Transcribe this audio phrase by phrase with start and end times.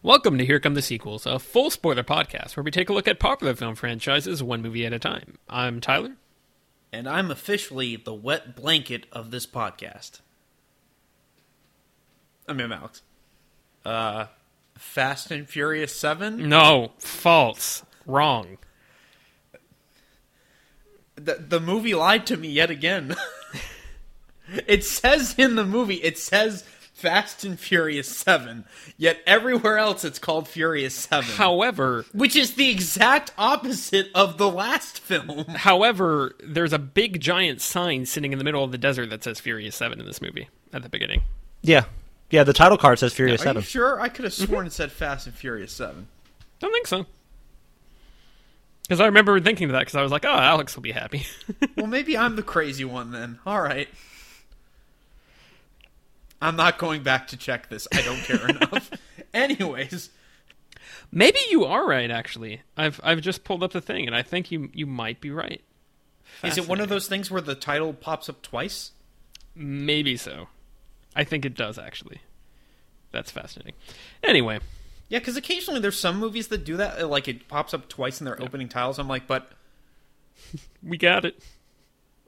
[0.00, 3.08] Welcome to Here Come the Sequels, a full spoiler podcast where we take a look
[3.08, 5.38] at popular film franchises one movie at a time.
[5.48, 6.14] I'm Tyler.
[6.92, 10.20] And I'm officially the wet blanket of this podcast.
[12.46, 13.02] I mean, Alex.
[13.84, 14.26] Uh,
[14.76, 16.48] Fast and Furious 7?
[16.48, 17.82] No, false.
[18.06, 18.58] Wrong.
[21.16, 23.16] The, the movie lied to me yet again.
[24.68, 26.62] it says in the movie, it says
[26.98, 28.64] Fast and Furious 7,
[28.96, 31.36] yet everywhere else it's called Furious 7.
[31.36, 35.44] However, which is the exact opposite of the last film.
[35.48, 39.38] however, there's a big giant sign sitting in the middle of the desert that says
[39.38, 41.22] Furious 7 in this movie at the beginning.
[41.62, 41.84] Yeah,
[42.30, 42.42] yeah.
[42.42, 43.62] The title card says Furious Are Seven.
[43.62, 44.00] you sure?
[44.00, 44.66] I could have sworn mm-hmm.
[44.66, 46.08] it said Fast and Furious 7.
[46.58, 47.06] Don't think so.
[48.82, 51.26] Because I remember thinking that because I was like, oh, Alex will be happy.
[51.76, 53.38] well, maybe I'm the crazy one then.
[53.46, 53.86] All right.
[56.40, 57.88] I'm not going back to check this.
[57.92, 58.90] I don't care enough.
[59.34, 60.10] Anyways,
[61.10, 62.62] Maybe you are right, actually.
[62.76, 65.62] I've I've just pulled up the thing, and I think you you might be right.
[66.44, 68.92] is it one of those things where the title pops up twice?
[69.54, 70.48] Maybe so.
[71.16, 72.20] I think it does actually.
[73.10, 73.72] That's fascinating.
[74.22, 74.60] Anyway,
[75.08, 77.08] Yeah, because occasionally there's some movies that do that.
[77.08, 78.98] Like it pops up twice in their opening titles.
[78.98, 79.50] I'm like, but
[80.82, 81.42] we got it.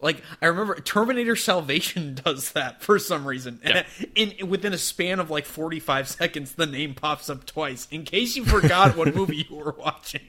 [0.01, 3.61] Like I remember Terminator Salvation does that for some reason.
[3.65, 3.85] Yeah.
[4.15, 8.37] In within a span of like 45 seconds, the name pops up twice in case
[8.37, 10.23] you forgot what movie you were watching.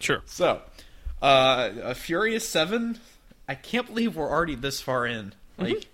[0.00, 0.22] Sure.
[0.26, 0.60] So,
[1.22, 2.98] uh, a Furious Seven.
[3.48, 5.32] I can't believe we're already this far in.
[5.56, 5.86] Like,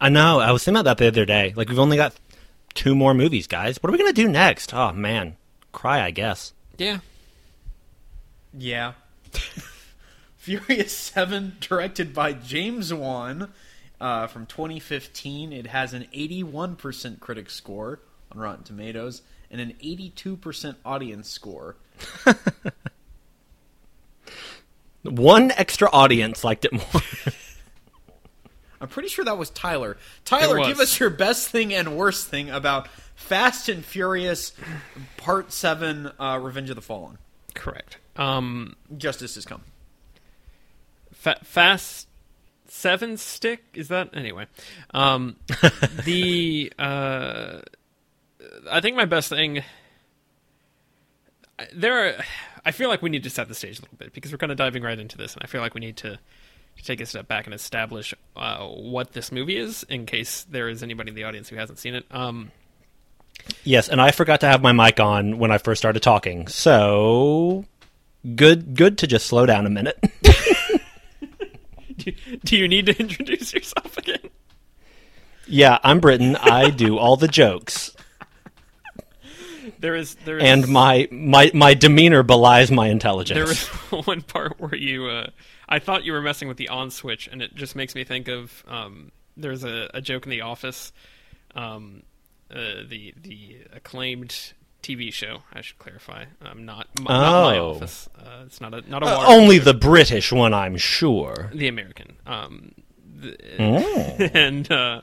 [0.00, 0.38] I know.
[0.38, 1.52] I was thinking about that the other day.
[1.56, 2.14] Like we've only got
[2.74, 3.82] two more movies, guys.
[3.82, 4.72] What are we gonna do next?
[4.72, 5.36] Oh man,
[5.72, 6.02] cry.
[6.02, 6.52] I guess.
[6.78, 6.98] Yeah.
[8.56, 8.92] yeah.
[10.42, 13.52] Furious Seven, directed by James Wan,
[14.00, 15.52] uh, from 2015.
[15.52, 18.00] It has an 81% critic score
[18.32, 21.76] on Rotten Tomatoes and an 82% audience score.
[25.04, 27.02] One extra audience liked it more.
[28.80, 29.96] I'm pretty sure that was Tyler.
[30.24, 30.66] Tyler, was.
[30.66, 34.54] give us your best thing and worst thing about Fast and Furious
[35.18, 37.18] Part 7 uh, Revenge of the Fallen.
[37.54, 37.98] Correct.
[38.16, 39.66] Um, Justice is coming.
[41.22, 42.08] Fa- fast
[42.66, 44.46] seven stick is that anyway?
[44.92, 45.36] Um,
[46.04, 47.60] the uh,
[48.70, 49.62] I think my best thing.
[51.72, 52.14] There are.
[52.64, 54.52] I feel like we need to set the stage a little bit because we're kind
[54.52, 56.18] of diving right into this, and I feel like we need to
[56.82, 60.82] take a step back and establish uh, what this movie is, in case there is
[60.82, 62.04] anybody in the audience who hasn't seen it.
[62.10, 62.50] Um,
[63.62, 66.48] yes, and I forgot to have my mic on when I first started talking.
[66.48, 67.64] So
[68.34, 68.74] good.
[68.74, 69.98] Good to just slow down a minute.
[72.04, 72.12] do,
[72.44, 74.30] do you need to introduce yourself again?
[75.46, 76.36] yeah, I'm Britain.
[76.36, 77.94] I do all the jokes,
[79.78, 83.36] There is there is and my my my demeanor belies my intelligence.
[83.36, 83.66] There was
[84.06, 85.30] one part where you, uh,
[85.68, 88.28] I thought you were messing with the on switch, and it just makes me think
[88.28, 90.92] of um, there's a, a joke in The Office,
[91.54, 92.02] um,
[92.50, 94.52] uh, the the acclaimed
[94.82, 95.42] TV show.
[95.52, 97.70] I should clarify, um, not, m- not my Oh.
[97.76, 98.08] Office.
[98.18, 101.50] Uh, it's not a not a Uh, only the British one, I'm sure.
[101.54, 102.16] the American.
[102.26, 102.72] Um,
[103.20, 104.16] the, Oh.
[104.34, 105.02] and uh,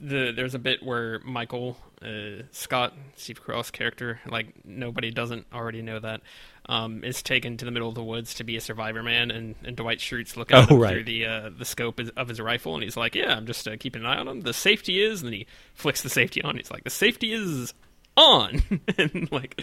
[0.00, 5.82] the there's a bit where Michael uh, Scott, Steve Carell's character, like nobody doesn't already
[5.82, 6.22] know that,
[6.64, 9.54] um, is taken to the middle of the woods to be a survivor man, and,
[9.64, 10.92] and Dwight Schrute's looking Oh, right.
[10.92, 13.76] through the uh, the scope of his rifle, and he's like, "Yeah, I'm just uh,
[13.78, 14.40] keeping an eye on him.
[14.40, 16.56] The safety is," and then he flicks the safety on.
[16.56, 17.74] He's like, "The safety is."
[18.16, 18.62] On
[18.98, 19.60] and like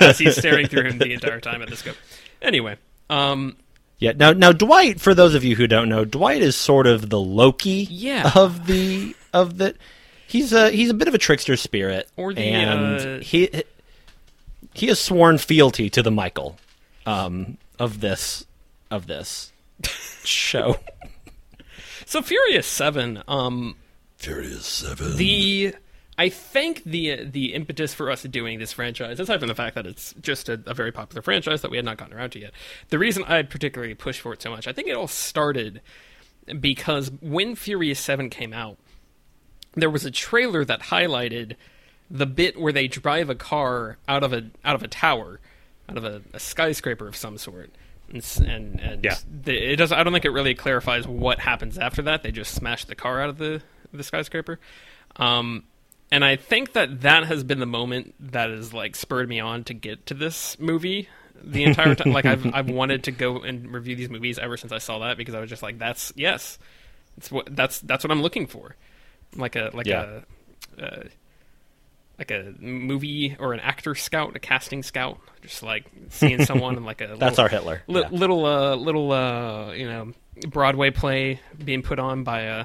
[0.00, 1.96] as he's staring through him the entire time at the scope.
[2.40, 2.76] Anyway,
[3.10, 3.56] um,
[3.98, 4.12] Yeah.
[4.16, 5.00] Now, now Dwight.
[5.00, 8.30] For those of you who don't know, Dwight is sort of the Loki Yeah.
[8.34, 9.74] of the of the.
[10.26, 13.62] He's a he's a bit of a trickster spirit, Or the, and uh, he
[14.74, 16.58] he has sworn fealty to the Michael
[17.06, 18.46] um, of this
[18.90, 19.52] of this
[20.24, 20.76] show.
[22.06, 23.74] So Furious Seven, um,
[24.16, 25.18] Furious Seven.
[25.18, 25.74] the
[26.20, 29.86] I think the the impetus for us doing this franchise, aside from the fact that
[29.86, 32.52] it's just a, a very popular franchise that we had not gotten around to yet,
[32.88, 35.80] the reason I particularly pushed for it so much, I think it all started
[36.60, 38.78] because when Furious Seven came out,
[39.74, 41.54] there was a trailer that highlighted
[42.10, 45.40] the bit where they drive a car out of a out of a tower,
[45.88, 47.70] out of a, a skyscraper of some sort.
[48.12, 49.16] And and, and Yeah.
[49.30, 49.92] the, it does.
[49.92, 52.22] I don't think it really clarifies what happens after that.
[52.22, 53.62] They just smash the car out of the
[53.92, 54.58] the skyscraper.
[55.16, 55.64] Um,
[56.10, 59.64] and I think that that has been the moment that has like spurred me on
[59.64, 61.08] to get to this movie
[61.42, 62.12] the entire time.
[62.12, 65.16] like I've I've wanted to go and review these movies ever since I saw that
[65.16, 66.58] because I was just like, that's yes,
[67.16, 68.74] it's what that's that's what I'm looking for,
[69.36, 70.20] like a like Yeah.
[70.78, 70.82] a.
[70.84, 71.02] Uh,
[72.18, 76.84] like a movie or an actor scout, a casting scout, just like seeing someone in
[76.84, 77.82] like a That's little, our Hitler.
[77.86, 78.08] li- Yeah.
[78.10, 80.12] little uh little uh you know
[80.48, 82.64] Broadway play being put on by a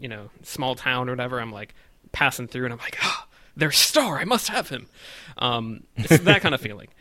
[0.00, 1.38] you know small town or whatever.
[1.38, 1.74] I'm like
[2.16, 3.26] passing through and I'm like, ah,
[3.56, 4.18] their star.
[4.18, 4.86] I must have him.
[5.36, 6.88] Um, it's that kind of feeling.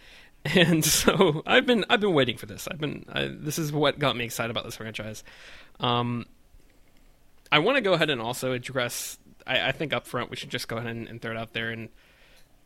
[0.48, 2.68] And so I've been I've been waiting for this.
[2.70, 5.24] I've been I, this is what got me excited about this franchise.
[5.80, 6.28] Um,
[7.52, 9.18] I want to go ahead and also address.
[9.48, 11.54] I, I think up front we should just go ahead and, and throw it out
[11.54, 11.72] there.
[11.72, 11.90] And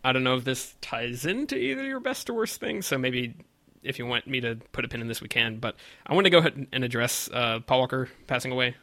[0.04, 2.82] I don't know if this ties into either your best or worst thing.
[2.82, 3.36] So maybe
[3.82, 5.60] if you want me to put a pin in this, we can.
[5.60, 8.76] But I want to go ahead and address uh, Paul Walker passing away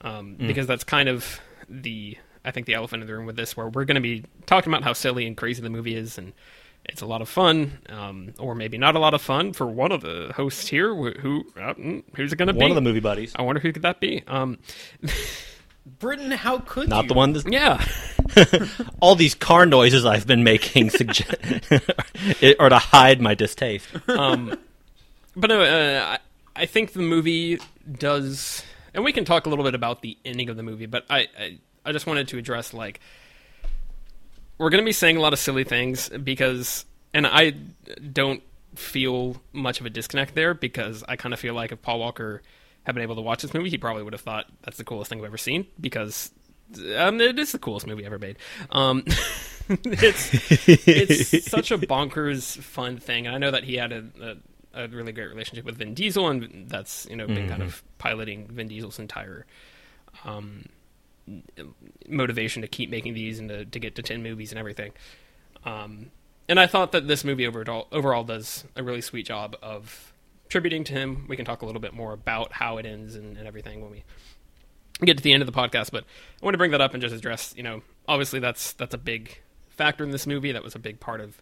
[0.00, 3.56] um, because that's kind of the I think the elephant in the room with this,
[3.56, 6.32] where we're going to be talking about how silly and crazy the movie is, and
[6.84, 9.92] it's a lot of fun, um, or maybe not a lot of fun for one
[9.92, 10.94] of the hosts here.
[10.94, 12.60] Who, who uh, mm, who's it going to be?
[12.60, 13.32] One of the movie buddies.
[13.36, 14.22] I wonder who could that be.
[14.26, 14.58] Um,
[15.86, 17.08] Britain, how could Not you?
[17.08, 17.84] the one that's yeah,
[19.00, 21.30] all these car noises I've been making suggest
[22.58, 23.86] or to hide my distaste.
[24.08, 24.56] um,
[25.36, 26.16] but no, uh,
[26.56, 27.58] I, I think the movie
[27.90, 28.62] does,
[28.94, 30.86] and we can talk a little bit about the ending of the movie.
[30.86, 33.00] But I, I, I just wanted to address like
[34.58, 37.54] we're going to be saying a lot of silly things because, and I
[38.12, 38.42] don't
[38.76, 42.42] feel much of a disconnect there because I kind of feel like if Paul Walker
[42.84, 45.08] had been able to watch this movie, he probably would have thought that's the coolest
[45.08, 46.30] thing I've ever seen because
[46.96, 48.36] um, it is the coolest movie ever made.
[48.70, 49.04] Um,
[49.68, 54.04] it's it's such a bonkers fun thing, and I know that he had a,
[54.74, 57.82] a, a really great relationship with Vin Diesel, and that's you know been kind of
[57.98, 59.46] piloting Vin Diesel's entire
[60.24, 60.66] um,
[62.08, 64.92] motivation to keep making these and to, to get to ten movies and everything.
[65.64, 66.10] Um,
[66.48, 70.12] and I thought that this movie overall overall does a really sweet job of
[70.48, 71.26] tributing to him.
[71.28, 73.90] We can talk a little bit more about how it ends and, and everything when
[73.90, 74.04] we
[75.04, 75.90] get to the end of the podcast.
[75.90, 76.04] But
[76.40, 78.98] I want to bring that up and just address, you know, obviously that's that's a
[78.98, 79.40] big
[79.70, 80.52] factor in this movie.
[80.52, 81.40] That was a big part of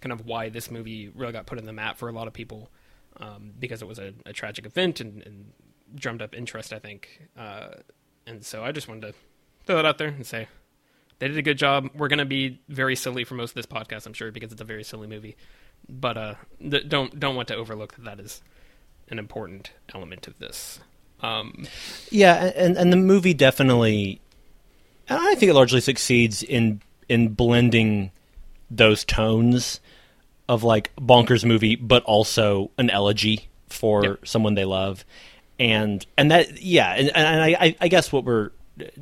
[0.00, 2.32] kind of why this movie really got put in the map for a lot of
[2.32, 2.68] people
[3.18, 5.52] um, because it was a, a tragic event and, and
[5.94, 7.28] drummed up interest, I think.
[7.38, 7.68] Uh,
[8.26, 9.14] and so I just wanted to
[9.66, 10.48] throw that out there and say
[11.18, 11.90] they did a good job.
[11.94, 14.60] We're going to be very silly for most of this podcast, I'm sure, because it's
[14.60, 15.36] a very silly movie.
[15.88, 18.42] But uh, th- don't don't want to overlook that that is
[19.08, 20.80] an important element of this.
[21.20, 21.66] Um,
[22.10, 24.20] Yeah, and and the movie definitely,
[25.08, 28.10] I think it largely succeeds in in blending
[28.70, 29.80] those tones
[30.48, 34.26] of like bonkers movie, but also an elegy for Yep.
[34.26, 35.04] someone they love,
[35.62, 38.50] and and that yeah, and, and I I- guess what we're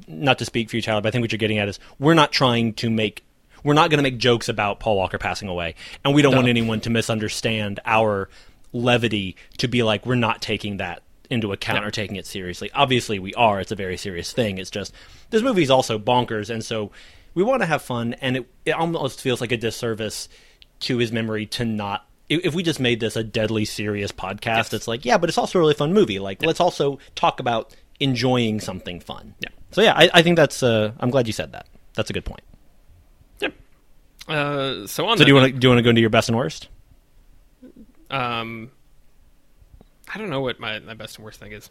[0.06, 2.14] not to speak for you, Tyler, but I think what you're getting at is we're
[2.14, 3.24] not trying to make.
[3.64, 5.74] We're not going to make jokes about Paul Walker passing away,
[6.04, 6.38] and we don't No.
[6.38, 8.28] want anyone to misunderstand our
[8.72, 11.88] levity to be like we're not taking that into account No.
[11.88, 12.70] or taking it seriously.
[12.74, 13.60] Obviously, we are.
[13.60, 14.58] It's a very serious thing.
[14.58, 14.92] It's just
[15.30, 16.90] this movie is also bonkers, and so
[17.34, 18.14] we want to have fun.
[18.20, 20.28] And it, it almost feels like a disservice
[20.80, 22.06] to his memory to not.
[22.30, 24.72] If we just made this a deadly serious podcast, Yes.
[24.72, 26.18] it's like, yeah, but it's also a really fun movie.
[26.20, 29.34] Like, let's also talk about enjoying something fun.
[29.40, 29.48] Yeah.
[29.72, 30.62] So yeah, I, I think that's.
[30.62, 31.66] Uh, I'm glad you said that.
[31.94, 32.42] That's a good point.
[33.40, 33.52] yep.
[34.28, 36.08] Uh, so on So do you want to do you want to go into your
[36.10, 36.68] best and worst?
[38.10, 38.70] Um,
[40.12, 41.70] I don't know what my, my best and worst thing is.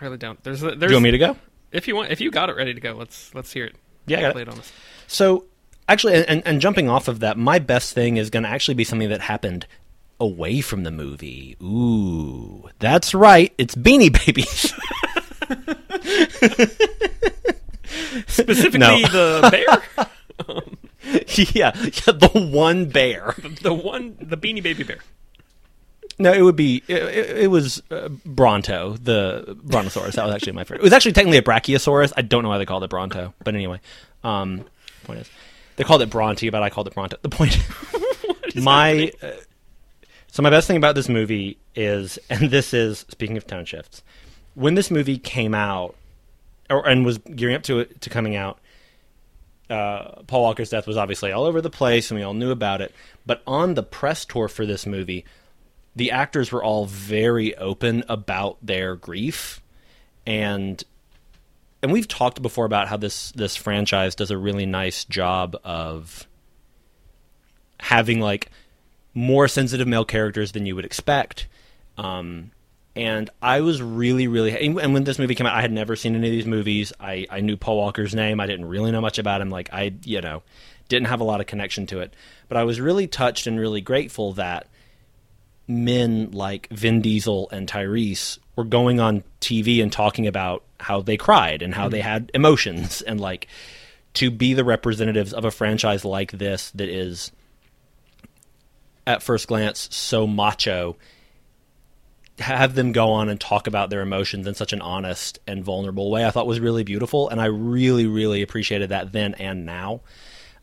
[0.00, 0.42] I really don't.
[0.42, 1.36] There's a, Do there's you want me to go?
[1.72, 3.76] if you want if you got it ready to go, let's let's hear it.
[4.06, 4.48] Yeah, I got it.
[4.48, 4.72] It.
[5.06, 5.44] So,
[5.88, 8.84] actually, and, and jumping off of that, my best thing is going to actually be
[8.84, 9.66] something that happened
[10.20, 11.56] away from the movie.
[11.62, 13.52] Ooh, that's right.
[13.58, 14.72] It's Beanie Babies.
[18.26, 19.00] Specifically, No.
[19.02, 20.46] the bear,
[21.52, 23.34] yeah, yeah, the one bear.
[23.62, 24.98] the one, the Beanie Baby bear.
[26.18, 26.82] No, it would be.
[26.88, 30.14] It, it, it was uh, Bronto, the brontosaurus.
[30.14, 30.80] That was actually my favorite.
[30.80, 32.12] It was actually technically a brachiosaurus.
[32.16, 33.80] I don't know why they called it Bronto, but anyway.
[34.22, 34.64] Um,
[35.04, 35.30] point is,
[35.76, 37.16] they called it Bronte, but I called it Bronte.
[37.22, 37.58] The point.
[38.56, 39.32] my uh,
[40.34, 44.02] so my best thing about this movie is, and this is speaking of tone shifts,
[44.54, 45.94] when this movie came out,
[46.68, 48.58] or and was gearing up to it to coming out.
[49.70, 52.82] Uh, Paul Walker's death was obviously all over the place, and we all knew about
[52.82, 52.92] it.
[53.24, 55.24] But on the press tour for this movie,
[55.96, 59.62] the actors were all very open about their grief,
[60.26, 60.82] and
[61.84, 66.26] and we've talked before about how this this franchise does a really nice job of
[67.78, 68.50] having like
[69.12, 71.46] more sensitive male characters than you would expect.
[71.98, 72.52] Um,
[72.96, 76.16] and I was really, really, and when this movie came out, I had never seen
[76.16, 76.90] any of these movies.
[76.98, 78.40] I, I knew Paul Walker's name.
[78.40, 79.50] I didn't really know much about him.
[79.50, 80.42] Like I, you know,
[80.88, 82.14] didn't have a lot of connection to it.
[82.48, 84.68] But I was really touched and really grateful that
[85.66, 91.16] men like Vin Diesel and Tyrese were going on TV and talking about how they
[91.16, 93.48] cried and how they had emotions and like
[94.14, 97.32] to be the representatives of a franchise like this that is
[99.06, 100.96] at first glance so macho
[102.38, 106.10] have them go on and talk about their emotions in such an honest and vulnerable
[106.10, 110.00] way i thought was really beautiful and i really really appreciated that then and now.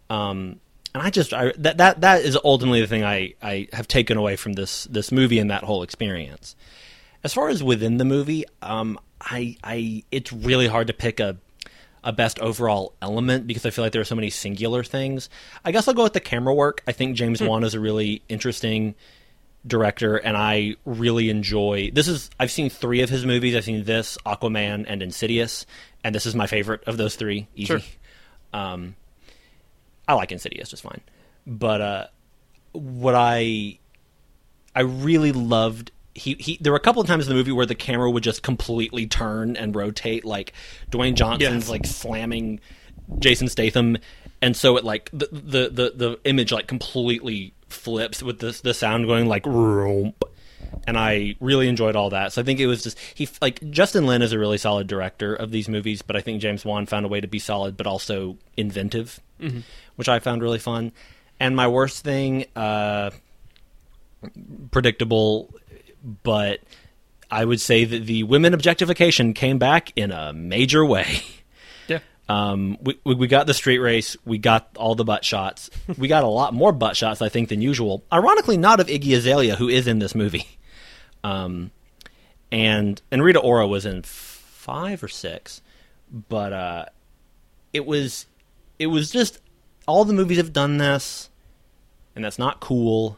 [0.09, 0.59] Um,
[0.93, 4.17] and i just I, that that that is ultimately the thing i i have taken
[4.17, 6.55] away from this this movie and that whole experience
[7.23, 11.37] as far as within the movie um, i i it's really hard to pick a
[12.03, 15.29] a best overall element because I feel like there are so many singular things.
[15.63, 16.81] I guess I'll go with the camera work.
[16.87, 18.95] I think James Wan is a really interesting
[19.67, 23.55] director and I really enjoy this is I've seen 3 of his movies.
[23.55, 25.65] I've seen this, Aquaman and Insidious,
[26.03, 27.47] and this is my favorite of those 3.
[27.55, 27.65] Easy.
[27.65, 27.81] Sure.
[28.53, 28.95] Um
[30.11, 31.01] I like Insidious just fine.
[31.47, 32.07] But uh
[32.73, 33.79] what I
[34.75, 37.65] I really loved he, he there were a couple of times in the movie where
[37.65, 40.53] the camera would just completely turn and rotate like
[40.91, 41.69] Dwayne Johnson's Yes.
[41.69, 42.59] like slamming
[43.19, 43.97] Jason Statham
[44.41, 48.73] and so it like the the the, the image like completely flips with this the
[48.73, 50.15] sound going like "Roomp."
[50.87, 52.33] and I really enjoyed all that.
[52.33, 55.33] So I think it was just he like Justin Lin is a really solid director
[55.35, 57.87] of these movies, but I think James Wan found a way to be solid but
[57.87, 59.19] also inventive,
[59.95, 60.91] which I found really fun.
[61.39, 63.11] And my worst thing, uh,
[64.71, 65.53] predictable,
[66.23, 66.59] but
[67.29, 71.21] I would say that the women objectification came back in a major way.
[71.87, 71.99] Yeah.
[72.29, 74.15] Um, we, we we got the street race.
[74.23, 75.69] We got all the butt shots.
[75.97, 78.03] We got a lot more butt shots, I think, than usual.
[78.13, 80.47] Ironically, not of Iggy Azalea, who is in this movie.
[81.23, 81.71] Um,
[82.51, 85.61] and and Rita Ora was in five or six,
[86.29, 86.85] but uh,
[87.73, 88.27] it was
[88.79, 89.40] it was just
[89.87, 91.29] all the movies have done this,
[92.15, 93.17] and that's not cool.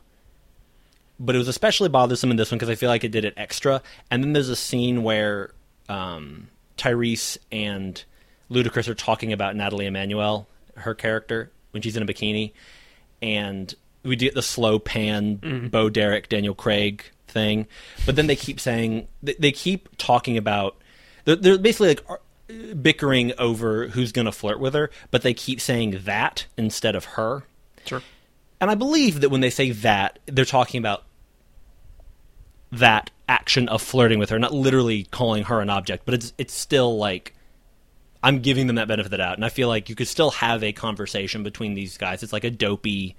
[1.20, 3.34] But it was especially bothersome in this one because I feel like it did it
[3.38, 3.82] extra.
[4.10, 5.54] And then there's a scene where
[5.88, 8.04] um, Tyrese and
[8.50, 12.52] Ludacris are talking about Nathalie Emmanuel, her character, when she's in a bikini,
[13.22, 17.68] and we get the slow pan Bo Derek Daniel Craig thing,
[18.06, 20.78] but then they keep saying they, keep talking about
[21.26, 22.04] they're, they're basically like
[22.82, 27.06] bickering over who's going to flirt with her, but they keep saying that instead of
[27.06, 27.44] her.
[27.86, 28.02] Sure.
[28.62, 31.04] And I believe that when they say that, they're talking about
[32.72, 36.54] that action of flirting with her, not literally calling her an object, but it's it's
[36.54, 37.34] still like
[38.24, 40.32] I'm giving them that benefit of the doubt, and I feel like you could still
[40.32, 42.24] have a conversation between these guys.
[42.24, 43.16] It's like a dopey,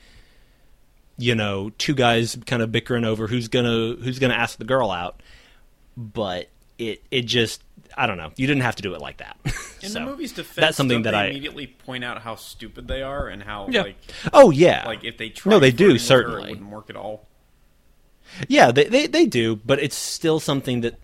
[1.19, 4.91] you know, two guys kind of bickering over who's gonna who's gonna ask the girl
[4.91, 5.23] out,
[5.97, 6.49] but
[6.79, 7.63] it it just
[7.97, 8.33] I don't know.
[8.37, 9.37] You didn't have to do it like that.
[9.83, 12.89] In So, the movie's defense, that's something that they I immediately point out how stupid
[12.89, 13.83] they are and how Yeah.
[13.83, 13.97] like
[14.33, 16.71] oh yeah like if they tried no they do flirting with her, certainly it wouldn't
[16.71, 17.29] work at all.
[18.49, 20.99] Yeah, they, they they do, but it's still something that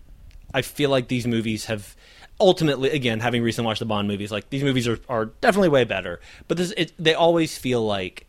[0.53, 1.95] I feel like these movies have
[2.39, 5.83] ultimately again having recently watched the Bond movies, like these movies are, are definitely way
[5.83, 6.19] better.
[6.47, 8.27] But this it, they always feel like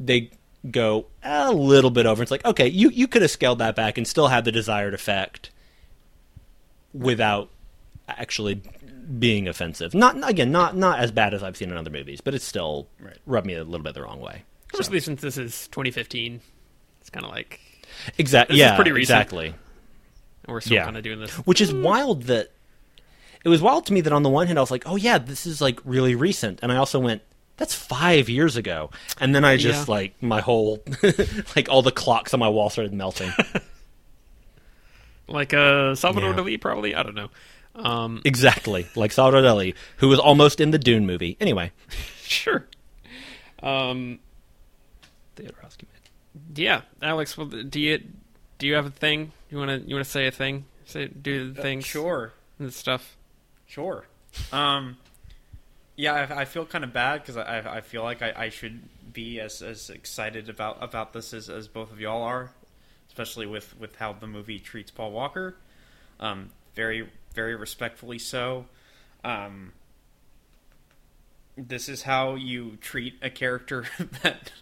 [0.00, 0.30] they
[0.70, 2.22] go a little bit over.
[2.22, 4.94] It's like, okay, you, you could have scaled that back and still had the desired
[4.94, 5.50] effect
[6.94, 7.50] without
[8.08, 8.60] actually
[9.18, 9.94] being offensive.
[9.94, 12.88] Not again, not not as bad as I've seen in other movies, but it's still
[13.00, 13.16] Right.
[13.26, 14.42] rubbed me a little bit the wrong way.
[14.72, 16.40] Especially since this is 2015.
[17.00, 17.60] It's kind of like
[18.18, 18.54] Exactly.
[18.56, 19.16] This is Yeah, pretty recent.
[19.20, 19.54] exactly.
[20.48, 20.84] we're still Yeah.
[20.84, 21.30] kind of doing this.
[21.46, 22.50] which is wild that
[23.44, 25.18] it was wild to me that on the one hand I was like, oh yeah,
[25.18, 27.22] this is like really recent, and I also went,
[27.58, 29.94] that's five years ago, and then I just Yeah.
[29.94, 30.82] like my whole
[31.56, 33.32] like all the clocks on my wall started melting.
[35.32, 36.36] Like uh, Salvador Yeah.
[36.36, 36.94] Dali, probably.
[36.94, 37.28] I don't know.
[37.74, 41.36] Um, exactly, like Salvador Dali, who was almost in the Dune movie.
[41.40, 41.72] Anyway,
[42.22, 42.66] sure.
[43.62, 44.18] Um,
[45.36, 45.84] Jodorowsky.
[46.54, 47.36] yeah, Alex.
[47.36, 48.02] Well, do you
[48.58, 50.66] do you have a thing you want to you want to say a thing?
[50.84, 51.86] Say do the things.
[51.86, 53.16] Sure, And stuff.
[53.66, 54.04] sure.
[54.52, 54.96] Um,
[55.96, 58.82] yeah, I, I feel kind of bad because I, I feel like I, I should
[59.12, 62.50] be as, as excited about about this as, as both of y'all are,
[63.12, 65.54] especially with, with how the movie treats Paul Walker.
[66.18, 68.64] Um, very very respectfully so.
[69.22, 69.72] Um,
[71.56, 73.84] this is how you treat a character
[74.22, 74.52] that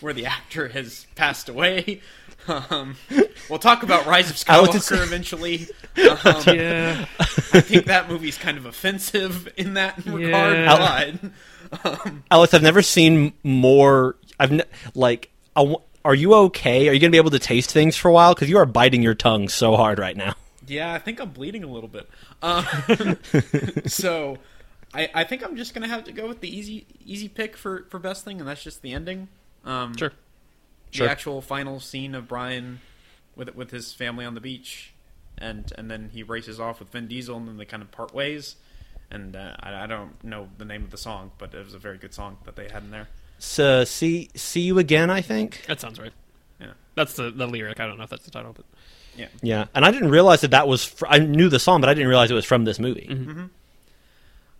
[0.00, 2.00] where the actor has passed away.
[2.48, 2.96] Um,
[3.50, 5.68] we'll talk about Rise of Skywalker eventually.
[5.96, 7.04] Um, Yeah.
[7.18, 10.56] I think that movie's kind of offensive in that regard.
[10.56, 11.30] Yeah.
[11.82, 14.14] But Alex, I've never seen more.
[14.38, 14.64] I've ne-
[14.94, 15.30] like.
[15.56, 16.88] I are you okay?
[16.88, 18.34] Are you going to be able to taste things for a while?
[18.34, 20.34] Because you are biting your tongue so hard right now.
[20.66, 22.08] yeah, I think I'm bleeding a little bit.
[22.42, 22.64] Um,
[23.86, 24.38] so
[24.94, 27.86] I, I think I'm just gonna have to go with the easy easy pick for,
[27.90, 29.28] for best thing, and that's just the ending.
[29.64, 30.10] Um, Sure.
[30.90, 31.08] the Sure.
[31.08, 32.80] actual final scene of Brian
[33.36, 34.92] with with his family on the beach,
[35.38, 38.14] and and then he races off with Vin Diesel, and then they kind of part
[38.14, 38.56] ways,
[39.10, 41.78] and uh, I, I don't know the name of the song, but it was a
[41.78, 43.08] very good song that they had in there.
[43.42, 45.10] So see see you again.
[45.10, 45.64] I think.
[45.66, 46.12] That sounds right.
[46.60, 47.80] Yeah, That's the the lyric.
[47.80, 48.66] I don't know if that's the title, but
[49.16, 49.28] yeah.
[49.42, 50.84] Yeah, and I didn't realize that that was.
[50.84, 53.08] Fr- I knew the song, but I didn't realize it was from this movie.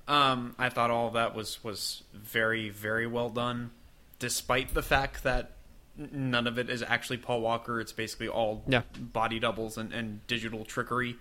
[0.09, 3.71] Um, I thought all of that was was very very well done,
[4.19, 5.53] despite the fact that
[5.97, 7.81] none of it is actually Paul Walker.
[7.81, 8.83] It's basically all Yeah.
[8.99, 11.17] body doubles and, and digital trickery.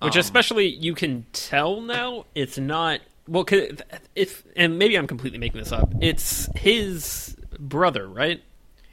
[0.00, 3.70] which Um, especially you can tell now it's not well 'cause
[4.14, 5.92] if and maybe I'm completely making this up.
[6.00, 8.42] It's his brother, right?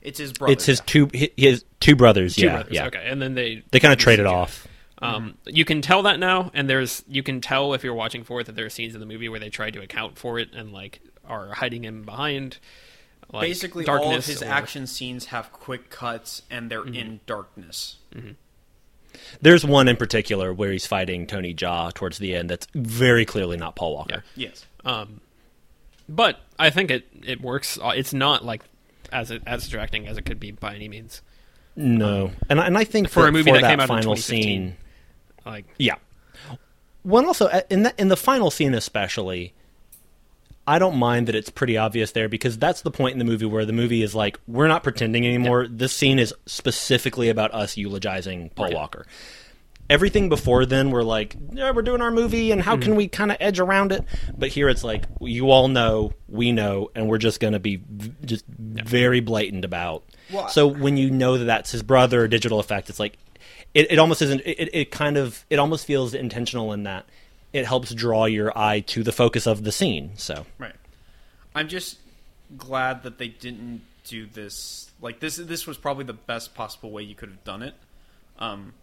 [0.01, 0.53] it's his brother.
[0.53, 0.83] It's his yeah.
[0.87, 2.35] two his two brothers.
[2.35, 2.73] Two yeah, brothers.
[2.73, 2.85] yeah.
[2.87, 4.67] Okay, and then they They kind of traded off.
[5.03, 8.41] Um, You can tell that now, and there's you can tell if you're watching for
[8.41, 10.49] it that there are scenes in the movie where they try to account for it
[10.53, 12.57] and like are hiding him behind.
[13.33, 14.53] Like, Basically, all of darkness his or- Mm-hmm.
[14.53, 17.97] action scenes have quick cuts, and they're in darkness.
[19.41, 22.49] There's one in particular where he's fighting Tony Jaa towards the end.
[22.49, 24.23] That's very clearly not Paul Walker.
[24.35, 24.65] Yes.
[24.85, 25.21] Um,
[26.09, 27.77] but I think it it works.
[27.81, 28.63] Uh, It's not like
[29.11, 31.21] as as distracting as it could be by any means.
[31.75, 33.87] No, and I- and I think For a that movie for that came out in
[33.87, 34.43] final 2015.
[34.43, 34.77] scene.
[35.45, 35.95] Like Yeah.
[37.03, 39.53] One also uh, in the in the final scene especially,
[40.67, 43.45] I don't mind that it's pretty obvious there because that's the point in the movie
[43.45, 45.67] where the movie is like we're not pretending anymore.
[45.67, 48.73] This scene is specifically about us eulogizing Paul Right.
[48.75, 49.05] Walker.
[49.89, 52.83] Everything before then we're like, yeah, we're doing our movie and how Mm-hmm.
[52.83, 54.05] can we kind of edge around it?
[54.37, 57.81] But here it's like you all know, we know, and we're just going to be
[57.89, 60.03] v- just very blatant about.
[60.31, 63.17] Well, so when you know that that's his brother, digital effect, it's like
[63.73, 64.41] it, it almost isn't.
[64.45, 67.05] It, it kind of it almost feels intentional in that
[67.53, 70.11] it helps draw your eye to the focus of the scene.
[70.15, 70.75] So Right.
[71.53, 71.97] I'm just
[72.57, 74.89] glad that they didn't do this.
[75.01, 77.75] Like this, this was probably the best possible way you could have done it.
[78.39, 78.73] Um,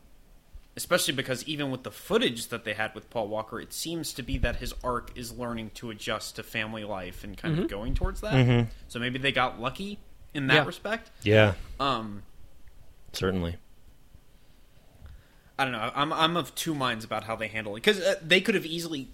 [0.76, 4.22] especially because even with the footage that they had with Paul Walker, it seems to
[4.22, 7.94] be that his arc is learning to adjust to family life and kind of going
[7.94, 8.34] towards that.
[8.34, 8.70] Mm-hmm.
[8.86, 9.98] So maybe they got lucky
[10.34, 10.64] in that Yeah.
[10.66, 11.10] respect.
[11.24, 12.22] yeah, Um,
[13.12, 13.56] certainly.
[15.58, 15.90] I don't know.
[15.94, 18.66] I'm I'm of two minds about how they handle it because uh, they could have
[18.66, 19.08] easily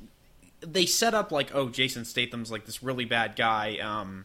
[0.61, 4.25] they set up like oh Jason Statham's like this really bad guy, um,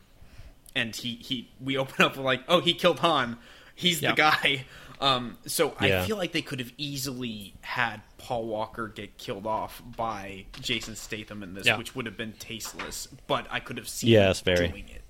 [0.75, 3.37] and he he we open up with like oh he killed Han,
[3.75, 4.11] he's Yeah.
[4.11, 4.65] the guy.
[5.01, 6.01] Um, so Yeah.
[6.03, 10.97] I feel like they could have easily had Paul Walker get killed off by Jason
[10.97, 11.77] Statham in this, Yeah.
[11.77, 13.07] which would have been tasteless.
[13.27, 14.67] But I could have seen Yes, very.
[14.67, 15.03] doing it,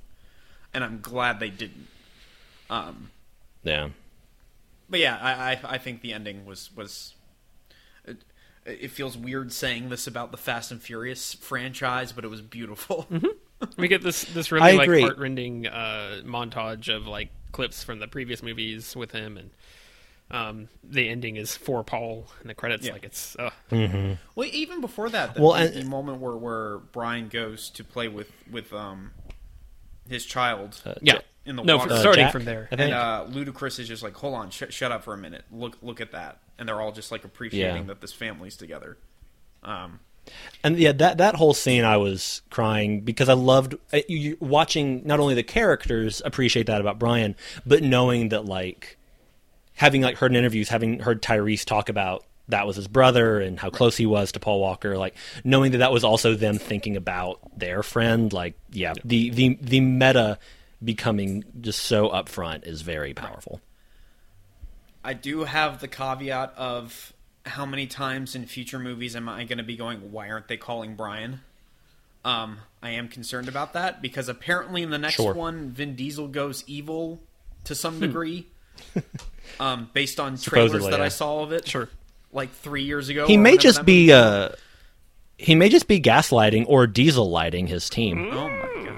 [0.75, 1.87] and I'm glad they didn't.
[2.69, 3.09] Um,
[3.63, 3.89] Yeah.
[4.89, 7.13] But yeah, I, I I think the ending was was.
[8.05, 8.23] It,
[8.65, 13.07] it feels weird saying this about the Fast and Furious franchise, but it was beautiful.
[13.77, 15.01] we get this this I really like agree.
[15.01, 19.49] heartrending uh, montage of like clips from the previous movies with him, and
[20.31, 22.85] um, the ending is for Paul and the credits.
[22.85, 22.93] Yeah.
[22.93, 26.77] Like it's uh, Well, even before that, the, Well, the, and- the moment where, where
[26.77, 29.11] Brian goes to play with with um
[30.07, 31.19] his child, yeah.
[31.49, 31.89] In the no, water.
[31.89, 32.67] from, Uh, starting Jack, from there.
[32.71, 35.43] And uh, Ludacris is just like, "Hold on, sh- shut up for a minute.
[35.51, 37.87] Look, look at that." And they're all just like appreciating Yeah.
[37.87, 38.97] that this family's together.
[39.63, 39.99] Um,
[40.63, 44.37] And yeah, that that whole scene, I was crying because I loved uh, you, you-
[44.39, 47.35] watching not only the characters appreciate that about Brian,
[47.65, 48.97] but knowing that like
[49.75, 53.59] having like heard in interviews, having heard Tyrese talk about that was his brother and
[53.59, 56.97] how close he was to Paul Walker, like knowing that that was also them thinking
[56.97, 60.37] about their friend, like yeah, the the the meta
[60.83, 63.61] becoming just so upfront is very powerful.
[65.03, 67.13] I do have the caveat of
[67.45, 70.57] how many times in future movies am I going to be going, why aren't they
[70.57, 71.41] calling Brian?
[72.25, 75.33] Um, I am concerned about that because apparently in the next Sure.
[75.33, 77.21] one, Vin Diesel goes evil
[77.63, 78.47] to some degree,
[79.59, 81.67] um, based on trailers Supposedly, that I saw of it.
[81.67, 81.89] Sure.
[82.33, 83.25] like three years ago.
[83.25, 84.49] He may just be uh
[85.37, 88.29] he may just be gaslighting or diesel lighting his team.
[88.31, 88.88] Oh my god.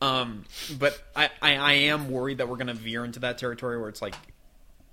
[0.00, 0.44] Um,
[0.78, 3.88] but I, I, I am worried that we're going to veer into that territory where
[3.88, 4.14] it's like,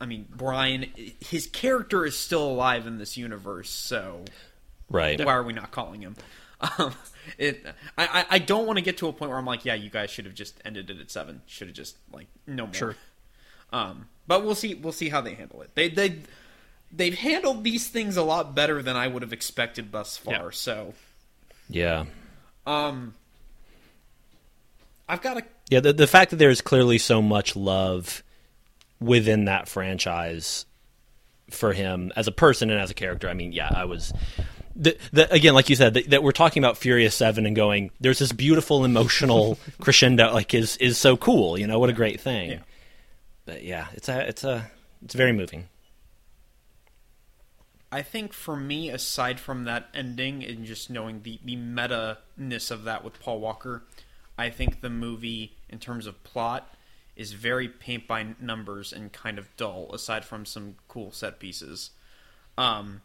[0.02, 0.86] I mean, Brian,
[1.20, 4.26] his character is still alive in this universe, so
[4.90, 5.24] Right.
[5.24, 6.16] why are we not calling him?
[6.78, 6.94] Um,
[7.38, 7.66] it,
[7.98, 9.90] I, I, I don't want to get to a point where I'm like, yeah, you
[9.90, 11.42] guys should have just ended it at seven.
[11.46, 12.74] Should have just like no more.
[12.74, 12.96] Sure.
[13.72, 14.74] Um, but we'll see.
[14.74, 15.70] We'll see how they handle it.
[15.76, 16.20] They they
[16.92, 20.34] they've handled these things a lot better than I would have expected thus far.
[20.34, 20.50] Yeah.
[20.52, 20.94] So,
[21.70, 22.06] Yeah.
[22.66, 23.14] um,
[25.08, 28.24] I've got a Yeah, the the fact that there's clearly so much love
[29.00, 30.66] within that franchise
[31.50, 33.30] for him as a person and as a character.
[33.30, 34.14] I mean, yeah, I was
[34.76, 37.92] the, the, again, like you said, that, that we're talking about Furious Seven and going.
[38.00, 41.58] There's this beautiful emotional crescendo, like is is so cool.
[41.58, 42.52] You know, what a great thing.
[42.52, 42.60] Yeah.
[43.46, 44.70] But yeah, it's a it's a
[45.04, 45.68] it's very moving.
[47.92, 52.70] I think for me, aside from that ending and just knowing the the meta ness
[52.70, 53.84] of that with Paul Walker,
[54.38, 56.74] I think the movie, in terms of plot,
[57.16, 59.90] is very paint by numbers and kind of dull.
[59.94, 61.92] Aside from some cool set pieces,
[62.58, 63.02] um,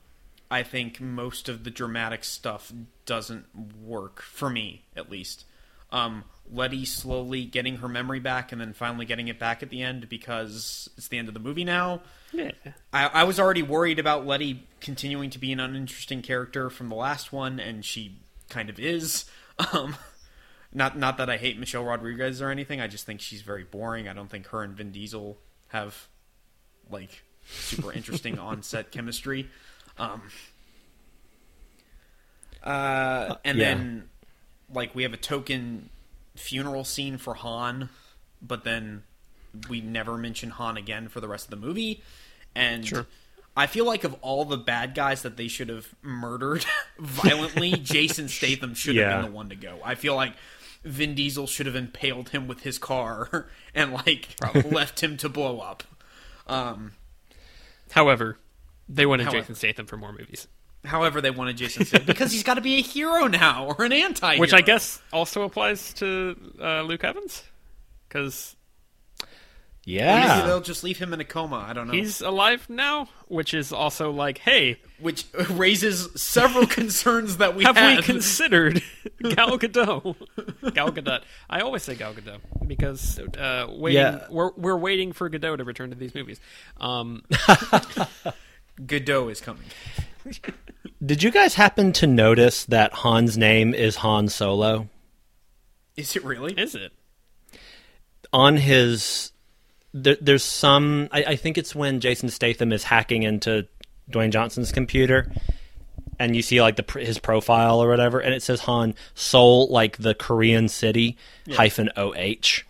[0.50, 2.72] I think most of the dramatic stuff
[3.06, 3.46] doesn't
[3.82, 5.46] work for me, at least.
[5.90, 9.82] Um, Letty slowly getting her memory back and then finally getting it back at the
[9.82, 12.02] end because it's the end of the movie now.
[12.32, 12.50] Yeah.
[12.92, 16.94] I, I was already worried about Letty continuing to be an uninteresting character from the
[16.94, 18.18] last one, and she
[18.48, 19.24] kind of is.
[19.72, 19.96] Um,
[20.74, 22.80] not not that I hate Michelle Rodriguez or anything.
[22.80, 24.08] I just think she's very boring.
[24.08, 26.08] I don't think her and Vin Diesel have
[26.90, 29.48] like super interesting on set chemistry.
[29.98, 30.22] Um,
[32.62, 33.74] uh, and yeah.
[33.74, 34.08] then
[34.72, 35.90] like we have a token
[36.36, 37.88] funeral scene for Han,
[38.40, 39.02] but then
[39.68, 42.02] we never mention Han again for the rest of the movie.
[42.54, 43.06] And Sure.
[43.54, 46.64] I feel like of all the bad guys that they should have murdered
[46.98, 49.78] violently, Jason Statham should have been the one to go.
[49.84, 50.32] I feel like
[50.84, 54.28] Vin Diesel should have impaled him with his car and like
[54.70, 55.84] left him to blow up.
[56.46, 56.92] Um,
[57.90, 58.38] However,
[58.88, 59.40] they wanted However.
[59.40, 60.48] Jason Statham for more movies,
[60.84, 63.92] however, they wanted Jason Statham because he's got to be a hero now or an
[63.92, 64.32] anti.
[64.32, 64.40] Hero.
[64.40, 67.44] Which I guess also applies to uh, Luke Evans
[68.08, 68.56] because
[69.86, 70.46] maybe Yeah.
[70.46, 71.64] they'll just leave him in a coma.
[71.68, 71.92] I don't know.
[71.92, 77.76] he's alive now, which is also like, hey, which raises several concerns that we have
[77.76, 77.96] had.
[77.98, 78.82] we considered
[79.22, 80.14] Gal Gadot?
[80.74, 81.22] Gal Gadot.
[81.50, 84.26] I always say Gal Gadot because uh, waiting, Yeah.
[84.30, 86.40] we're we're waiting for Gadot to return to these movies.
[86.78, 87.22] Um,
[88.86, 89.64] Godot is coming.
[91.04, 94.88] Did you guys happen to notice that Han's name is Han Solo?
[95.96, 96.52] Is it really?
[96.54, 96.92] is it?
[98.32, 99.31] on his
[99.94, 103.66] there, there's some I, I think it's when jason statham is hacking into
[104.10, 105.30] dwayne johnson's computer
[106.18, 109.96] and you see like the his profile or whatever and it says han seoul like
[109.98, 111.16] the korean city
[111.52, 112.14] hyphen oh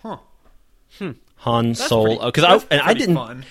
[0.03, 0.17] Huh.
[1.37, 3.45] han That's seoul because i and i didn't Fun.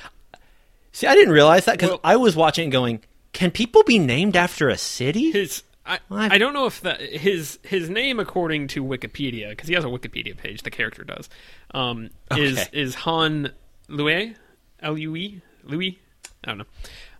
[0.91, 3.01] see i didn't realize that because Well- i was watching it going
[3.33, 5.31] can people be named after a city?
[5.31, 9.73] His I, I've- don't know if that his his name according to Wikipedia because he
[9.73, 11.29] has a Wikipedia page the character does
[11.73, 13.51] um, is is Han
[13.91, 14.35] Louis?
[14.81, 15.41] L U E?
[15.63, 15.99] Louis?
[16.43, 16.65] I don't know.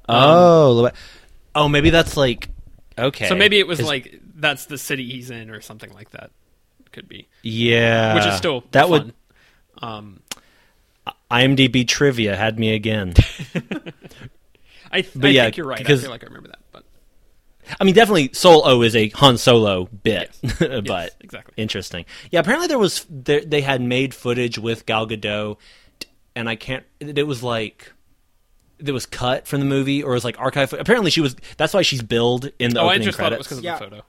[0.10, 0.90] Oh Lu-
[1.56, 2.50] oh maybe that's like
[2.98, 3.28] okay.
[3.30, 6.32] So maybe it was 'Cause- like that's the city he's in or something like that
[6.92, 7.28] could be.
[7.44, 8.16] Yeah.
[8.16, 8.92] Which is still that fun.
[8.92, 9.14] would
[9.84, 10.20] um,
[11.30, 13.14] imdb trivia had me again.
[14.92, 15.78] I, But I yeah, think you're right.
[15.78, 16.84] Because- I feel like I remember that but
[17.80, 21.54] I mean, definitely Soul O is a Han Solo bit, but Yes, exactly.
[21.58, 22.06] interesting.
[22.32, 25.58] Yeah, apparently there was there, they had made footage with Gal Gadot,
[26.36, 26.84] and I can't.
[27.00, 27.92] It was like
[28.80, 30.74] it was cut from the movie, or it was like archive.
[30.74, 31.36] Apparently, she was.
[31.58, 33.48] That's why she's billed in the oh I opening just thought it was credits.
[33.48, 33.78] because of Yeah.
[33.78, 34.06] the photo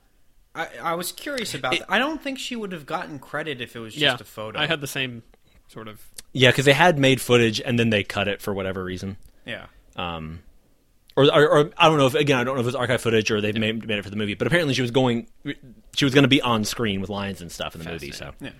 [0.55, 1.91] I, I was curious about that.
[1.91, 4.59] I don't think she would have gotten credit if it was just yeah a photo.
[4.59, 5.23] I had the same
[5.69, 6.01] sort of
[6.35, 9.17] yeah, because they had made footage and then they cut it for whatever reason.
[9.47, 9.67] yeah.
[9.97, 10.41] Um,
[11.17, 13.01] or, or, or I don't know if again I don't know if it was archive
[13.03, 15.27] footage or they made, made it for the movie, but apparently she was going.
[15.95, 18.33] She was going to be on screen with lines and stuff in the movie, so.
[18.41, 18.51] Yeah.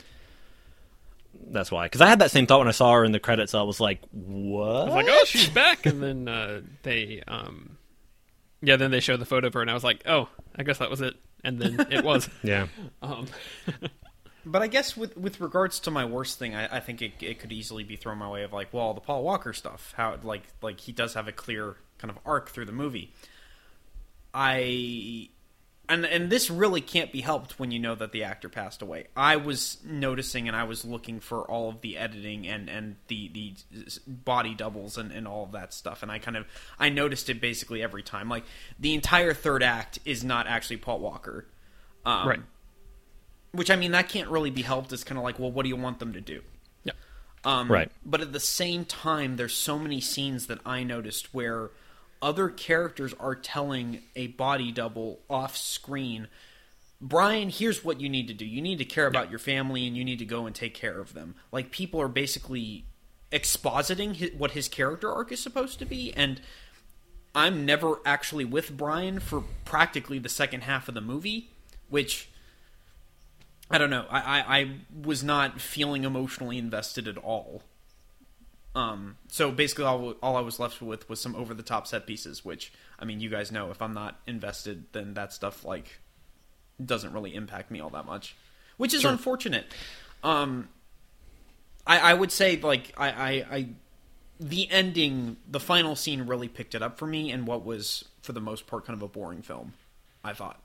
[1.51, 1.87] That's why.
[1.87, 3.55] Because I had that same thought when I saw her in the credits.
[3.55, 7.77] I was like, "What?" I was like, oh, she's back, and then uh, they, um,
[8.63, 10.79] yeah, then they showed the photo of her, and I was like, oh, I guess
[10.79, 12.29] that was it, and then it was.
[12.43, 12.67] yeah.
[13.03, 13.27] Um,
[14.45, 17.39] But I guess with with regards to my worst thing, I, I think it, it
[17.39, 19.95] could easily be thrown my way of like, well, the Paul Walker stuff.
[19.97, 23.15] How like like he does have a clear kind of arc through the movie.
[24.35, 25.29] I
[25.93, 29.09] and and this really can't be helped when you know that the actor passed away.
[29.15, 33.29] I was noticing and I was looking for all of the editing and and the
[33.29, 33.55] the
[34.07, 36.47] body doubles and and all of that stuff, and I kind of
[36.79, 38.31] I noticed it basically every time.
[38.31, 38.45] Like
[38.81, 41.47] the entire third act is not actually Paul Walker.
[42.05, 42.41] Um, right.
[43.53, 44.93] which I mean that can't really be helped.
[44.93, 46.41] It's kind of like, well, what do you want them to do?
[46.85, 46.95] Yeah.
[47.45, 47.93] Um, Right.
[48.05, 51.71] But at the same time, there's so many scenes that I noticed where
[52.23, 56.29] other characters are telling a body double off screen,
[57.01, 58.47] Brian, here's what you need to do.
[58.47, 61.01] You need to care about your family and you need to go and take care
[61.01, 61.35] of them.
[61.51, 62.85] Like people are basically
[63.33, 66.41] expositing his, what his character arc is supposed to be, and
[67.35, 71.51] I'm never actually with Brian for practically the second half of the movie,
[71.89, 72.29] which
[73.71, 74.05] I don't know.
[74.11, 74.71] I, I, I
[75.03, 77.63] was not feeling emotionally invested at all.
[78.75, 82.07] Um, so basically, all, all I was left with was some over the top set
[82.07, 85.99] pieces, which I mean, you guys know if I'm not invested, then that stuff like
[86.85, 88.35] doesn't really impact me all that much,
[88.79, 89.67] which is unfortunate.
[90.25, 90.69] Um,
[91.87, 93.69] I, I would say like I, I, I
[94.41, 98.33] the ending, the final scene really picked it up for me, and what was for
[98.33, 99.75] the most part, kind of a boring film.
[100.25, 100.61] I thought.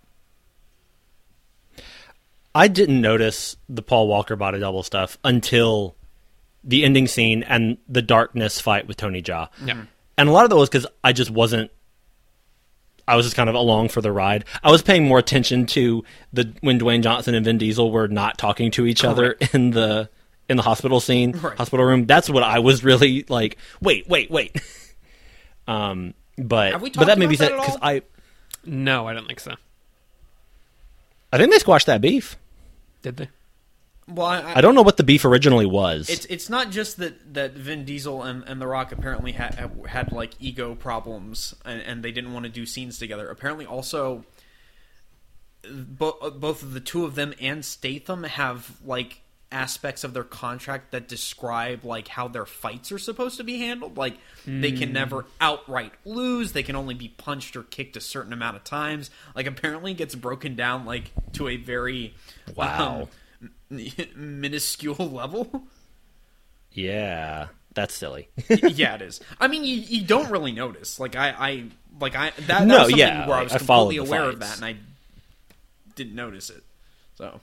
[2.55, 5.95] I didn't notice the Paul Walker body double stuff until
[6.67, 9.47] the ending scene and the darkness fight with Tony Jaa.
[9.65, 9.85] Yeah.
[10.17, 11.71] And a lot of that was because I just wasn't.
[13.07, 14.43] I was just kind of along for the ride.
[14.61, 16.03] I was paying more attention to
[16.33, 20.09] the when Dwayne Johnson and Vin Diesel were not talking to each other in the
[20.49, 21.57] in the hospital scene, Right.
[21.57, 22.05] hospital room.
[22.05, 23.57] That's what I was really like.
[23.81, 24.59] Wait, wait, wait.
[25.67, 27.77] um, but Have we but that talked made me that because?
[27.81, 28.01] I
[28.65, 29.55] No, I don't think so.
[31.31, 32.37] I think they squashed that beef.
[33.01, 33.29] Did they?
[34.07, 36.09] Well, I, I don't know what the beef originally was.
[36.09, 40.11] It's it's not just that, that Vin Diesel and, and The Rock apparently had had
[40.13, 43.29] like ego problems and, and they didn't want to do scenes together.
[43.29, 44.23] Apparently, also
[45.69, 50.91] bo- both of the two of them and Statham have like aspects of their contract
[50.91, 53.97] that describe like how their fights are supposed to be handled.
[53.97, 56.51] Like they can never outright lose.
[56.51, 59.09] They can only be punched or kicked a certain amount of times.
[59.35, 62.13] Like apparently, it gets broken down like to a very
[62.55, 63.01] Wow.
[63.01, 63.07] um,
[64.15, 65.63] minuscule level.
[66.71, 68.29] yeah, that's silly.
[68.49, 69.19] yeah, it is.
[69.39, 70.99] I mean, you, you don't really notice.
[70.99, 71.63] Like I, I
[71.99, 74.39] like I that, that No, was yeah, where I was I completely the aware of
[74.39, 74.75] that, and I
[75.95, 76.63] didn't notice it.
[77.15, 77.39] So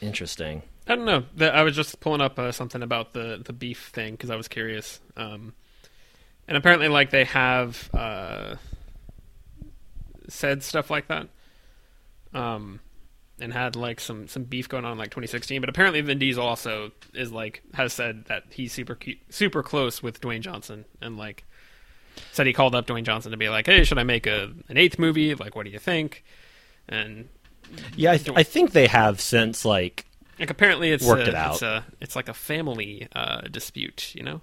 [0.00, 0.62] Interesting.
[0.88, 1.24] I don't know.
[1.48, 4.48] I was just pulling up uh, something about the the beef thing because I was
[4.48, 4.98] curious.
[5.16, 5.52] Um,
[6.48, 8.56] and apparently, like they have uh,
[10.28, 11.28] said stuff like that,
[12.34, 12.80] um,
[13.40, 15.60] and had like some some beef going on in like 2016.
[15.60, 18.98] But apparently, Vin Diesel also is like has said that he's super
[19.28, 21.44] super close with Dwayne Johnson, and like
[22.32, 24.76] said he called up Dwayne Johnson to be like, "Hey, should I make a an
[24.76, 25.34] eighth movie?
[25.34, 26.24] Like, what do you think?"
[26.88, 27.28] And
[27.96, 30.06] Yeah, I, th- I think they have since like
[30.38, 31.52] Like apparently it's Worked a, it out.
[31.54, 34.40] It's, a, it's like a family uh, dispute, you know.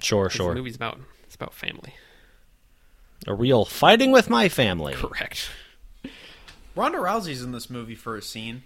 [0.00, 1.94] Sure, sure, The movie's about it's about family.
[3.26, 4.94] a real fighting with my family.
[4.94, 5.50] Correct.
[6.78, 8.62] Ronda Rousey's in this movie for a scene.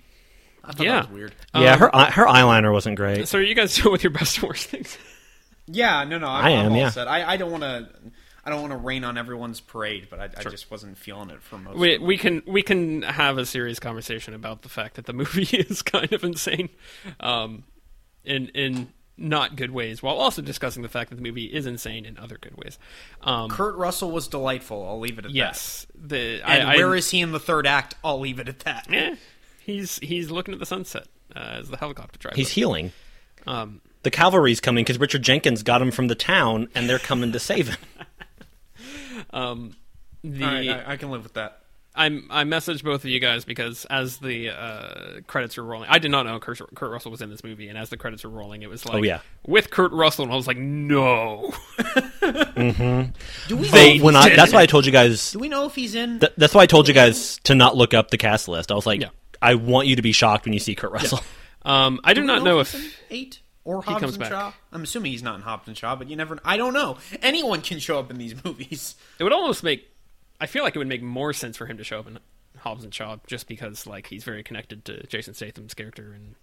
[0.64, 0.92] I thought Yeah.
[1.00, 1.34] that was weird.
[1.54, 3.26] Yeah, Um, her her eyeliner wasn't great.
[3.26, 4.96] So are you guys doing with your best and worst things?
[5.66, 6.90] Yeah, no, no, I'm, I am, I'm all yeah.
[6.90, 7.08] set.
[7.08, 7.88] I, I don't want to.
[8.44, 11.40] I don't want to rain on everyone's parade, but I, I just wasn't feeling it
[11.42, 11.76] for most.
[11.78, 12.08] We of them.
[12.08, 15.80] we can we can have a serious conversation about the fact that the movie is
[15.82, 16.68] kind of insane,
[17.20, 17.62] um,
[18.24, 22.04] in in not good ways, while also discussing the fact that the movie is insane
[22.04, 22.78] in other good ways.
[23.20, 24.86] Um, Kurt Russell was delightful.
[24.86, 25.36] I'll leave it at that.
[25.36, 26.48] yes, the that.
[26.48, 27.94] And I, where I, is he in the third act?
[28.02, 28.86] I'll leave it at that.
[28.90, 29.16] eh,
[29.60, 32.36] he's he's looking at the sunset uh, as the helicopter drives.
[32.36, 32.54] He's up.
[32.54, 32.92] healing.
[33.46, 37.32] Um, The cavalry's coming because Richard Jenkins got him from the town, and they're coming
[37.32, 37.78] to save him.
[39.30, 39.76] um,
[40.24, 41.61] the All right, I, I can live with that.
[41.94, 45.98] I I messaged both of you guys because as the uh, credits were rolling, I
[45.98, 48.30] did not know Kurt, Kurt Russell was in this movie, and as the credits were
[48.30, 49.20] rolling, it was like, Oh, yeah.
[49.46, 51.52] with Kurt Russell, and I was like, no,
[53.48, 54.04] Do we They, know?
[54.04, 55.32] when I, that's why I told you guys.
[55.32, 56.20] Do we know if he's in?
[56.20, 58.70] Th- that's why I told you guys to not look up the cast list.
[58.72, 59.08] I was like, Yeah.
[59.40, 61.20] I want you to be shocked when you see Kurt Russell.
[61.64, 64.30] um, I do, we not know he's if eight or he comes and back.
[64.30, 64.52] Shaw.
[64.72, 66.38] I'm assuming he's not in Hobbs and Shaw, but you never.
[66.44, 66.96] I don't know.
[67.22, 68.94] Anyone can show up in these movies.
[69.18, 69.88] it would almost make.
[70.42, 72.18] I feel like it would make more sense for him to show up in
[72.58, 76.34] Hobbs and Shaw, just because like he's very connected to Jason Statham's character, and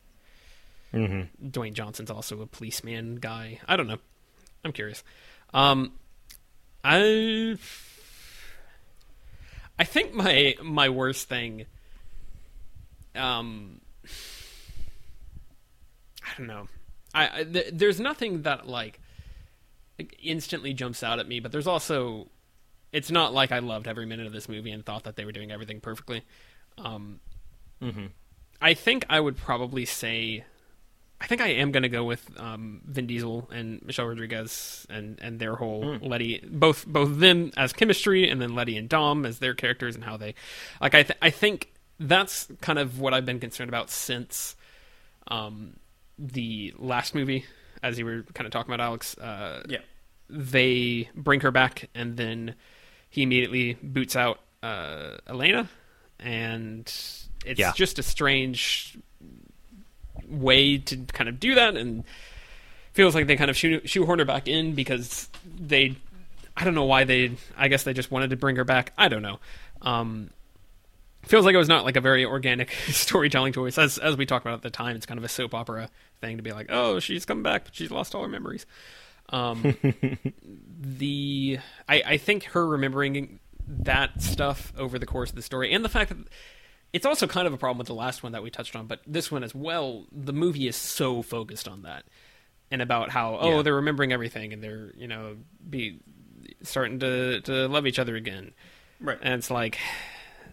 [0.93, 1.49] Mm-hmm.
[1.49, 3.59] Dwayne Johnson's also a policeman guy.
[3.67, 3.99] I don't know.
[4.65, 5.03] I'm curious.
[5.53, 5.91] Um,
[6.83, 7.57] I
[9.77, 11.65] I think my my worst thing.
[13.15, 13.81] Um,
[16.23, 16.67] I don't know.
[17.13, 18.99] I, I th- there's nothing that like
[20.23, 22.29] instantly jumps out at me, but there's also
[22.91, 25.31] it's not like I loved every minute of this movie and thought that they were
[25.31, 26.23] doing everything perfectly.
[26.77, 27.19] Um,
[28.61, 30.43] I think I would probably say,
[31.21, 35.17] I think I am going to go with um, Vin Diesel and Michelle Rodriguez and,
[35.21, 39.39] and their whole Letty, both both them as chemistry, and then Letty and Dom as
[39.39, 40.35] their characters and how they,
[40.81, 44.55] like I th- I think that's kind of what I've been concerned about since,
[45.27, 45.77] um,
[46.17, 47.45] the last movie,
[47.83, 49.17] as you were kind of talking about, Alex.
[49.17, 49.79] Uh, Yeah.
[50.29, 52.55] they bring her back, and then
[53.09, 55.69] he immediately boots out uh, Elena,
[56.19, 56.81] and
[57.45, 57.71] it's Yeah.
[57.75, 58.97] just a strange
[60.27, 62.03] way to kind of do that, and
[62.93, 65.95] feels like they kind of shoe- shoehorn her back in because they,
[66.57, 68.93] I don't know why they, I guess they just wanted to bring her back.
[68.97, 69.39] I don't know.
[69.81, 70.29] Um,
[71.23, 73.77] feels like it was not like a very organic storytelling choice.
[73.77, 75.89] As as we talked about at the time, it's kind of a soap opera
[76.21, 78.65] thing to be like, oh, she's come back, but she's lost all her memories.
[79.29, 79.75] Um,
[80.79, 85.83] the I, I think her remembering that stuff over the course of the story, and
[85.85, 86.17] the fact that
[86.93, 89.01] it's also kind of a problem with the last one that we touched on, but
[89.05, 90.05] this one as well.
[90.11, 92.03] The movie is so focused on that
[92.71, 93.61] and about how oh Yeah.
[93.61, 95.37] they're remembering everything and they're you know
[95.69, 95.99] be
[96.63, 98.53] starting to to love each other again,
[98.99, 99.19] Right.
[99.21, 99.77] and it's like,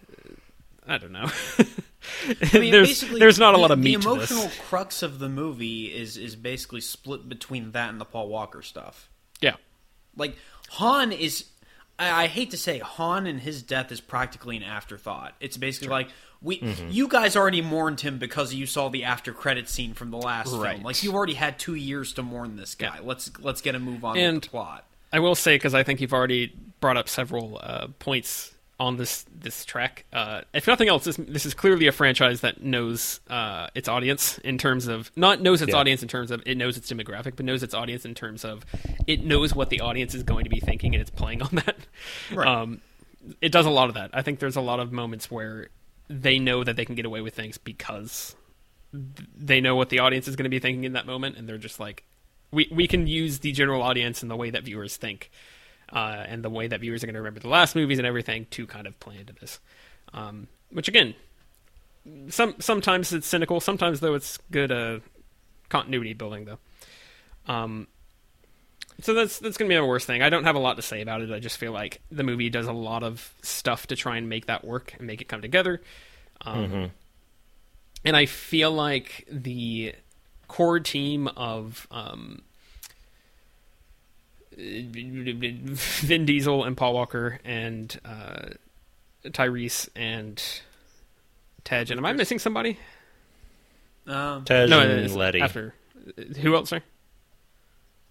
[0.86, 1.30] I don't know.
[2.52, 5.28] I mean, there's there's not a the- lot of meat The emotional crux of the
[5.28, 9.08] movie is is basically split between that and the Paul Walker stuff.
[9.40, 9.56] Yeah,
[10.16, 10.36] Like
[10.70, 11.44] Han is,
[11.98, 15.34] I, I hate to say, Han and his death is practically an afterthought.
[15.40, 16.08] It's basically like
[16.42, 16.90] we, Mm-hmm.
[16.90, 20.52] you guys already mourned him because you saw the after credit scene from the last
[20.54, 20.72] Right.
[20.72, 20.84] film.
[20.84, 22.98] Like you've already had two years to mourn this guy.
[23.02, 24.84] Let's let's get a move on with And- the plot.
[25.12, 29.24] I will say because I think you've already brought up several uh, points on this
[29.34, 30.04] this track.
[30.12, 34.38] Uh, if nothing else, this, this is clearly a franchise that knows uh, its audience
[34.38, 35.78] in terms of not knows its Yeah.
[35.78, 38.66] audience in terms of it knows its demographic, but knows its audience in terms of
[39.06, 41.76] it knows what the audience is going to be thinking and it's playing on that.
[42.32, 42.46] Right.
[42.46, 42.82] Um,
[43.40, 44.10] it does a lot of that.
[44.12, 45.68] I think there's a lot of moments where
[46.08, 48.36] they know that they can get away with things because
[48.92, 51.58] they know what the audience is going to be thinking in that moment, and they're
[51.58, 52.04] just like,
[52.52, 55.30] we we can use the general audience and the way that viewers think,
[55.92, 58.46] uh, and the way that viewers are going to remember the last movies and everything
[58.50, 59.60] to kind of play into this.
[60.12, 61.14] Um, which again,
[62.28, 65.00] some sometimes it's cynical, sometimes though it's good uh,
[65.68, 66.58] continuity building though.
[67.46, 67.86] Um,
[69.00, 70.22] so that's that's gonna be my worst thing.
[70.22, 71.30] I don't have a lot to say about it.
[71.30, 74.46] I just feel like the movie does a lot of stuff to try and make
[74.46, 75.82] that work and make it come together.
[76.42, 76.62] Um,
[78.04, 79.94] And I feel like the
[80.48, 82.42] core team of um,
[84.56, 88.48] Vin Diesel and Paul Walker and uh,
[89.24, 90.42] Tyrese and
[91.64, 91.80] Tej.
[91.90, 92.78] And am I missing somebody?
[94.06, 95.40] Um, Tej no, and Letty.
[95.40, 95.74] after.
[96.40, 96.70] Who else?
[96.70, 96.80] Sir?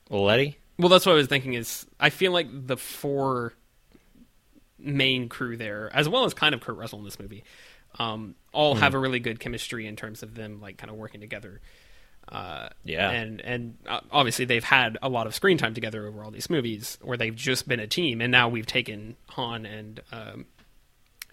[0.09, 0.57] Letty?
[0.77, 1.53] Well, that's what I was thinking.
[1.53, 3.53] Is I feel like the four
[4.77, 7.43] main crew there, as well as kind of Kurt Russell in this movie,
[7.97, 11.21] um, all have a really good chemistry in terms of them like kind of working
[11.21, 11.61] together.
[12.29, 13.11] Uh, Yeah.
[13.11, 16.49] and and uh, obviously they've had a lot of screen time together over all these
[16.49, 20.45] movies, where they've just been a team, and now we've taken Han and um,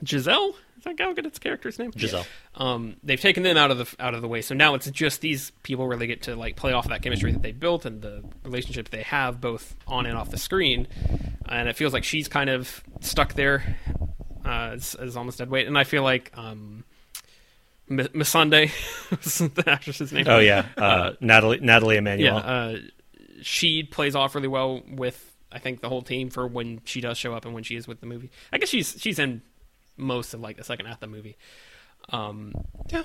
[0.05, 0.55] Giselle.
[0.78, 1.92] Is that Gal Gadot's character's name?
[1.96, 2.26] Giselle.
[2.57, 4.42] um, they've taken them out of the out of the way.
[4.42, 7.31] So now it's just these people where they get to like play off that chemistry
[7.33, 10.88] that they built and the relationship they have both on and off the screen.
[11.48, 13.76] And it feels like she's kind of stuck there
[14.44, 15.68] uh, as, as almost dead weight.
[15.68, 16.83] And I feel like um,
[18.00, 18.70] M- Missandei
[19.55, 20.26] the actress's name.
[20.28, 21.98] Oh yeah, uh, Nathalie Nathalie yeah.
[21.98, 22.37] Emmanuel.
[22.38, 22.76] Uh,
[23.42, 27.18] she plays off really well with I think the whole team for when she does
[27.18, 28.31] show up and when she is with the movie.
[28.52, 29.42] I guess she's she's in
[29.96, 31.37] most of like the second half of the movie.
[32.11, 32.52] Um,
[32.90, 33.05] yeah,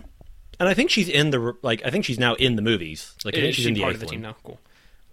[0.59, 1.85] and I think she's in the like.
[1.85, 3.13] I think she's now in the movies.
[3.23, 4.31] Like I think she's she in the part of the team one.
[4.31, 4.35] now?
[4.43, 4.59] Cool.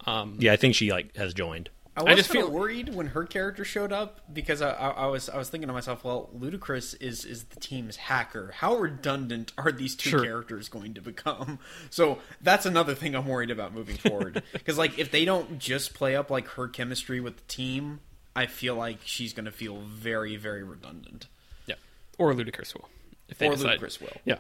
[0.06, 1.70] Um, Yeah, I think she like has joined.
[1.96, 4.88] I I was just just feel- worried when her character showed up because I, I,
[4.90, 8.52] I was I was thinking to myself, well, Ludacris is is the team's hacker.
[8.56, 10.22] How redundant are these two Sure.
[10.24, 11.58] characters going to become?
[11.90, 14.42] So that's another thing I'm worried about moving forward.
[14.52, 18.00] Because like if they don't just play up like her chemistry with the team,
[18.34, 21.28] I feel like she's going to feel very very redundant.
[21.66, 21.76] Yeah,
[22.18, 22.88] or Ludacris will
[23.28, 23.78] if they Or decide.
[23.78, 24.16] Ludacris will.
[24.24, 24.38] Yeah.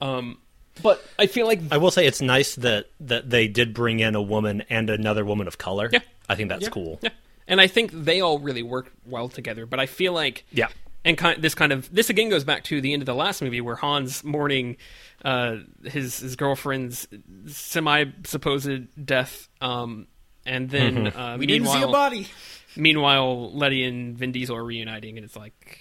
[0.00, 0.38] Um,
[0.82, 4.14] but I feel like I will say it's nice that that they did bring in
[4.14, 5.88] a woman and another woman of color.
[5.92, 6.00] Yeah.
[6.28, 6.68] I think that's Yeah.
[6.70, 6.98] cool.
[7.02, 7.10] yeah,
[7.46, 9.66] and I think they all really work well together.
[9.66, 10.68] But I feel like Yeah.
[11.04, 13.40] and kind this kind of this again goes back to the end of the last
[13.42, 14.76] movie where Hans mourning
[15.24, 17.08] uh, his his girlfriend's
[17.46, 20.06] semi supposed death, um,
[20.46, 22.28] and then uh, We didn't see a body.
[22.76, 25.80] meanwhile Letty and Vin Diesel are reuniting, and it's like.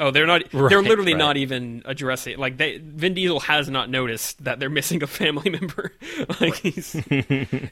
[0.00, 0.50] Oh, they're not.
[0.50, 1.18] they're literally right.
[1.18, 2.38] not even addressing.
[2.38, 5.92] Like they, Vin Diesel has not noticed that they're missing a family member.
[6.40, 6.94] like he's,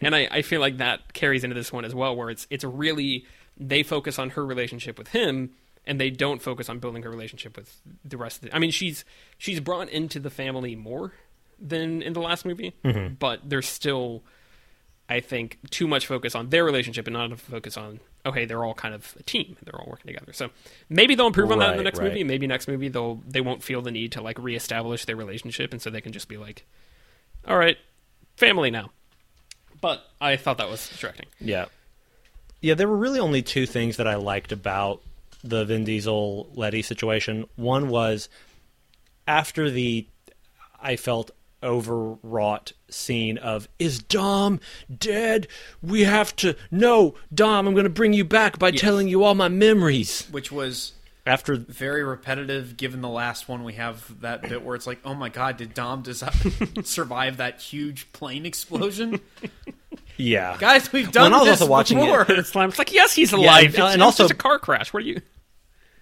[0.03, 2.65] and I, I feel like that carries into this one as well, where it's it's
[2.65, 3.25] really
[3.57, 5.55] they focus on her relationship with him,
[5.87, 8.55] and they don't focus on building her relationship with the rest of the.
[8.55, 9.07] I mean, she's
[9.39, 11.15] she's brought into the family more
[11.59, 13.15] than in the last movie, mm-hmm.
[13.15, 14.23] but there's still,
[15.09, 18.65] I think, too much focus on their relationship and not enough focus on okay, they're
[18.65, 20.33] all kind of a team, they're all working together.
[20.33, 20.51] So
[20.89, 22.09] maybe they'll improve on that in the next right.
[22.09, 22.25] movie.
[22.25, 25.83] Maybe next movie they'll they won't feel the need to like reestablish their relationship, and
[25.83, 26.65] so they can just be like,
[27.47, 27.77] all right,
[28.37, 28.91] family now.
[29.81, 31.27] But I thought that was distracting.
[31.41, 31.67] Yeah.
[32.61, 35.03] Yeah, there were really only two things that I liked about
[35.45, 37.47] the Vin Diesel Letty situation.
[37.55, 38.29] One was
[39.27, 40.07] after the
[40.81, 41.31] I felt
[41.63, 44.61] overwrought scene of is Dom
[44.97, 45.49] dead?
[45.83, 48.81] We have to no, Dom, I'm going to bring you back by Yes.
[48.81, 50.27] telling you all my memories.
[50.31, 50.93] Which was
[51.27, 55.15] After very repetitive given the last one we have that bit where it's like oh
[55.15, 56.15] my god did dom des-
[56.85, 59.21] survive that huge plane explosion
[60.17, 60.57] yeah.
[60.59, 63.33] guys we've done I was this also watching before It's, like- it's like yes, he's
[63.33, 63.67] alive.
[63.67, 64.93] and- It's- and it's also- a car crash.
[64.93, 65.21] What are you?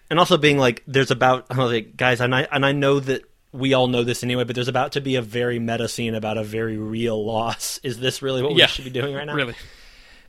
[0.09, 3.01] and also being like there's about I was like guys and I and I know
[3.01, 6.14] that we all know this anyway, but there's about to be a very meta scene
[6.14, 7.78] about a very real loss.
[7.82, 8.66] Is this really what we Yeah.
[8.66, 9.34] should be doing right now?
[9.34, 9.55] Really?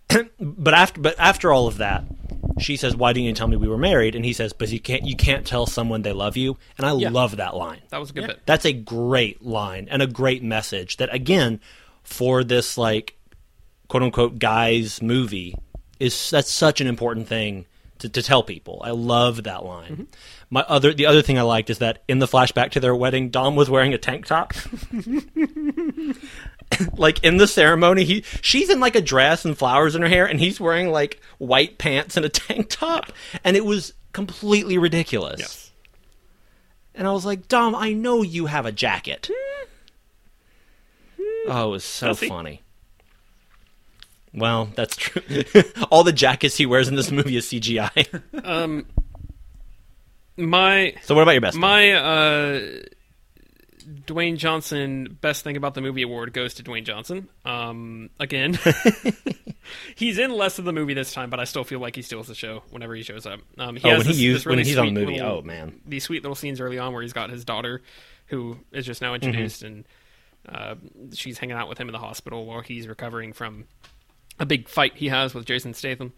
[0.40, 2.04] But after but after all of that,
[2.60, 4.80] she says, "Why didn't you tell me we were married?" And he says, "But you
[4.80, 7.10] can't you can't tell someone they love you." And I Yeah.
[7.10, 7.82] love that line.
[7.90, 8.28] That was a good Yeah.
[8.28, 8.40] bit.
[8.46, 11.60] That's a great line and a great message that again
[12.04, 13.16] for this like
[13.90, 15.56] quote unquote guys movie
[16.00, 17.66] is that's such an important thing
[18.00, 18.82] to, to tell people.
[18.86, 19.92] I love that line.
[19.92, 20.04] Mm-hmm.
[20.50, 23.30] My other the other thing I liked is that in the flashback to their wedding,
[23.30, 24.54] Dom was wearing a tank top.
[26.98, 30.26] like in the ceremony, he she's in like a dress and flowers in her hair,
[30.26, 33.12] and he's wearing like white pants and a tank top,
[33.44, 35.40] and it was completely ridiculous.
[35.40, 35.72] Yes.
[36.96, 39.30] And I was like, Dom, I know you have a jacket.
[41.48, 42.62] oh, it was so funny.
[44.34, 45.44] Well, that's true.
[45.92, 48.22] All the jackets he wears in this movie is CGI.
[48.46, 48.86] Um,
[50.38, 51.58] My so, what about your best?
[51.58, 52.62] my uh,
[54.06, 57.28] Dwayne Johnson best thing about the movie award goes to Dwayne Johnson.
[57.46, 58.58] Um, again,
[59.96, 62.28] he's in less of the movie this time, but I still feel like he steals
[62.28, 63.40] the show whenever he shows up.
[63.58, 65.38] Um, he Oh, has when he this- used- really when he's on the movie, little-
[65.40, 65.80] oh, man.
[65.86, 67.82] these sweet little scenes early on where he's got his daughter,
[68.28, 69.86] who is just now introduced, and
[70.50, 70.76] uh,
[71.14, 73.66] she's hanging out with him in the hospital while he's recovering from
[74.40, 76.14] a big fight he has with Jason Statham,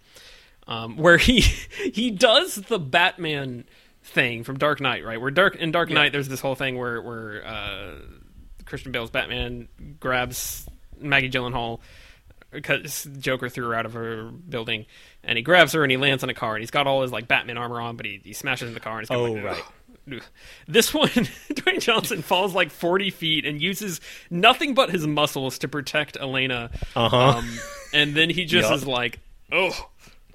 [0.68, 1.40] um, where he
[1.94, 3.66] he does the Batman
[4.10, 5.20] thing from Dark Knight, right?
[5.20, 7.96] Where Dark in Dark Knight, there's this whole thing where where uh,
[8.66, 9.68] Christian Bale's Batman
[10.00, 10.66] grabs
[11.00, 11.80] Maggie Gyllenhaal
[12.52, 14.86] because Joker threw her out of her building,
[15.24, 17.12] and he grabs her and he lands on a car, and he's got all his
[17.12, 19.44] like Batman armor on, but he, he smashes in the car and he's Oh, going,
[19.44, 19.64] right.
[20.68, 24.02] This one, Dwayne Johnson falls like 40 feet and uses
[24.32, 26.72] nothing but his muscles to protect Elena.
[26.96, 27.18] Uh-huh.
[27.38, 27.60] Um,
[27.94, 28.78] and then he just Yup.
[28.78, 29.20] is like,
[29.52, 29.70] oh,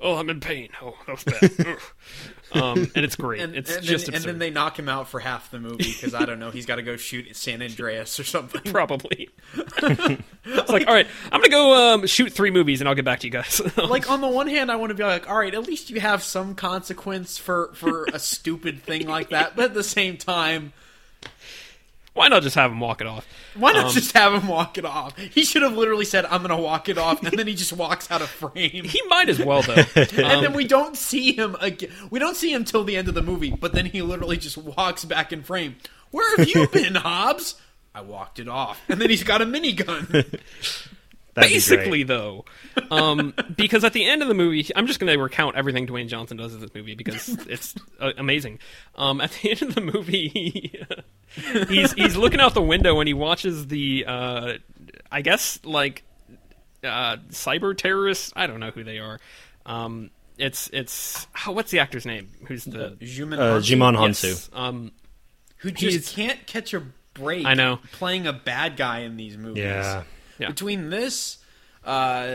[0.01, 0.69] oh, I'm in pain.
[0.81, 1.79] Oh, that was bad.
[2.55, 3.41] Um, and it's great.
[3.41, 5.93] And, it's and just then, and then they knock him out for half the movie
[5.93, 8.73] because I don't know he's got to go shoot San Andreas or something.
[8.73, 9.29] Probably.
[9.55, 13.21] it's like, all right, I'm gonna go um, shoot three movies and I'll get back
[13.21, 13.61] to you guys.
[13.77, 16.01] like on the one hand, I want to be like, all right, at least you
[16.01, 19.57] have some consequence for for a stupid thing like that.
[19.57, 20.73] But at the same time,
[22.15, 23.27] Why not just have him walk it off?
[23.57, 25.19] why not Um, just have him walk it off?
[25.19, 27.73] He should have literally said, "I'm going to walk it off," and then he just
[27.73, 28.85] walks out of frame.
[28.85, 29.75] He might as well though.
[29.97, 31.91] and Um, then we don't see him again.
[32.11, 34.57] We don't see him till the end of the movie, but then he literally just
[34.57, 35.77] walks back in frame.
[36.13, 37.57] Where have you been, Hobbs?
[37.97, 40.41] I walked it off, and then he's got a minigun.
[41.35, 42.07] That'd basically great.
[42.07, 42.45] though
[42.91, 46.09] um, because at the end of the movie i'm just going to recount everything dwayne
[46.09, 48.59] johnson does in this movie because it's uh, amazing
[48.97, 50.81] um, at the end of the movie he,
[51.69, 54.53] he's he's looking out the window and he watches the uh,
[55.11, 56.05] i guess like
[56.85, 59.19] uh, cyber terrorists i don't know who they are
[59.67, 64.25] um, it's it's oh, what's the actor's name who's the Juman Uh, Hounsou, Djimon Hounsou.
[64.25, 64.93] Yes, um,
[65.59, 66.83] who just can't catch a
[67.15, 67.47] break.
[67.47, 67.79] I know.
[67.93, 69.63] playing a bad guy in these movies.
[69.63, 70.03] Yeah.
[70.39, 70.49] Yeah.
[70.49, 71.39] Between this,
[71.85, 72.27] uh,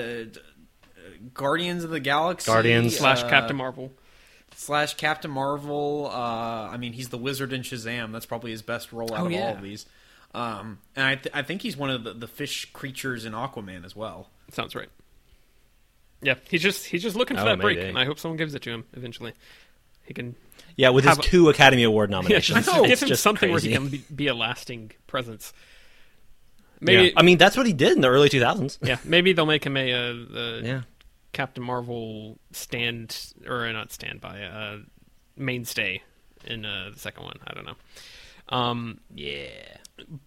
[1.34, 2.98] Guardians of the Galaxy, Guardians.
[2.98, 3.92] slash uh, captain marvel
[4.56, 6.08] slash Captain Marvel.
[6.12, 8.12] Uh, I mean, he's the Wizard in Shazam.
[8.12, 9.86] That's probably his best role out Oh, of all of these.
[10.34, 13.86] Um, and I, th- I think he's one of the, the fish creatures in Aquaman
[13.86, 14.30] as well.
[14.52, 14.90] sounds right
[16.22, 18.54] yeah he's just he's just looking for Oh, that break and i hope someone gives
[18.54, 19.32] it to him eventually
[20.06, 20.36] he can
[20.76, 22.76] Yeah, with his Have a- two Academy Award nominations, Yeah, nominations.
[22.76, 22.88] just know.
[22.90, 25.54] give him just something where he can be, be a lasting presence.
[26.82, 27.12] Maybe, yeah.
[27.18, 28.78] I mean, that's what he did in the early 2000s.
[28.82, 30.82] yeah, maybe they'll make him a, uh uh Yeah.
[31.34, 34.78] Captain Marvel stand or not standby, uh,
[35.38, 36.02] mainstay
[36.46, 37.38] in uh, the second one.
[37.46, 37.76] I don't know.
[38.50, 39.50] Um, Yeah.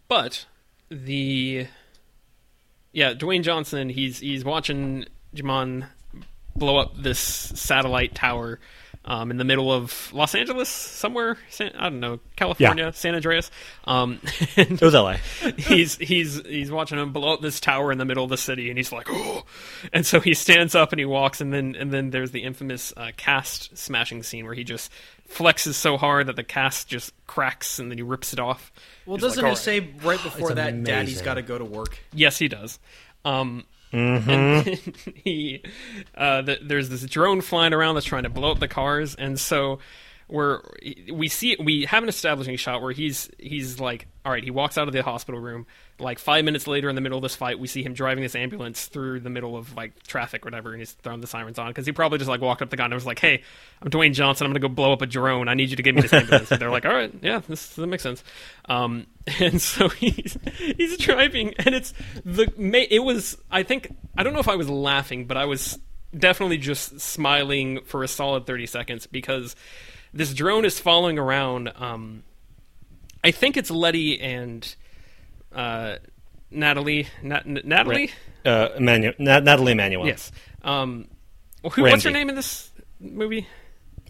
[0.09, 0.47] but
[0.91, 1.67] the
[2.93, 5.87] yeah, Dwayne Johnson, he's he's watching Jamon
[6.55, 8.61] blow up this satellite tower
[9.05, 11.37] um, in the middle of Los Angeles, somewhere.
[11.51, 13.51] San, I don't know, California, San Andreas.
[13.85, 14.21] Um,
[14.57, 15.15] and It was LA.
[15.59, 18.69] he's he's he's watching him blow up this tower in the middle of the city,
[18.69, 19.45] and he's like, "Oh!"
[19.93, 22.93] And so he stands up and he walks, and then and then there's the infamous
[22.97, 24.91] uh, cast smashing scene where he just
[25.29, 28.73] flexes so hard that the cast just cracks, and then he rips it off.
[29.07, 30.85] Well, He's doesn't "All it right." say right before that, amazing.
[30.85, 31.99] Daddy's got to go to work?
[32.13, 32.79] Yes, he does.
[33.25, 34.31] Um, Mm-hmm.
[34.31, 35.63] And he,
[36.17, 39.39] uh, the, there's this drone flying around that's trying to blow up the cars, and
[39.39, 39.79] so
[40.29, 40.63] we're
[41.13, 44.79] we see we have an establishing shot where he's he's like, all right, he walks
[44.79, 45.67] out of the hospital room.
[45.99, 48.37] Like five minutes later, in the middle of this fight, we see him driving this
[48.37, 51.69] ambulance through the middle of like traffic, or whatever, and he's throwing the sirens on
[51.69, 53.43] because he probably just like walked up the guy and was like, "Hey,
[53.81, 54.47] I'm Dwayne Johnson.
[54.47, 55.49] I'm gonna go blow up a drone.
[55.49, 57.75] I need you to give me this ambulance." and they're like, "All right, yeah, this
[57.75, 58.23] that makes sense."
[58.69, 59.07] Um,
[59.41, 60.39] and so he's
[60.77, 61.93] he's driving, and it's
[62.25, 62.49] the
[62.93, 65.79] it was I think I don't know if I was laughing, but I was
[66.17, 69.57] definitely just smiling for a solid 30 seconds because
[70.13, 71.73] this drone is following around.
[71.77, 72.23] Um,
[73.25, 74.75] I think it's Letty and
[75.55, 75.97] uh,
[76.51, 77.07] Nathalie.
[77.23, 78.11] Nat- N- Nathalie?
[78.45, 80.07] Uh, Emmanuel, Nat- Nathalie Emmanuel.
[80.07, 80.33] Yes.
[80.63, 81.09] Um,
[81.73, 82.71] who, what's her name in this?
[83.03, 83.47] movie?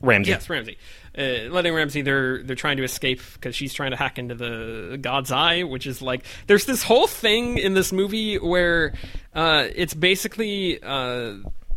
[0.02, 0.30] Ramsey.
[0.30, 0.78] Yes, Ramsey.
[1.16, 4.98] Uh, letting Ramsey, they're they're trying to escape because she's trying to hack into the
[5.00, 8.94] God's Eye, which is like there's this whole thing in this movie where
[9.34, 11.34] uh, it's basically uh,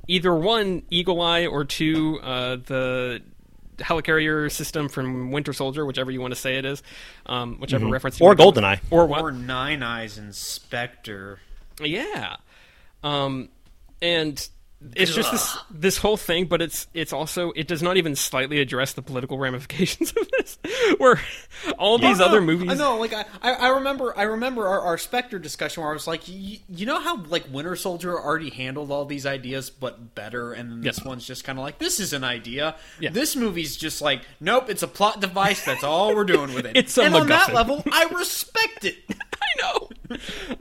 [0.07, 3.21] either one Eagle Eye or two uh, the
[3.77, 6.81] helicarrier system from Winter Soldier, whichever you want to say it is,
[7.25, 8.23] um, whichever reference Mm-hmm.
[8.23, 8.55] Or wanna go with.
[8.55, 8.79] Goldeneye.
[8.91, 9.21] or what?
[9.21, 11.39] Or Nine Eyes Inspector.
[11.81, 12.37] Yeah.
[13.03, 13.49] Um,
[14.01, 14.47] and
[14.95, 18.59] it's just this this whole thing, but it's it's also it does not even slightly
[18.59, 20.57] address the political ramifications of this.
[20.97, 21.19] Where
[21.77, 25.39] all these other movies, I know, like I, I remember, I remember our, our Spectre
[25.39, 29.05] discussion where I was like, y- you know how like Winter Soldier already handled all
[29.05, 31.07] these ideas, but better, and then this Yeah.
[31.07, 32.75] one's just kind of like, this is an idea.
[32.99, 33.09] Yeah.
[33.11, 35.63] This movie's just like, nope, it's a plot device.
[35.65, 36.75] That's all we're doing with it.
[36.85, 38.97] It's and on that level, I respect it.
[39.41, 39.89] I know.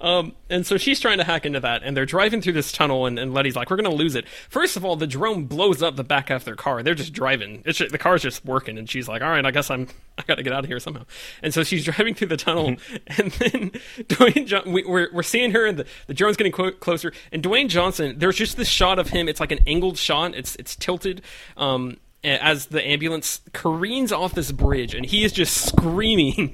[0.00, 3.06] Um, and so she's trying to hack into that, and they're driving through this tunnel,
[3.06, 5.96] and, and Letty's like, "We're gonna lose it." First of all, the drone blows up
[5.96, 6.82] the back half of their car.
[6.82, 7.62] They're just driving.
[7.64, 9.88] It's just, the car's just working, and she's like, "All right, I guess I'm
[10.18, 11.04] I got to get out of here somehow."
[11.42, 13.70] And so she's driving through the tunnel, and then
[14.08, 17.42] Dwayne John, we, we're we're seeing her, and the, the drone's getting clo- closer, and
[17.42, 18.18] Dwayne Johnson.
[18.18, 19.28] There's just this shot of him.
[19.28, 20.34] It's like an angled shot.
[20.34, 21.22] It's it's tilted.
[21.56, 26.52] Um, as the ambulance careens off this bridge, and he is just screaming,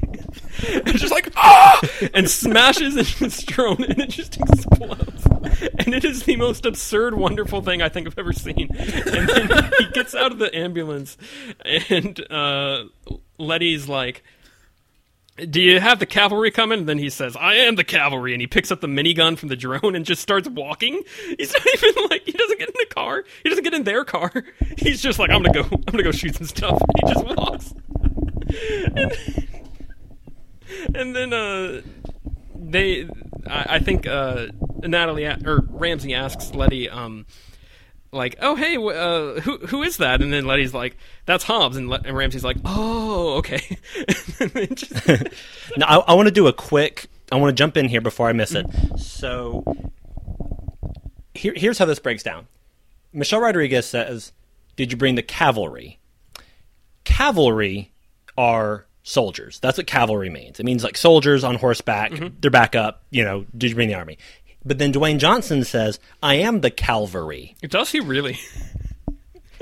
[0.69, 1.81] and just like ah,
[2.15, 5.27] and smashes into this drone, and it just explodes.
[5.79, 8.69] And it is the most absurd, wonderful thing I think I've ever seen.
[8.77, 11.17] And then he gets out of the ambulance,
[11.65, 12.85] and uh,
[13.39, 14.23] Letty's like.
[15.49, 16.81] Do you have the cavalry coming?
[16.81, 19.49] And then he says, "I am the cavalry," and he picks up the minigun from
[19.49, 21.03] the drone and just starts walking.
[21.39, 23.25] He's not even like he doesn't get in the car.
[23.43, 24.33] He doesn't get in their car.
[24.79, 25.69] He's just like, "I'm gonna go.
[25.73, 27.75] I'm gonna go shoot some stuff." And he just walks.
[28.97, 29.13] And,
[30.95, 31.83] and then uh,
[32.55, 33.09] they,
[33.47, 34.49] I, I think uh,
[34.83, 37.27] Nathalie or Ramsey asks Letty, um,
[38.13, 40.97] like, "Oh hey, uh, who who is that?" And then Letty's like,
[41.27, 43.79] "That's Hobbs," and, Le- and Ramsey's like, "Oh, okay."
[44.75, 45.09] Just-
[45.77, 47.07] Now, I, I want to do a quick.
[47.33, 48.67] I want to jump in here before I miss it.
[48.99, 49.63] So,
[51.35, 52.49] here, here's how this breaks down.
[53.13, 54.33] Michelle Rodriguez says,
[54.77, 55.99] "Did you bring the cavalry?"
[57.05, 57.93] Cavalry
[58.37, 59.59] are soldiers.
[59.61, 60.61] That's what cavalry means.
[60.61, 62.13] It means like soldiers on horseback.
[62.41, 63.03] They're back up.
[63.11, 64.19] You know, did you bring the army?
[64.65, 68.39] But then Dwayne Johnson says, "I am the cavalry." Does he really?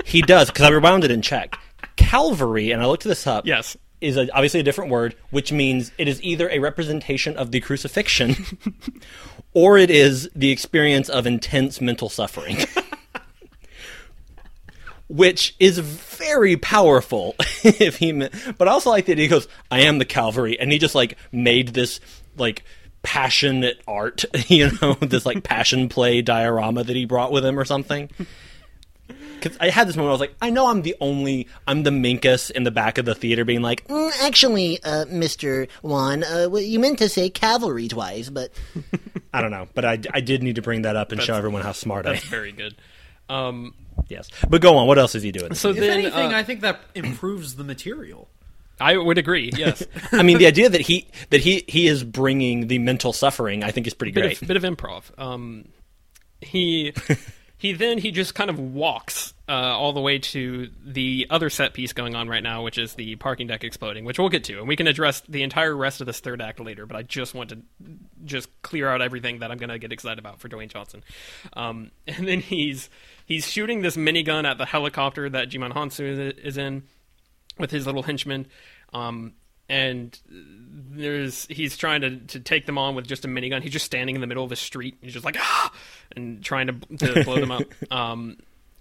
[0.05, 1.57] He does because I rewound it and checked.
[1.95, 3.45] Calvary, and I looked this up.
[3.45, 3.77] Yes.
[4.01, 7.59] is a, obviously a different word, which means it is either a representation of the
[7.59, 8.35] crucifixion,
[9.53, 12.57] or it is the experience of intense mental suffering.
[15.07, 19.81] Which is very powerful if he, meant, but I also like that he goes, "I
[19.81, 21.99] am the Calvary," and he just like made this
[22.37, 22.63] like
[23.03, 27.65] passionate art, you know, this like passion play diorama that he brought with him or
[27.65, 28.09] something.
[29.41, 31.91] Because I had this moment, I was like, I know I'm the only, I'm the
[31.91, 35.69] minkus in the back of the theater being like, Mm, Actually, uh, Mr.
[35.81, 38.51] Juan, uh, well, you meant to say cavalry twice, but
[39.33, 41.61] I don't know, but I, I did need to bring that up and show everyone
[41.61, 42.15] how smart I am.
[42.15, 42.75] That's very good.
[43.29, 43.75] Um,
[44.09, 44.87] Yes, but go on.
[44.87, 45.53] What else is he doing?
[45.53, 48.27] so If then, anything, uh, I think that improves the material.
[48.79, 49.51] I would agree.
[49.55, 53.63] Yes, I mean, the idea that he that he he is bringing the mental suffering,
[53.63, 54.41] I think, is pretty bit great.
[54.41, 55.17] of, bit of improv.
[55.19, 55.65] Um,
[56.41, 56.93] he
[57.57, 61.73] he then he just kind of walks uh, all the way to the other set
[61.73, 64.59] piece going on right now, which is the parking deck exploding, which we'll get to,
[64.59, 66.85] and we can address the entire rest of this third act later.
[66.85, 67.59] But I just want to
[68.23, 71.03] just clear out everything that I'm going to get excited about for Dwayne Johnson.
[71.53, 72.89] Um, and then he's
[73.25, 76.83] he's shooting this minigun at the helicopter that Djimon Hounsou is in
[77.59, 78.47] with his little henchman.
[78.93, 79.33] Um,
[79.67, 83.61] and there's he's trying to, to take them on with just a minigun.
[83.61, 84.97] He's just standing in the middle of the street.
[85.01, 85.71] He's just like ah,
[86.15, 87.63] and trying to to blow them up.
[87.91, 88.37] Um,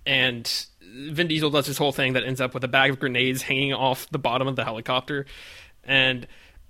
[0.07, 3.43] and Vin Diesel does this whole thing that ends up with a bag of grenades
[3.43, 5.26] hanging off the bottom of the helicopter,
[5.85, 6.26] and.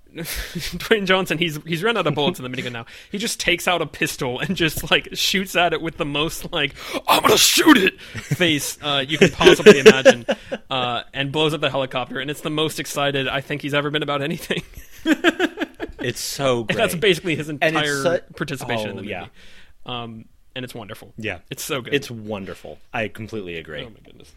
[0.16, 2.86] Dwayne Johnson, he's he's run out of bullets in the minigun now.
[3.12, 6.50] He just takes out a pistol and just like shoots at it with the most
[6.52, 6.74] like
[7.06, 10.24] "I'm gonna shoot it" face uh, you can possibly imagine,
[10.70, 12.20] uh, and blows up the helicopter.
[12.20, 14.62] And it's the most excited I think he's ever been about anything.
[16.00, 16.76] It's so great.
[16.76, 19.08] That's basically his entire participation in Oh, the movie.
[19.08, 19.26] yeah.
[19.84, 21.12] Um, and it's wonderful.
[21.16, 21.92] yeah, It's so good.
[21.92, 22.78] It's wonderful.
[22.94, 23.82] I completely agree.
[23.84, 24.32] oh my goodness.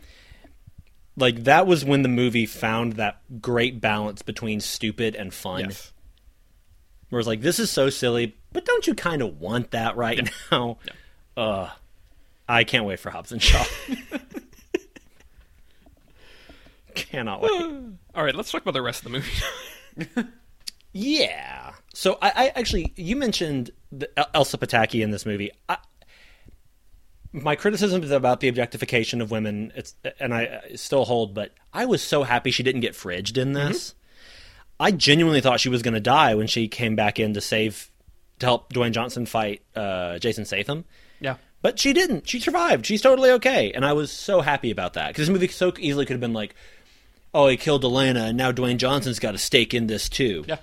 [1.17, 5.61] Like that was when the movie found that great balance between stupid and fun.
[5.61, 5.91] Yes.
[7.09, 10.29] Where it's like, this is so silly, but don't you kind of want that right
[10.51, 10.77] now?
[11.35, 11.69] Uh,
[12.47, 13.65] I can't wait for Hobbs and Shaw.
[16.95, 17.51] Cannot wait.
[18.15, 20.29] All right, let's talk about the rest of the movie.
[20.93, 21.73] Yeah.
[21.93, 25.51] So I, I actually, you mentioned the Elsa Pataky in this movie.
[25.69, 25.77] I,
[27.33, 31.85] my criticisms about the objectification of women, it's and I uh, still hold, but I
[31.85, 33.95] was so happy she didn't get fridged in this.
[34.79, 37.91] I genuinely thought she was going to die when she came back in to save
[38.39, 40.85] to help Dwayne Johnson fight uh, Jason Statham.
[41.19, 41.35] Yeah.
[41.61, 42.27] But she didn't.
[42.27, 42.85] She survived.
[42.85, 46.05] She's totally okay, and I was so happy about that because this movie so easily
[46.05, 46.55] could have been like,
[47.33, 50.57] "Oh, he killed Elena, and now Dwayne Johnson's got a stake in this too." Yeah.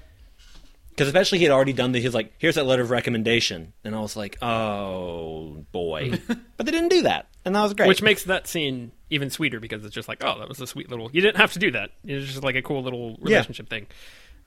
[0.98, 3.72] Because especially he had already done the, he was like, "Here's that letter of recommendation,"
[3.84, 6.18] and I was like, "Oh boy,"
[6.56, 7.86] but they didn't do that, and that was great.
[7.86, 10.90] Which makes that scene even sweeter because it's just like, oh, that was a sweet
[10.90, 11.08] little.
[11.12, 11.90] You didn't have to do that.
[12.04, 13.36] It was just like a cool little Yeah.
[13.36, 13.86] relationship thing.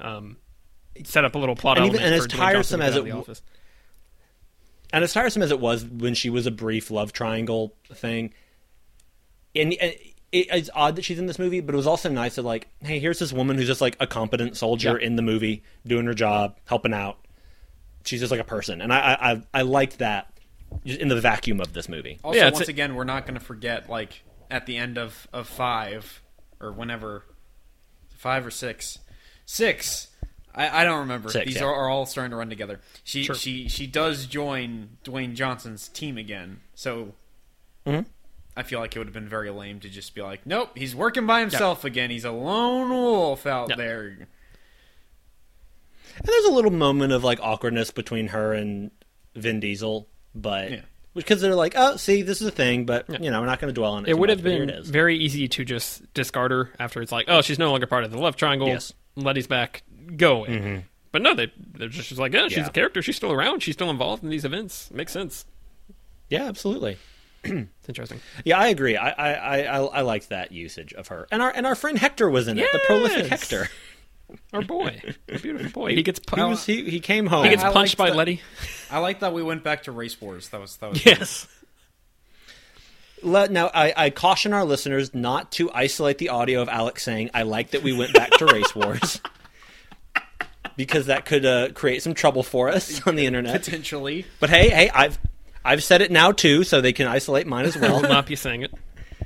[0.01, 0.35] Um,
[1.05, 3.41] set up a little plot And even- and as tiresome as it the w- office.
[4.91, 8.33] and as tiresome as it was when she was a brief love triangle thing,
[9.55, 9.95] and, and
[10.31, 12.67] it, it's odd that she's in this movie, but it was also nice that like,
[12.81, 15.05] hey, here's this woman who's just like a competent soldier Yeah.
[15.07, 17.17] in the movie, doing her job, helping out.
[18.05, 20.33] She's just like a person, and I I, I, I liked that
[20.85, 22.19] in the vacuum of this movie.
[22.23, 25.27] Also, Yeah, once a- again, we're not going to forget, like, at the end of,
[25.33, 26.21] of five,
[26.59, 27.25] or whenever,
[28.15, 28.99] five or six,
[29.45, 30.07] six.
[30.55, 31.29] I, I don't remember.
[31.29, 31.63] Six, These yeah.
[31.65, 32.79] are, are all starting to run together.
[33.03, 33.35] She Sure.
[33.35, 36.59] she she does join Dwayne Johnson's team again.
[36.75, 37.13] So
[37.85, 38.05] Mhm.
[38.55, 40.95] I feel like it would have been very lame to just be like, nope, he's
[40.95, 42.09] working by himself again.
[42.09, 43.75] He's a lone wolf out Yeah.
[43.77, 44.07] there.
[46.17, 48.91] And there's a little moment of like awkwardness between her and
[49.35, 50.81] Vin Diesel, but Yeah.
[51.13, 53.73] because they're like, oh, see, this is a thing, but you know, we're not going
[53.73, 54.09] to dwell on it.
[54.09, 57.41] It would much, have been very easy to just discard her after it's like, oh,
[57.41, 58.67] she's no longer part of the love triangle.
[58.67, 58.93] Yes.
[59.15, 59.83] Letty's back.
[60.17, 60.47] Go away.
[60.49, 60.79] Mm-hmm.
[61.13, 62.67] But no, they they're just, just like, yeah, she's Yeah.
[62.67, 63.01] a character.
[63.01, 63.63] She's still around.
[63.63, 64.89] She's still involved in these events.
[64.91, 65.45] Makes sense.
[66.29, 66.97] yeah, absolutely.
[67.43, 68.19] It's interesting.
[68.45, 68.95] Yeah, I agree.
[68.97, 71.97] I I, I, I I liked that usage of her, and our and our friend
[71.97, 72.67] Hector was in it.
[72.71, 73.67] The prolific Hector.
[74.53, 75.93] Our boy, our beautiful boy.
[75.93, 77.43] He gets He was he, he came home.
[77.43, 78.41] he gets I punched by liked that- Letty.
[78.89, 80.47] I like that we went back to race wars.
[80.49, 81.47] That was that was Yes.
[83.23, 87.29] Let, now, I, I caution our listeners not to isolate the audio of Alex saying,
[87.33, 89.19] "I like that we went back to race wars,"
[90.77, 93.61] because that could uh, create some trouble for us on the internet.
[93.63, 94.25] potentially.
[94.39, 95.19] But hey, hey, I've
[95.63, 97.91] I've said it now too, so they can isolate mine as well.
[97.91, 98.11] I will well.
[98.11, 98.73] not be saying it.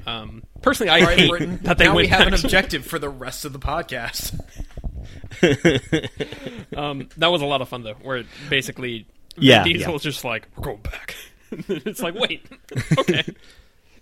[0.05, 1.59] Um, personally, I All right, hate Britain.
[1.63, 3.59] that they now we went have an back to- objective for the rest of the
[3.59, 4.39] podcast.
[6.75, 9.05] Um, that was a lot of fun though, where it basically
[9.37, 11.15] Yeah, Vin Diesel's just like we're going back.
[11.51, 12.45] it's like wait,
[12.97, 13.23] okay,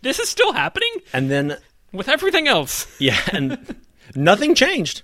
[0.01, 1.57] this is still happening and then
[1.91, 2.87] with everything else.
[2.99, 3.75] Yeah, and
[4.15, 5.03] nothing changed.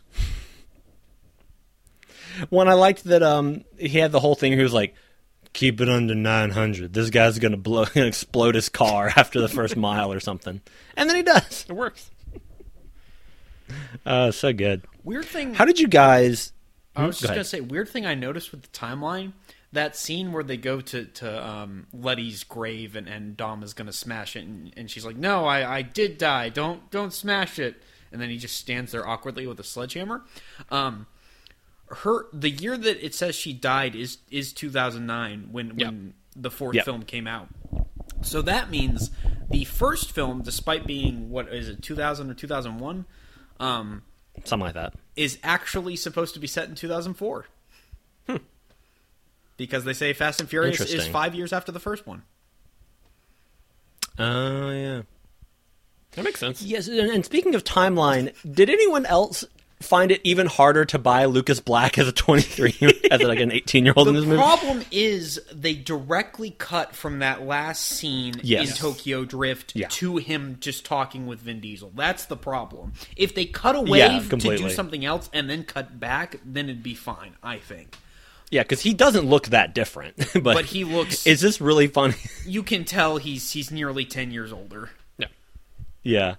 [2.50, 4.96] When I liked that um he had the whole thing he was like
[5.54, 6.94] keep it under 900.
[6.94, 10.62] This guy's going to blow gonna explode his car after the first mile or something.
[10.96, 11.66] And then he does.
[11.68, 12.12] It works.
[14.04, 14.84] Uh so good.
[15.04, 15.54] Weird thing.
[15.54, 16.54] How did you guys
[16.96, 19.34] I was Go just gonna say, weird thing I noticed with the timeline.
[19.72, 23.94] That scene where they go to to um, Letty's grave and, and Dom is gonna
[23.94, 26.50] smash it, and, and she's like, "No, I, I did die.
[26.50, 27.82] Don't don't smash it."
[28.12, 30.24] And then he just stands there awkwardly with a sledgehammer.
[30.72, 31.06] Um,
[31.92, 35.88] her the year that it says she died is is 2009 when Yep.
[35.88, 36.86] when the fourth Yep.
[36.86, 37.48] film came out.
[38.22, 39.12] So that means
[39.50, 43.06] the first film, despite being what is it 2000 or 2001,
[43.60, 44.04] um,
[44.44, 44.94] something like that?
[45.16, 47.46] is actually supposed to be set in 2004.
[48.28, 48.36] Hmm.
[49.58, 52.24] Because they say Fast and Furious is five years after the first one.
[54.18, 55.02] Oh yeah.
[56.12, 56.62] That makes sense.
[56.62, 59.46] Yes, and, and speaking of timeline, did anyone else
[59.82, 64.08] find it even harder to buy Lucas Black as a 23 as like an 18-year-old
[64.10, 64.36] in this movie?
[64.38, 68.70] The problem is they directly cut from that last scene Yes.
[68.72, 69.88] in Tokyo Drift Yeah.
[69.92, 71.92] to him just talking with Vin Diesel.
[71.96, 72.94] That's the problem.
[73.16, 76.84] If they cut away Yeah, to do something else and then cut back, then it'd
[76.84, 77.96] be fine, I think.
[78.52, 80.18] Yeah, because he doesn't look that different.
[80.34, 82.16] but, But he looks- Is this really funny?
[82.46, 84.90] You can tell he's he's nearly 10 years older.
[85.20, 85.28] Yeah.
[86.04, 86.36] yeah.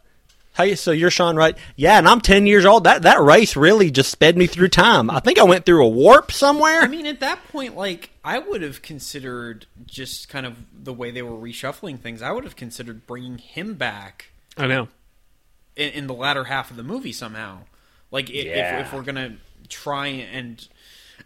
[0.61, 1.57] How you, so you're Sean Wright?
[1.75, 2.85] Yeah, and I'm 10 years old.
[2.85, 5.09] That that race really just sped me through time.
[5.09, 6.83] I think I went through a warp somewhere.
[6.83, 11.11] I mean, at that point, like I would have considered just kind of the way
[11.13, 12.21] they were reshuffling things.
[12.21, 14.89] I would have considered bringing him back I know.
[15.77, 17.61] in, in the latter half of the movie somehow.
[18.11, 18.81] Like i Yeah.
[18.81, 19.39] if, if we're gonna
[19.71, 20.69] try and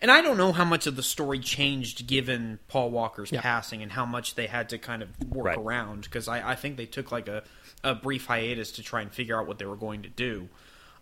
[0.00, 3.40] and I don't know how much of the story changed given Paul Walker's Yeah.
[3.40, 5.58] passing and how much they had to kind of work Right.
[5.58, 7.42] around because I, I think they took like a,
[7.84, 10.48] a brief hiatus to try and figure out what they were going to do.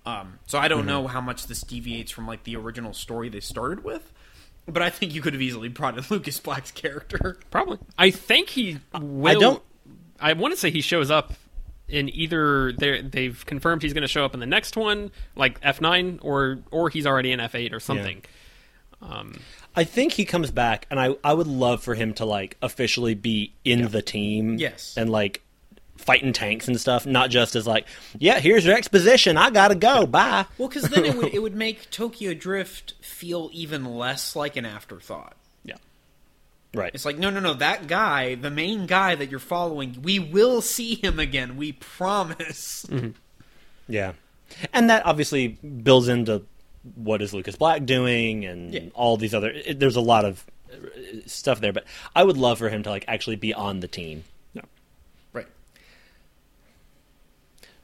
[0.05, 0.89] Um, so I don't Mm-hmm.
[0.89, 4.13] know how much this deviates from like the original story they started with.
[4.67, 7.39] But I think you could have easily brought in Lucas Black's character.
[7.51, 7.79] Probably.
[7.99, 9.41] I think he will.
[9.41, 9.63] don't-
[10.21, 11.33] I want to say he shows up
[11.89, 15.59] in either they they've confirmed he's going to show up in the next one, like
[15.63, 18.23] F nine, or or he's already in F eight or something.
[19.01, 19.35] Um,
[19.75, 23.15] I think he comes back, and I I would love for him to like officially
[23.15, 24.59] be in the team.
[24.59, 24.95] Yes.
[24.97, 25.43] and like
[26.03, 27.87] fighting tanks and stuff, not just as like,
[28.19, 29.37] yeah, here's your exposition.
[29.37, 30.07] I gotta go.
[30.07, 30.47] Bye.
[30.59, 34.65] Well, because then it would, it would make Tokyo Drift feel even less like an
[34.67, 35.35] afterthought.
[35.65, 35.77] Yeah.
[36.75, 36.91] Right.
[36.95, 40.61] It's like, no, no, no, that guy, the main guy that you're following, we will
[40.63, 41.57] see him again.
[41.57, 42.87] We promise.
[43.89, 44.13] Yeah,
[44.73, 46.43] and that obviously builds into
[46.95, 48.81] what is Lucas Black doing, and Yeah.
[48.95, 49.51] all these other.
[49.51, 50.77] It, there's a lot of uh,
[51.27, 51.85] stuff there, but
[52.17, 54.25] I would love for him to like actually be on the team.
[55.33, 55.47] Right.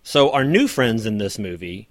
[0.08, 1.90] So our new friends in this movie,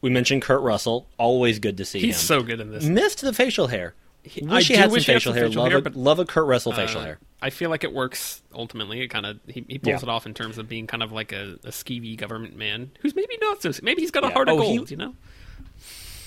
[0.00, 1.08] we mentioned Kurt Russell.
[1.18, 2.04] Always good to see him.
[2.06, 2.26] he's him.
[2.38, 2.84] so good in this.
[2.84, 3.94] missed the facial hair.
[4.22, 5.46] He- wish I he had some he facial hair.
[5.48, 7.18] facial love, hair, a, but, love a Kurt Russell facial Uh, hair.
[7.42, 9.00] I feel like it works ultimately.
[9.00, 10.08] It kind of he, he pulls Yeah.
[10.08, 13.16] it off in terms of being kind of like a, a skeevy government man who's
[13.16, 13.72] maybe not so.
[13.82, 14.32] Maybe he's got a Yeah.
[14.34, 14.90] heart of Oh, he- gold.
[14.92, 15.14] You know.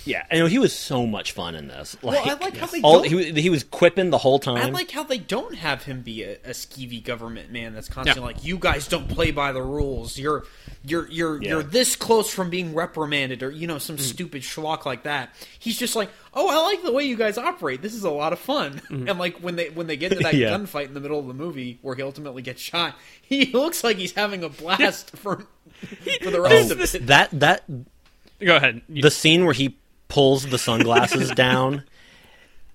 [0.06, 1.96] Yeah, and he was so much fun in this.
[2.02, 4.40] Like, Well, I like how they all, don't- he, was- he was quipping the whole
[4.40, 4.58] time.
[4.58, 8.34] I like how they don't have him be a, a skeevy government man that's constantly
[8.34, 10.18] like, "You guys don't play by the rules.
[10.18, 10.46] You're,
[10.84, 11.50] you're, you're, Yeah.
[11.50, 14.02] you're this close from being reprimanded, or you know, some mm.
[14.02, 17.82] stupid schlock like that." He's just like, "Oh, I like the way you guys operate.
[17.84, 19.10] This is a lot of fun." Mm.
[19.10, 20.50] And like when they when they get into that Yeah.
[20.50, 23.98] gunfight in the middle of the movie where he ultimately gets shot, he looks like
[23.98, 25.46] he's having a blast for
[26.24, 27.08] for the oh, rest of it.
[27.08, 27.64] that that
[28.40, 28.82] Go ahead.
[28.90, 29.78] You- the scene where he
[30.12, 31.84] pulls the sunglasses down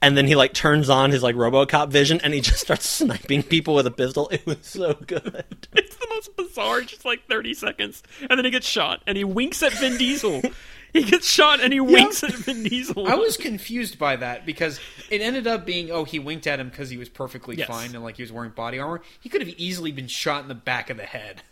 [0.03, 3.43] and then he like turns on his like robocop vision and he just starts sniping
[3.43, 7.53] people with a pistol it was so good It's the most bizarre, just like 30
[7.53, 8.03] seconds.
[8.31, 10.41] And then he gets shot, and he winks at Vin Diesel.
[10.95, 13.07] he gets shot, and he winks at Vin Diesel.
[13.07, 14.81] I was confused by that because
[15.11, 17.69] it ended up being oh he winked at him because he was perfectly Yes.
[17.69, 19.03] fine and like he was wearing body armor.
[19.21, 21.43] He could have easily been shot in the back of the head.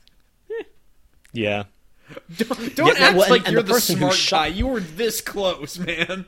[1.32, 1.64] yeah
[2.36, 4.46] Don't, don't Yeah, act well, and- like and you're the the, smart shot- guy.
[4.48, 6.26] You were this close, man.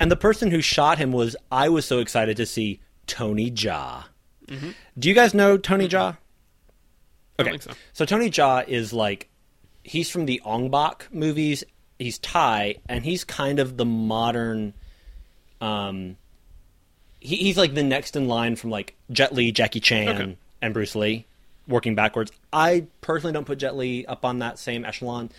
[0.00, 4.04] and the person who shot him was i was so excited to see tony jaa
[4.98, 6.16] do you guys know tony jaa
[7.40, 7.70] I don't think so.
[7.92, 9.28] So Tony Jaa is like
[9.84, 11.62] he's from the Ong Bak movies.
[11.96, 14.74] He's Thai, and he's kind of the modern.
[15.60, 16.16] Um,
[17.20, 20.36] he, he's like the next in line from like Jet Li, Jackie Chan, Okay.
[20.60, 21.26] and Bruce Lee,
[21.68, 22.32] working backwards.
[22.52, 25.30] I personally don't put Jet Li up on that same echelon.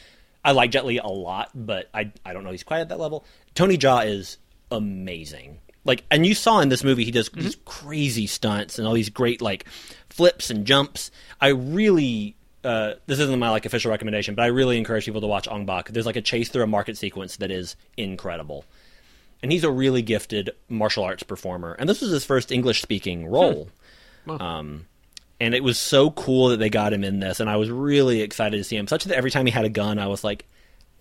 [0.43, 2.99] I like Jet Li a lot, but I I don't know he's quite at that
[2.99, 3.25] level.
[3.55, 4.38] Tony Jaa is
[4.71, 5.59] amazing.
[5.86, 9.09] Like, and you saw in this movie he does these crazy stunts and all these
[9.09, 9.65] great like
[10.09, 11.09] flips and jumps.
[11.41, 15.27] I really uh, this isn't my like official recommendation, but I really encourage people to
[15.27, 15.89] watch Ong Bak.
[15.89, 18.65] There's like a chase through a market sequence that is incredible,
[19.41, 21.73] and he's a really gifted martial arts performer.
[21.80, 23.69] And this was his first English speaking role.
[24.27, 24.86] Um,
[25.39, 28.21] and it was so cool that they got him in this, and I was really
[28.21, 28.87] excited to see him.
[28.87, 30.45] Such that every time he had a gun, I was like,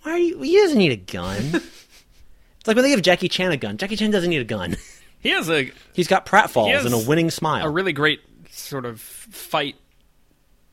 [0.03, 0.41] "Why are you?
[0.41, 3.77] He doesn't need a gun." it's like when they give Jackie Chan a gun.
[3.77, 4.75] Jackie Chan doesn't need a gun.
[5.21, 7.65] He has a, He's got pratfalls and a winning smile.
[7.65, 8.21] a really great
[8.51, 9.75] sort of fight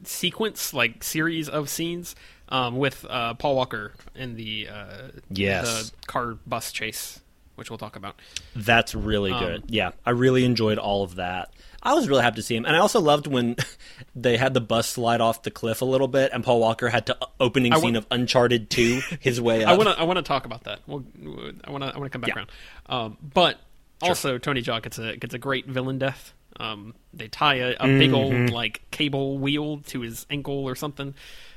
[0.05, 2.15] sequence, like series of scenes,
[2.49, 5.91] um, with uh, Paul Walker in the, uh, Yes.
[5.91, 7.21] the car bus chase,
[7.57, 8.21] which we'll talk about.
[8.55, 9.65] That's really good.
[9.67, 11.53] yeah, I really enjoyed all of that.
[11.87, 13.57] I was really happy to see him, and I also loved when
[14.17, 17.07] they had the bus slide off the cliff a little bit, and Paul Walker had
[17.07, 19.71] to uh, opening I scene wa- of Uncharted Two his way up.
[19.71, 20.81] I want to I want to talk about that.
[20.87, 21.05] We'll,
[21.65, 22.35] I want to I want to come back Yeah.
[22.37, 22.51] around.
[22.89, 23.59] Um, but
[24.03, 26.33] also Tony Jaa gets a gets a great villain death.
[26.59, 28.15] Um, they tie a, a big Mm-hmm.
[28.15, 31.15] old like cable wheel to his ankle or something,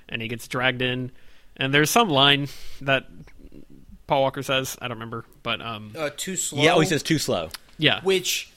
[0.07, 1.11] and he gets dragged in.
[1.57, 2.47] And there's some line
[2.81, 3.05] that
[4.07, 4.77] Paul Walker says.
[4.81, 6.61] I don't remember, but um, Uh, too slow.
[6.63, 7.49] yeah, oh, he says too slow.
[7.77, 8.51] yeah, Which,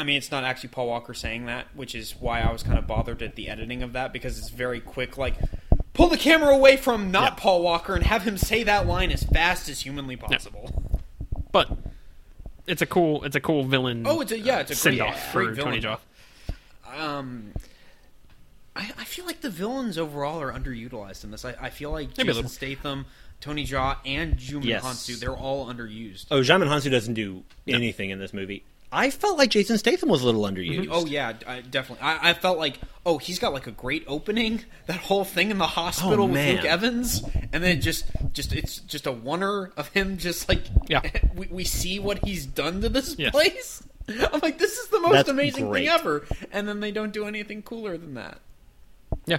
[0.00, 2.78] I mean, it's not actually Paul Walker saying that, which is why I was kind
[2.78, 5.18] of bothered at the editing of that because it's very quick.
[5.18, 5.34] Like,
[5.92, 7.38] pull the camera away from not Yeah.
[7.42, 10.72] Paul Walker and have him say that line as fast as humanly possible.
[11.52, 11.68] but
[12.66, 14.04] it's a cool it's a cool villain.
[14.06, 15.80] Oh, it's a yeah, it's a send great, off great for villain.
[15.82, 15.96] Tony
[16.96, 16.98] Jaa.
[16.98, 17.52] Um,
[18.76, 21.44] I, I feel like the villains overall are underutilized in this.
[21.44, 22.48] I, I feel like Maybe Jason.
[22.48, 23.06] Statham,
[23.40, 24.82] Tony Jaa, and Juman Yes.
[24.84, 26.26] Hounsou, they're all underused.
[26.30, 28.64] Oh, Djimon Hounsou doesn't do anything in this movie.
[28.92, 30.80] I felt like Jason Statham was a little underused.
[30.80, 30.92] Mm-hmm.
[30.92, 32.02] Oh yeah, I, definitely.
[32.02, 34.64] I, I felt like, oh, he's got like a great opening.
[34.86, 36.56] That whole thing in the hospital Oh, with man.
[36.56, 37.22] Luke Evans,
[37.52, 40.18] and then just, just it's just a wonder of him.
[40.18, 41.02] Just like, Yeah.
[41.36, 43.30] we, we see what he's done to this Yes.
[43.30, 43.82] place.
[44.08, 45.82] I'm like, this is the most That's amazing great.
[45.86, 48.40] thing ever, and then they don't do anything cooler than that.
[49.26, 49.38] Yeah,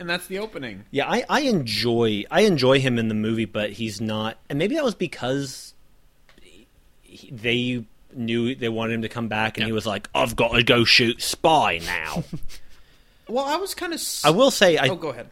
[0.00, 0.84] And that's the opening.
[0.90, 4.38] Yeah, I, I enjoy I enjoy him in the movie, but he's not.
[4.48, 5.74] And maybe that was because
[7.02, 7.84] he, they
[8.16, 10.84] knew they wanted him to come back, and he was like, "I've got to go
[10.84, 12.24] shoot spy now."
[13.28, 14.02] Well, I was kind of.
[14.24, 15.28] I will say, I oh, go ahead.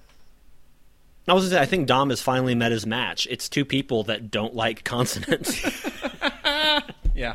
[1.29, 3.27] I was say, I think Dom has finally met his match.
[3.29, 5.61] It's two people that don't like consonants.
[7.15, 7.35] Yeah.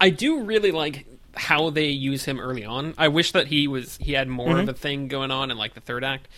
[0.00, 1.04] I do really like
[1.34, 2.94] how they use him early on.
[2.96, 4.60] I wish that he was he had more Mm-hmm.
[4.60, 6.28] of a thing going on in like the third act.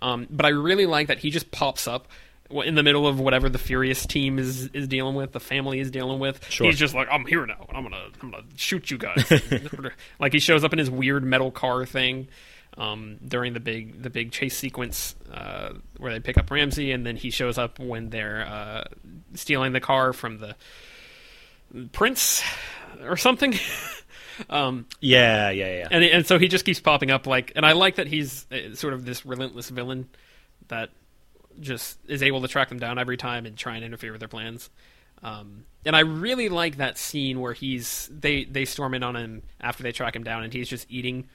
[0.00, 2.06] Um, but I really like that he just pops up
[2.50, 5.90] in the middle of whatever the Furious team is is dealing with, the family is
[5.90, 6.44] dealing with.
[6.50, 6.66] Sure.
[6.66, 9.30] He's just like, I'm here now, and I'm gonna I'm gonna shoot you guys.
[10.20, 12.28] like he shows up in his weird metal car thing.
[12.76, 17.04] Um, during the big the big chase sequence uh, where they pick up Ramsey, and
[17.04, 18.84] then he shows up when they're uh,
[19.34, 20.54] stealing the car from the
[21.92, 22.42] prince
[23.02, 23.54] or something.
[24.50, 25.88] um, yeah, yeah, yeah.
[25.90, 28.74] and and so he just keeps popping up like, and I like that he's uh,
[28.74, 30.08] sort of this relentless villain
[30.68, 30.90] that
[31.60, 34.28] just is able to track them down every time and try and interfere with their
[34.28, 34.70] plans.
[35.22, 39.42] Um, and I really like that scene where he's they they storm in on him
[39.60, 41.28] after they track him down, and he's just eating.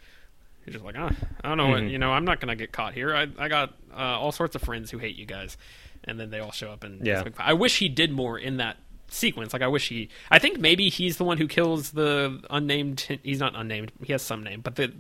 [0.66, 1.12] He's just like, ah,
[1.44, 3.14] I don't know, what, you know, I'm not gonna get caught here.
[3.14, 5.58] I I got uh, all sorts of friends who hate you guys,
[6.06, 7.14] and then they all show up and Yeah.
[7.14, 7.48] it's a big fight.
[7.50, 8.78] I wish he did more in that
[9.10, 9.52] sequence.
[9.52, 10.08] Like I wish he.
[10.32, 13.20] I think maybe he's the one who kills the unnamed.
[13.24, 13.92] He's not unnamed.
[14.04, 14.94] He has some name, but the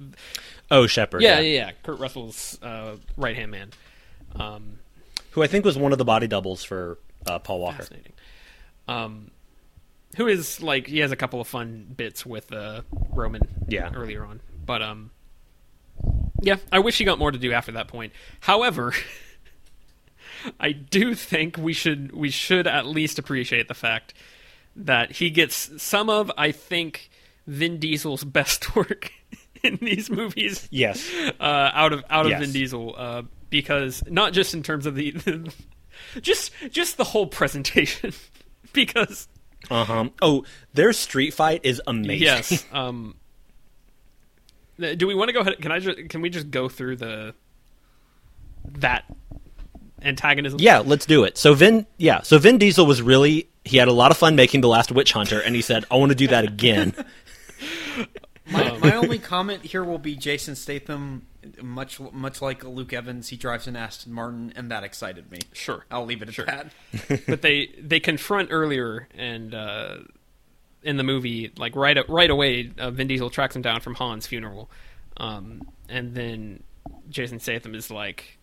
[0.70, 1.22] oh, Shepard.
[1.22, 1.72] yeah yeah, yeah.
[1.84, 3.70] Kurt Russell's uh, right hand man.
[4.36, 4.80] Um,
[5.34, 7.78] Who I think was one of the body doubles for uh, Paul Walker.
[7.78, 8.14] fascinating.
[8.88, 9.32] Um,
[10.18, 12.82] who is like he has a couple of fun bits with uh,
[13.12, 13.92] Roman Yeah.
[13.94, 15.12] earlier on, but um,
[16.42, 18.14] yeah, I wish he got more to do after that point.
[18.42, 18.94] However,
[20.60, 24.14] I do think we should we should at least appreciate the fact
[24.76, 27.10] that he gets some of I think
[27.48, 29.12] Vin Diesel's best work
[29.64, 31.10] in these movies Yes.
[31.40, 33.22] uh, out of out of Vin Diesel uh,
[33.54, 35.16] because not just in terms of the
[36.22, 38.12] just just the whole presentation
[38.74, 39.28] because
[39.70, 40.10] Uh huh.
[40.22, 40.43] Oh,
[40.74, 42.24] their street fight is amazing.
[42.24, 43.16] yes um
[44.97, 47.36] do we want to go ahead can I just can we just go through the
[48.80, 49.06] that
[50.01, 51.38] antagonism Yeah, let's do it.
[51.38, 54.62] So Vin, yeah, so Vin Diesel was really he had a lot of fun making
[54.62, 56.93] the Last Witch Hunter, and he said, "I want to do that again."
[58.54, 61.26] My, my only comment here will be Jason Statham,
[61.62, 65.39] much much like Luke Evans, he drives an Aston Martin, and that excited me.
[65.51, 65.86] Sure.
[65.91, 66.45] I'll leave it at Sure.
[66.45, 66.72] that.
[67.28, 69.97] but they they confront earlier and uh,
[70.84, 74.28] in the movie like right right away uh, Vin Diesel tracks him down from Han's
[74.28, 74.70] funeral,
[75.18, 76.64] um, and then
[77.10, 78.38] Jason Statham is like,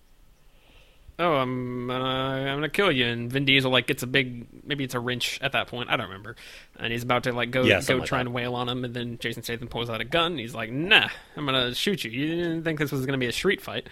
[1.20, 4.84] "Oh, I'm gonna, I'm gonna kill you," and Vin Diesel like gets a big maybe
[4.84, 6.36] it's a wrench at that point I don't remember,
[6.78, 8.26] and he's about to like go Yeah, go like try that.
[8.26, 10.32] and wail on him, and then Jason Statham pulls out a gun.
[10.32, 12.10] And he's like, "Nah, I'm gonna shoot you.
[12.10, 13.86] You didn't think this was gonna be a street fight,"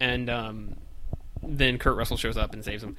[0.00, 0.76] and um,
[1.42, 2.96] then Kurt Russell shows up and saves him.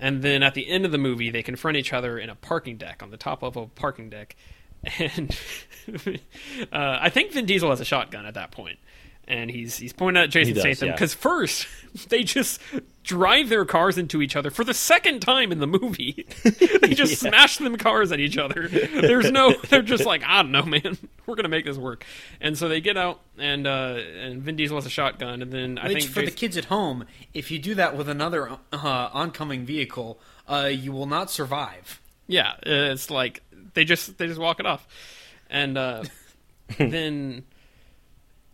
[0.00, 2.76] And then at the end of the movie, they confront each other in a parking
[2.76, 4.34] deck on the top of a parking deck,
[4.98, 5.36] and
[6.72, 8.78] uh, I think Vin Diesel has a shotgun at that point,
[9.28, 10.94] and he's he's pointing at Jason does, Statham yeah.
[10.94, 11.66] because first
[12.08, 12.60] they just
[13.02, 16.26] drive their cars into each other for the second time in the movie.
[16.44, 18.68] they just smash them cars at each other.
[18.68, 20.98] There's no, they're just like I don't know, man.
[21.26, 22.04] We're gonna make this work,
[22.40, 25.78] and so they get out, and uh, and Vin Diesel has a shotgun, and then
[25.78, 29.08] I Which, think for the kids at home, if you do that with another uh,
[29.12, 30.18] oncoming vehicle,
[30.48, 32.00] uh, you will not survive.
[32.26, 33.42] Yeah, it's like
[33.74, 34.86] they just they just walk it off,
[35.48, 36.04] and uh,
[36.78, 37.44] then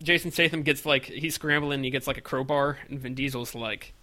[0.01, 3.53] Jason Statham gets like he's scrambling, and he gets like a crowbar, and Vin Diesel's
[3.55, 3.93] like,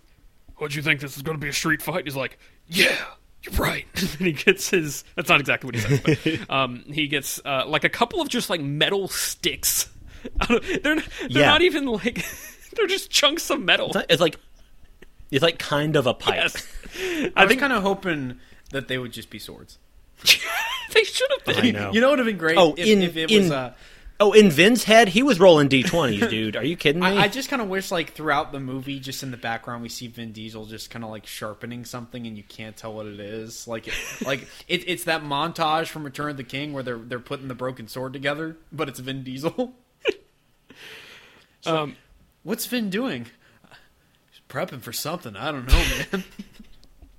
[0.56, 2.38] "What'd you think this is going to be a street fight?" He's like,
[2.68, 2.96] "Yeah."
[3.42, 3.86] You're right.
[3.94, 5.04] and he gets his.
[5.14, 6.18] That's not exactly what he says.
[6.48, 9.88] But, um, he gets uh, like a couple of just like metal sticks.
[10.40, 10.46] I
[10.82, 11.46] they're they're Yeah.
[11.46, 12.24] not even like
[12.74, 13.86] they're just chunks of metal.
[13.88, 14.36] It's like- it's like
[15.30, 16.34] it's like kind of a pipe.
[16.36, 16.66] Yes.
[16.98, 18.40] I, I was think kind of hoping
[18.72, 19.78] that they would just be swords.
[20.92, 21.66] they should have been.
[21.66, 21.92] I know.
[21.92, 23.50] You know what would have been great Oh, if, in- if it in- was.
[23.52, 23.74] Uh,
[24.18, 26.56] Oh, in Vin's head, he was rolling d20s, dude.
[26.56, 27.06] Are you kidding me?
[27.06, 29.90] I, I just kind of wish, like, throughout the movie, just in the background, we
[29.90, 33.20] see Vin Diesel just kind of like sharpening something, and you can't tell what it
[33.20, 33.68] is.
[33.68, 33.92] Like,
[34.24, 37.54] like it, it's that montage from Return of the King where they're they're putting the
[37.54, 39.74] broken sword together, but it's Vin Diesel.
[41.64, 41.96] Um,
[42.44, 43.26] What's Vin doing?
[44.30, 45.34] He's prepping for something.
[45.34, 46.24] I don't know, man.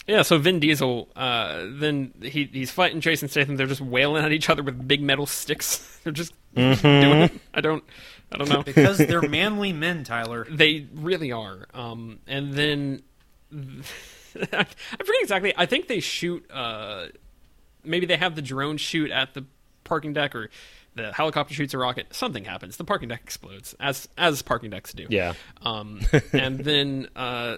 [0.08, 3.58] Yeah, so Vin Diesel, uh, then he he's fighting Jason Statham.
[3.58, 6.00] They're just wailing at each other with big metal sticks.
[6.04, 6.74] They're just doing
[7.22, 7.32] it.
[7.54, 7.84] I don't,
[8.32, 8.64] I don't know.
[8.64, 10.48] because they're manly men, Tyler.
[10.50, 11.68] They really are.
[11.74, 13.04] Um, and then
[13.54, 15.54] I forget exactly.
[15.58, 16.50] I think they shoot.
[16.50, 17.08] Uh,
[17.84, 19.46] maybe they have the drone shoot at the
[19.84, 20.50] parking deck, or
[20.96, 22.14] the helicopter shoots a rocket.
[22.14, 22.78] Something happens.
[22.78, 25.06] The parking deck explodes, as as parking decks do.
[25.10, 25.34] yeah.
[25.62, 26.00] Um,
[26.34, 27.58] and then uh,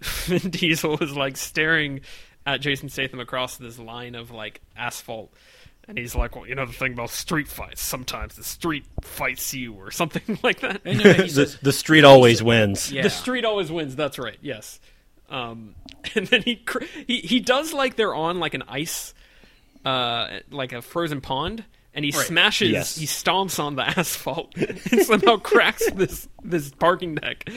[0.26, 2.00] Vin Diesel was like staring
[2.46, 5.32] at Jason Statham across this line of like asphalt,
[5.86, 7.82] And he's like, well, you know the thing about street fights.
[7.82, 10.80] Sometimes the street fights you, or something like that.
[10.84, 12.90] And, you the, says, the street always wins.
[12.92, 13.02] yeah.
[13.02, 13.96] The street always wins.
[13.96, 14.38] That's right.
[14.40, 14.80] Yes.
[15.30, 15.74] Um,
[16.14, 16.64] and then he
[17.06, 19.12] he he does like they're on like an ice,
[19.84, 21.64] uh, like a frozen pond,
[21.98, 22.26] and he Right.
[22.26, 22.96] smashes, Yes.
[22.96, 27.50] he stomps on the asphalt, and somehow cracks this this parking deck,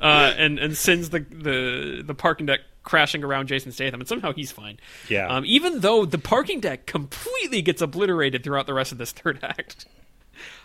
[0.00, 4.32] uh, and and sends the the the parking deck crashing around Jason Statham, and somehow
[4.32, 4.78] he's fine.
[5.08, 5.26] Yeah.
[5.26, 9.40] Um, even though the parking deck completely gets obliterated throughout the rest of this third
[9.42, 9.84] act.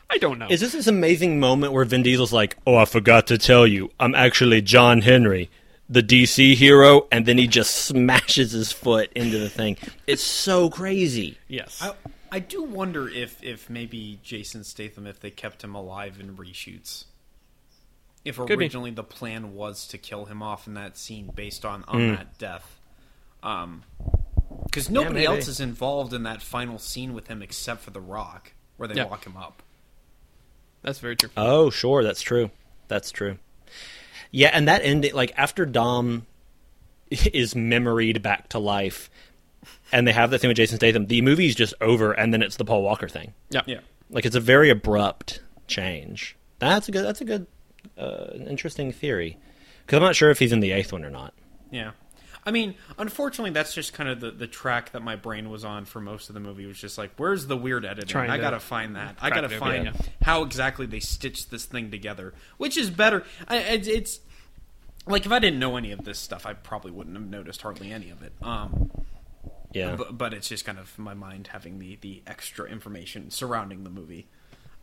[0.10, 0.48] I don't know.
[0.50, 3.90] Is this this amazing moment where Vin Diesel's like, "Oh, I forgot to tell you,
[4.00, 5.50] I'm actually John Henry,
[5.90, 9.78] the DC hero," and then he just smashes his foot into the thing.
[10.06, 11.38] It's so crazy.
[11.48, 11.80] yes.
[11.82, 11.94] I,
[12.34, 17.06] I do wonder if, if maybe Jason Statham, if they kept him alive in reshoots.
[18.26, 18.56] If Could be.
[18.56, 22.40] originally the plan was to kill him off in that scene based on, on that
[22.40, 22.80] death.
[23.44, 23.84] Um,
[24.66, 25.26] because nobody maybe.
[25.28, 28.96] else is involved in that final scene with him except for The Rock, where they
[28.96, 29.04] Yeah.
[29.04, 29.62] lock him up.
[30.82, 31.30] That's very true.
[31.38, 32.50] Oh, sure, that's true.
[32.88, 33.38] That's true.
[34.32, 36.26] Yeah, and that ending, like after Dom
[37.12, 39.12] is memoried back to life,
[39.94, 42.58] and they have that thing with Jason Statham, the movie's just over, and then it's
[42.58, 43.34] the Paul Walker thing.
[43.50, 43.62] Yeah.
[43.66, 43.80] Yeah.
[44.10, 46.36] Like it's a very abrupt change.
[46.60, 47.06] That's a good.
[47.06, 47.48] That's a good,
[47.98, 49.38] uh, interesting theory.
[49.86, 51.34] Because I'm not sure if he's in the eighth one or not.
[51.72, 51.92] Yeah.
[52.46, 55.86] I mean, unfortunately, that's just kind of the, the track that my brain was on
[55.86, 56.66] for most of the movie.
[56.66, 58.10] It was just like, where's the weird editing?
[58.10, 59.18] Trying I to gotta find that.
[59.22, 59.94] I gotta find yeah.
[60.22, 63.24] how exactly they stitched this thing together, which is better.
[63.48, 64.20] I, it's, it's
[65.08, 67.94] like if I didn't know any of this stuff, I probably wouldn't have noticed hardly
[67.94, 68.34] any of it.
[68.42, 68.92] Um,
[69.74, 69.96] Yeah.
[69.96, 73.90] but, but it's just kind of my mind having the the extra information surrounding the
[73.90, 74.28] movie.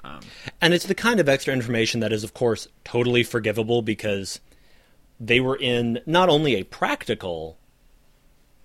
[0.02, 0.20] Um,
[0.60, 4.40] And it's the kind of extra information that is, of course, totally forgivable because
[5.18, 7.58] they were in not only a practical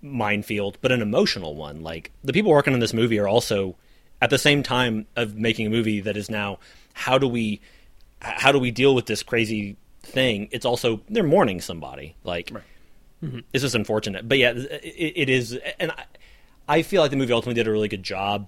[0.02, 1.82] minefield, but an emotional one.
[1.82, 3.76] Like, the people working on this movie are also,
[4.22, 6.60] at the same time of making a movie that is now,
[6.94, 7.60] how do we,
[8.22, 10.48] how do we deal with this crazy thing?
[10.52, 12.16] It's also, they're mourning somebody.
[12.24, 12.64] Like, Right.
[13.24, 13.40] Mm-hmm.
[13.54, 14.28] it's just unfortunate.
[14.28, 16.06] But yeah, it, it is, and I,
[16.68, 18.48] I feel like the movie ultimately did a really good job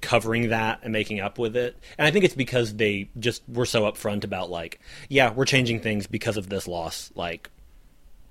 [0.00, 1.76] covering that and making up with it.
[1.96, 5.80] And I think it's because they just were so upfront about like, yeah, we're changing
[5.80, 7.10] things because of this loss.
[7.14, 7.50] Like,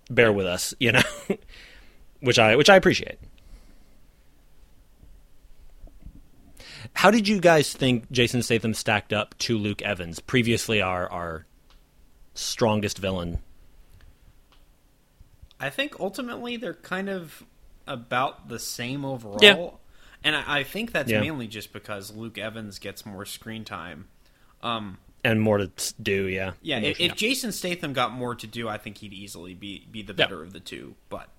[0.10, 1.02] bear with us, you know,
[2.22, 3.20] which I which I appreciate.
[6.93, 11.45] How did you guys think Jason Statham stacked up to Luke Evans, previously our our
[12.34, 13.39] strongest villain?
[15.60, 17.43] I think ultimately they're kind of
[17.88, 19.39] about the same overall.
[19.41, 19.70] Yeah.
[20.24, 21.22] And I, I think that's Yeah.
[21.22, 24.08] mainly just because Luke Evans gets more screen time.
[24.62, 26.53] Um, And more to do, yeah.
[26.62, 30.01] yeah, if, if Jason Statham got more to do, I think he'd easily be be
[30.01, 30.95] the better of the two.
[31.10, 31.30] But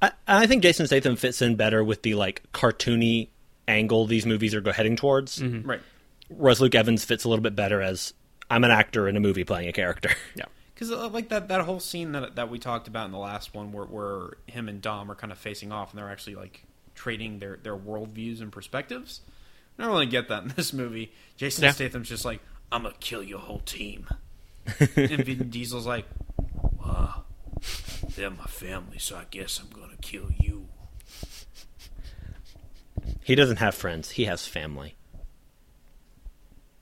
[0.00, 3.28] I, I think Jason Statham fits in better with the like cartoony
[3.68, 5.42] angle these movies are go- heading towards.
[5.42, 5.80] right,
[6.28, 8.12] Whereas Luke Evans fits a little bit better as
[8.50, 10.10] I'm an actor in a movie playing a character.
[10.36, 10.44] Yeah.
[10.76, 13.54] Because uh, like that that whole scene that that we talked about in the last
[13.54, 16.64] one, where where him and Dom are kind of facing off, and they're actually like
[16.94, 19.22] trading their their worldviews and perspectives.
[19.78, 21.12] I don't really get that in this movie.
[21.36, 21.70] Jason Yeah.
[21.70, 24.06] Statham's just like, "I'm gonna kill your whole team,"
[24.78, 26.04] and Vin Diesel's like,
[26.78, 27.24] "Wow,
[28.14, 30.68] they're my family, so I guess I'm gonna kill you."
[33.22, 34.94] He doesn't have friends; he has family.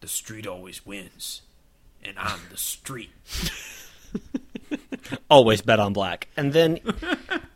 [0.00, 1.42] The street always wins,
[2.02, 3.10] and I'm the street.
[5.30, 6.28] Always bet on black.
[6.36, 6.80] And then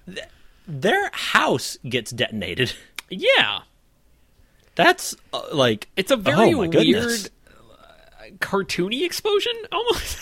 [0.07, 0.18] th-
[0.68, 2.72] their house gets detonated.
[3.11, 3.61] Yeah.
[4.74, 7.28] That's uh, like It's a very oh weird, goodness.
[7.49, 10.18] uh, cartoony explosion almost.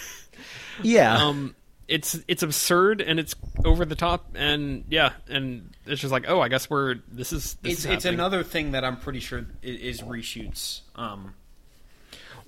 [0.83, 1.55] Yeah, um,
[1.89, 6.41] it's it's absurd and it's over the top and yeah, and it's just like, oh,
[6.41, 9.41] I guess we're this is this It's is it's another thing that I'm pretty sure
[9.62, 10.81] i- is reshoots.
[10.95, 11.35] Um,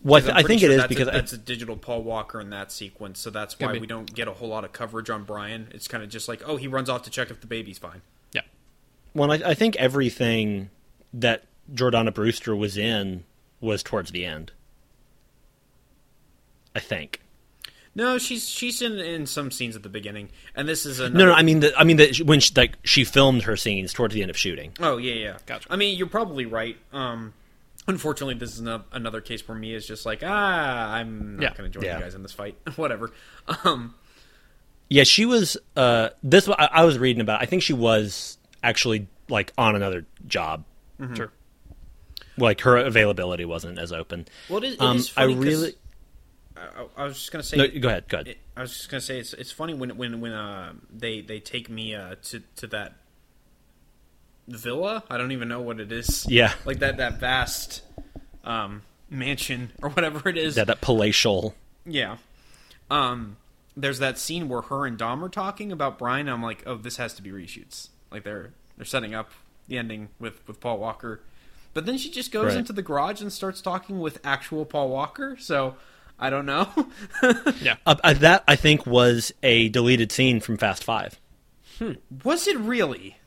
[0.02, 1.76] what I'm I pretty think sure it is that's because a, I- that's a digital
[1.76, 3.78] Paul Walker in that sequence, so that's why be.
[3.80, 5.68] we don't get a whole lot of coverage on Brian.
[5.72, 8.02] It's kind of just like, oh, he runs off to check if the baby's fine.
[8.32, 8.42] yeah.
[9.14, 10.70] well, I, I think everything
[11.12, 13.24] that Jordana Brewster was in
[13.60, 14.52] was towards the end.
[16.76, 17.20] I think.
[17.94, 21.26] No, she's she's in in some scenes at the beginning, and this is a No,
[21.26, 24.14] no, I mean, the, I mean that when she, like she filmed her scenes towards
[24.14, 24.72] the end of shooting.
[24.78, 25.38] Oh yeah, yeah.
[25.46, 25.66] Gotcha.
[25.72, 26.76] I mean, you're probably right.
[26.92, 27.32] Um,
[27.88, 31.54] unfortunately, this is ano- another case where Mia's just like, ah, I'm not Yeah.
[31.54, 31.96] going to join Yeah.
[31.98, 32.56] you guys in this fight.
[32.76, 33.10] Whatever.
[33.64, 33.94] Um,
[34.88, 35.56] Yeah, she was.
[35.76, 37.42] Uh, this I, I was reading about.
[37.42, 40.64] I think she was actually like on another job.
[41.14, 41.30] Sure.
[42.36, 44.26] Like her availability wasn't as open.
[44.48, 45.74] well, it is, it Um, is I really.
[46.56, 47.56] I, I was just going to say.
[47.56, 48.08] No, go ahead.
[48.08, 48.28] Go ahead.
[48.28, 51.38] it, I was just gonna say it's it's funny when when when uh, they they
[51.40, 52.94] take me uh, to to that
[54.48, 55.04] villa.
[55.10, 56.26] I don't even know what it is.
[56.28, 56.52] Yeah.
[56.64, 57.82] like that that vast
[58.44, 60.56] um, mansion or whatever it is.
[60.56, 61.54] Yeah, that palatial.
[61.86, 62.16] Yeah.
[62.90, 63.36] Um,
[63.76, 66.28] there's that scene where her and Dom are talking about Brian.
[66.28, 67.88] I'm like, oh, this has to be reshoots.
[68.10, 69.30] Like they're they're setting up
[69.68, 71.20] the ending with with Paul Walker.
[71.74, 72.56] But then she just goes Right.
[72.56, 75.36] into the garage and starts talking with actual Paul Walker.
[75.38, 75.76] So
[76.18, 76.68] I don't know.
[77.60, 77.76] Yeah.
[77.86, 81.20] Uh, uh, that I think was a deleted scene from Fast Five.
[81.78, 81.92] Hmm.
[82.24, 83.18] Was it really?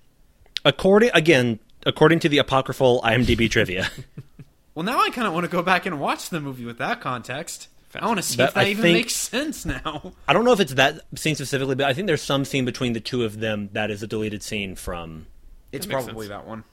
[0.66, 3.90] According again, according to the apocryphal IMDb trivia,
[4.76, 7.02] Well, now I kind of want to go back and watch the movie with that
[7.02, 7.68] context.
[7.94, 10.14] I want to see That- if that I even think- makes sense now.
[10.28, 12.94] I don't know if it's that scene specifically, but I think there's some scene between
[12.94, 15.28] the two of them that is a deleted scene from.
[15.74, 16.40] It's makes probably sense.
[16.40, 16.64] that one.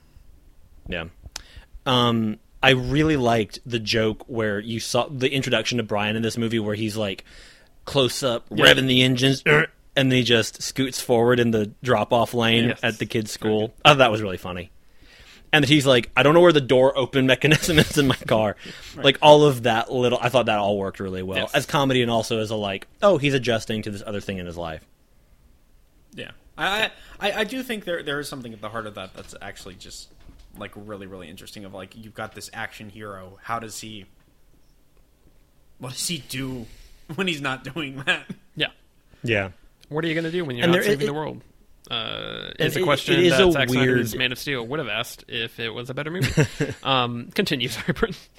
[0.87, 1.05] Yeah.
[1.85, 6.37] Um, I really liked the joke where you saw the introduction to Brian in this
[6.37, 7.25] movie, where he's like
[7.85, 9.43] close up, revving the engines,
[9.95, 12.79] and then he just scoots forward in the drop off lane Yes.
[12.83, 13.73] at the kid's school.
[13.85, 14.71] Oh, that was really funny.
[15.51, 18.15] And that he's like, I don't know where the door open mechanism is in my
[18.15, 18.55] car.
[18.95, 21.55] Like all of that little, I thought that all worked really well Yes.
[21.55, 24.45] as comedy and also as a like, oh, he's adjusting to this other thing in
[24.45, 24.85] his life.
[26.13, 29.13] Yeah, I, I I do think there there is something at the heart of that
[29.15, 30.09] that's actually just
[30.57, 31.65] like really really interesting.
[31.65, 33.37] Of like you've got this action hero.
[33.43, 34.05] How does he?
[35.77, 36.65] What does he do
[37.15, 38.25] when he's not doing that?
[38.55, 38.67] Yeah.
[39.23, 39.49] Yeah.
[39.89, 41.41] What are you going to do when you're And not saving it- the world?
[41.89, 45.25] Uh, it's a question is that a Zack Snyder's Man of Steel would have asked
[45.27, 46.29] if it was a better movie.
[46.83, 48.29] um, continue, sorry, Brent.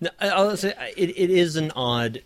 [0.00, 2.22] No, I'll say it, it is an odd.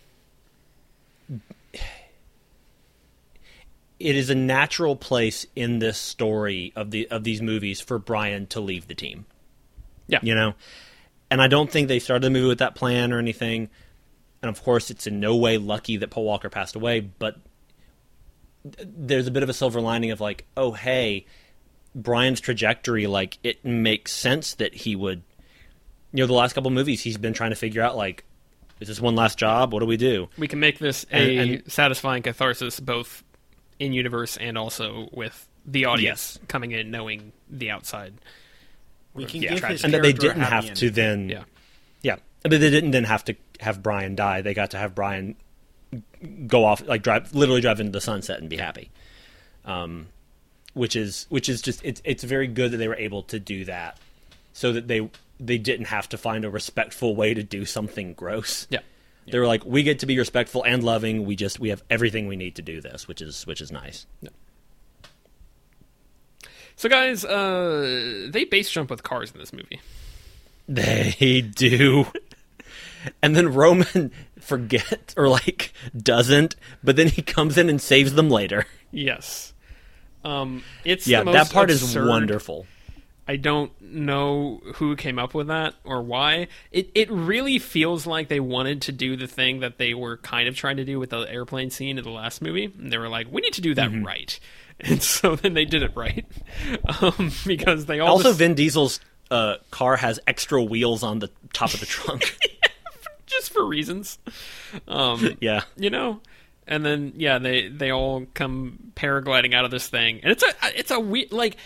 [3.99, 8.45] It is a natural place in this story of the of these movies for Brian
[8.47, 9.25] to leave the team.
[10.07, 10.19] Yeah.
[10.21, 10.53] You know,
[11.31, 13.69] and I don't think they started the movie with that plan or anything.
[14.41, 17.37] And of course, it's in no way lucky that Paul Walker passed away, but
[18.85, 21.25] there's a bit of a silver lining of like, oh hey,
[21.93, 25.23] Brian's trajectory, like it makes sense that he would
[26.13, 28.23] you know, the last couple movies, he's been trying to figure out like,
[28.79, 29.73] is this one last job?
[29.73, 30.29] What do we do?
[30.37, 33.23] We can make this a And- and- satisfying catharsis both
[33.79, 36.47] in universe and also with the audience Yes.
[36.47, 38.13] coming in knowing the outside.
[39.13, 39.73] We can Yeah, give tragic.
[39.75, 40.93] his And that they didn't happy have to ending.
[40.93, 41.43] then, Yeah.
[42.01, 44.41] yeah, but they didn't then have to have Brian die.
[44.41, 45.35] They got to have Brian
[46.25, 48.91] go off, like drive, literally drive into the sunset and be happy.
[49.63, 50.07] Um,
[50.73, 53.65] which is which is just it's it's very good that they were able to do
[53.65, 53.97] that,
[54.53, 55.09] so that they
[55.39, 58.67] they didn't have to find a respectful way to do something gross.
[58.69, 58.79] Yeah.
[59.27, 61.25] They were like, we get to be respectful and loving.
[61.25, 64.05] We just we have everything we need to do this, which is which is nice.
[66.75, 69.81] So, guys, uh, they base jump with cars in this movie.
[70.67, 72.07] They do.
[73.21, 74.11] And then Roman
[74.45, 78.65] forgets or like doesn't, but then he comes in and saves them later.
[78.91, 79.53] Yes.
[80.23, 82.65] Um, it's Yeah, the most that part absurd- is wonderful.
[83.27, 86.47] I don't know who came up with that or why.
[86.71, 90.47] It it really feels like they wanted to do the thing that they were kind
[90.47, 92.65] of trying to do with the airplane scene in the last movie.
[92.65, 94.05] And they were like, we need to do that Mm-hmm.
[94.05, 94.39] right.
[94.79, 96.25] And so then they did it right.
[97.01, 98.99] Um, because they all Also, just, Vin Diesel's
[99.31, 102.37] uh, car has extra wheels on the top of the trunk.
[103.37, 104.19] just for reasons.
[104.87, 106.21] Um, yeah, you know
[106.67, 110.51] and then yeah they they all come paragliding out of this thing and it's a
[110.75, 111.57] it's a weird like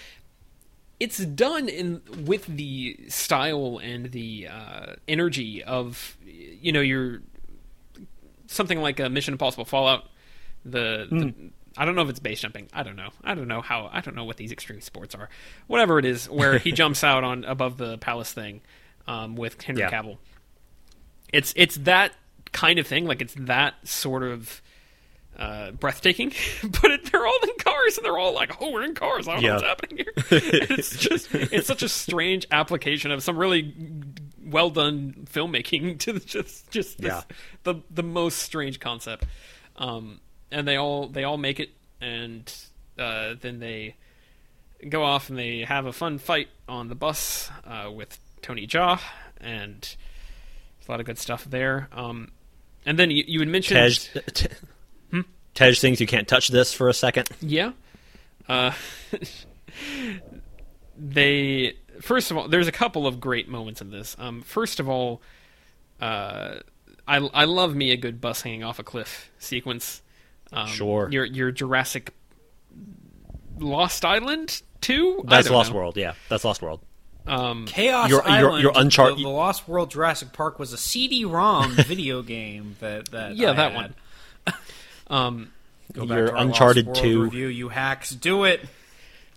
[1.00, 7.22] it's done in with the style and the uh, energy of you know your
[8.48, 10.04] something like a Mission Impossible Fallout.
[10.66, 11.34] The, the
[11.78, 12.68] I don't know if it's base jumping.
[12.74, 13.12] I don't know.
[13.24, 13.90] I don't know how.
[13.94, 15.30] I don't know what these extreme sports are.
[15.68, 18.60] Whatever it is, where he jumps out on above the palace thing
[19.08, 19.90] um, with Henry Yeah.
[19.92, 20.18] Cavill.
[21.34, 22.14] It's it's that
[22.52, 23.06] kind of thing.
[23.06, 24.62] Like it's that sort of
[25.38, 26.34] uh, breathtaking,
[26.82, 29.28] but it, they're all in cars and they're all like, "Oh, we're in cars.
[29.28, 33.38] I don't know what's happening here." it's just it's such a strange application of some
[33.38, 33.74] really
[34.44, 37.22] well done filmmaking to the- just just this, Yeah.
[37.64, 39.26] the the most strange concept.
[39.78, 40.20] Um,
[40.52, 41.70] and they all they all make it,
[42.02, 42.52] and
[42.98, 43.96] uh, then they
[44.90, 49.00] go off and they have a fun fight on the bus uh, with Tony Jaa,
[49.40, 49.96] and
[50.90, 51.88] a lot of good stuff there.
[51.94, 52.32] Um,
[52.86, 54.48] and then you, you had mentioned Tej, t-
[55.54, 57.30] Tej thinks you can't touch this for a second.
[57.40, 57.72] yeah.
[58.48, 58.72] Uh,
[60.98, 64.16] they first of all, there's a couple of great moments in this.
[64.20, 65.22] Um, first of all,
[66.02, 66.56] uh,
[67.08, 70.02] I I love me a good bus hanging off a cliff sequence.
[70.52, 71.10] Um, Sure.
[71.12, 72.14] Your your Jurassic
[73.60, 75.24] Lost Island too.
[75.26, 75.78] That's Lost know.
[75.78, 75.98] World.
[75.98, 76.82] Yeah, that's Lost World.
[77.30, 80.78] Um, Chaos Your- your- Island, your Uncharted- the, the Lost World Jurassic Park was a
[80.78, 83.76] CD-ROM video game that that yeah, I that had.
[83.76, 83.94] one.
[85.08, 85.52] Um,
[85.94, 87.24] Go back Your to our Lost Uncharted 2.
[87.24, 87.48] review.
[87.48, 88.62] You hacks, do it.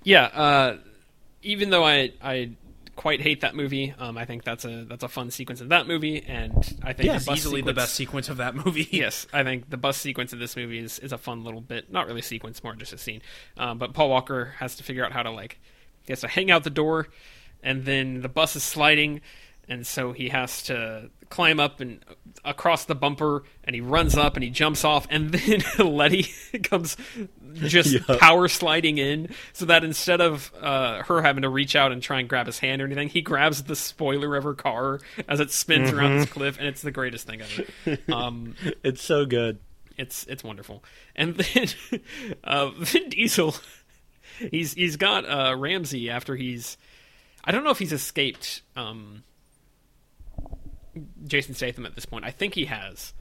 [0.05, 0.25] yeah.
[0.25, 0.77] Uh,
[1.43, 2.51] even though I I
[2.95, 5.87] quite hate that movie, um, I think that's a that's a fun sequence in that
[5.87, 6.53] movie, and
[6.83, 8.87] I think Yeah, it's Easily the best sequence of that movie.
[8.93, 11.91] yes, I think the bus sequence of this movie is, is a fun little bit.
[11.91, 13.23] Not really sequence, more just a scene.
[13.57, 15.59] Um, but Paul Walker has to figure out how to like
[16.05, 17.09] he has to hang out the door,
[17.63, 19.21] and then the bus is sliding,
[19.69, 22.05] and so he has to climb up and
[22.45, 26.25] across the bumper, and he runs up and he jumps off, and then Letty
[26.63, 26.97] comes
[27.55, 28.19] just Yup.
[28.19, 32.21] power sliding in, so that instead of uh, her having to reach out and try
[32.21, 35.51] and grab his hand or anything, he grabs the spoiler of her car as it
[35.51, 37.99] spins around this cliff, and it's the greatest thing ever.
[38.13, 39.59] Um, It's so good.
[39.97, 40.85] it's it's wonderful.
[41.17, 41.69] And then
[42.45, 43.55] uh, Vin Diesel,
[44.51, 46.77] he's he's got uh, Ramsey after he's,
[47.45, 49.25] I don't know if he's escaped um,
[51.27, 52.25] Jason Statham at this point.
[52.25, 53.13] I think he has.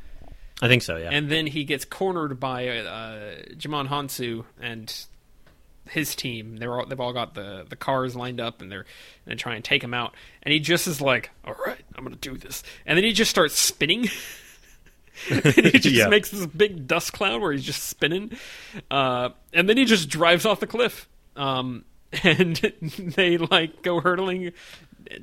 [0.61, 0.97] I think so.
[0.97, 1.09] Yeah.
[1.11, 4.93] And then he gets cornered by uh, Djimon Hounsou and
[5.89, 6.57] his team.
[6.57, 8.85] They're all, they've all got the, the cars lined up and they're
[9.25, 10.13] and try and take him out.
[10.43, 13.31] And he just is like, "All right, I'm gonna do this." And then he just
[13.31, 14.07] starts spinning.
[15.31, 16.07] and he just Yeah.
[16.09, 18.31] makes this big dust cloud where he's just spinning.
[18.91, 21.09] Uh, and then he just drives off the cliff.
[21.35, 21.85] Um,
[22.23, 22.55] and
[23.15, 24.51] they like go hurtling, You're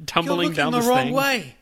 [0.06, 1.14] tumbling down the this wrong thing.
[1.14, 1.54] way.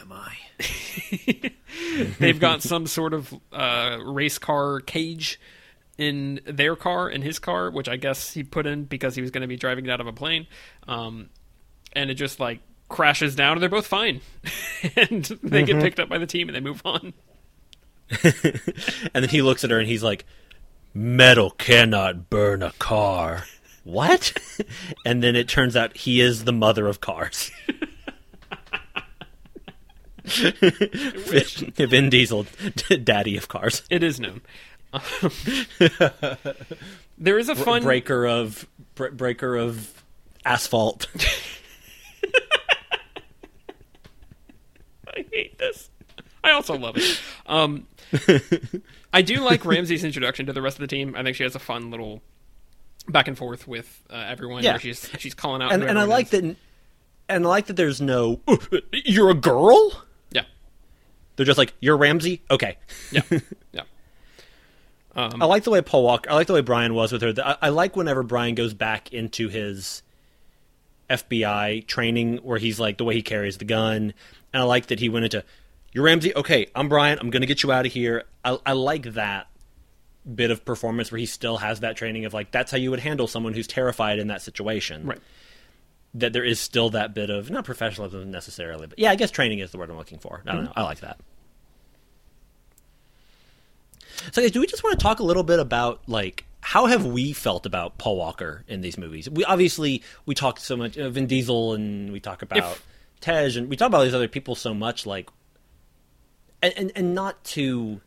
[0.00, 0.36] Am I?
[2.18, 5.40] They've got some sort of uh, race car cage
[5.98, 9.30] in their car, in his car, which I guess he put in because he was
[9.30, 10.46] going to be driving it out of a plane.
[10.88, 11.28] Um,
[11.92, 14.20] and it just like crashes down, and they're both fine.
[14.96, 17.12] and they get picked up by the team, and they move on.
[18.22, 20.24] and then he looks at her and he's like,
[20.94, 23.44] "Metal cannot burn a car."
[23.84, 24.32] What?
[25.04, 27.50] and then it turns out he is the mother of cars.
[30.24, 32.46] Vin Diesel,
[33.02, 34.40] daddy of cars, It is known.
[37.18, 40.04] there is a fun breaker of bre- breaker of
[40.44, 41.06] asphalt.
[45.14, 45.90] I hate this.
[46.44, 47.20] I also love it.
[47.46, 47.86] Um,
[49.12, 51.14] I do like Ramsey's introduction to the rest of the team.
[51.16, 52.22] I think she has a fun little
[53.08, 54.62] back and forth with uh, everyone.
[54.62, 54.72] Yeah.
[54.72, 56.30] Where she's she's calling out, and and I like is.
[56.40, 56.56] that.
[57.28, 57.76] And I like that.
[57.76, 58.40] There's no.
[58.92, 60.04] You're a girl.
[60.32, 60.42] Yeah,
[61.36, 62.42] They're just like you're Ramsey.
[62.50, 62.76] Okay.
[63.10, 63.22] yeah,
[63.72, 63.82] yeah.
[65.14, 66.30] Um, I like the way Paul Walker.
[66.30, 67.34] I like the way Brian was with her.
[67.44, 70.02] I, I like whenever Brian goes back into his
[71.08, 74.14] FBI training, where he's like the way he carries the gun,
[74.52, 75.44] and I like that he went into.
[75.92, 76.34] You're Ramsey.
[76.34, 77.18] Okay, I'm Brian.
[77.18, 78.24] I'm going to get you out of here.
[78.44, 79.48] I, I like that
[80.34, 83.00] bit of performance where he still has that training of like that's how you would
[83.00, 85.06] handle someone who's terrified in that situation.
[85.06, 85.18] Right.
[86.14, 89.60] That there is still that bit of not professionalism necessarily, but yeah, I guess training
[89.60, 90.42] is the word I'm looking for.
[90.46, 90.56] I Mm-hmm.
[90.56, 90.72] don't know.
[90.76, 91.18] I like that.
[94.32, 97.04] So, guys, do we just want to talk a little bit about like how have
[97.04, 99.28] we felt about Paul Walker in these movies?
[99.28, 102.86] We obviously we talked so much uh, Vin Diesel and we talk about If-
[103.20, 105.30] Tej and we talk about these other people so much, like
[106.62, 108.00] and and, and not to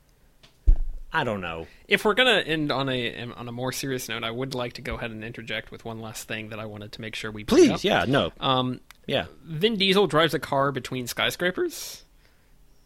[1.15, 1.67] I don't know.
[1.87, 4.81] if we're gonna end on a on a more serious note, I would like to
[4.81, 7.43] go ahead and interject with one last thing that I wanted to make sure we
[7.45, 7.83] Please, up.
[7.83, 9.25] yeah, no, Um, yeah.
[9.45, 12.03] Vin Diesel drives a car between skyscrapers.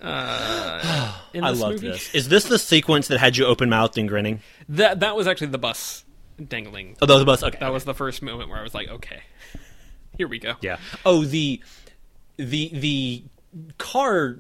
[0.01, 1.89] Uh, I love movie.
[1.89, 2.13] this.
[2.15, 4.41] Is this the sequence that had you open mouthed and grinning?
[4.69, 6.05] That that was actually the bus
[6.41, 6.95] dangling.
[7.01, 7.43] Oh, those bus.
[7.43, 9.21] Okay, That was the first moment where I was like, okay,
[10.17, 10.53] here we go.
[10.61, 10.77] Yeah.
[11.05, 11.61] Oh, the
[12.37, 13.23] the the
[13.77, 14.37] car.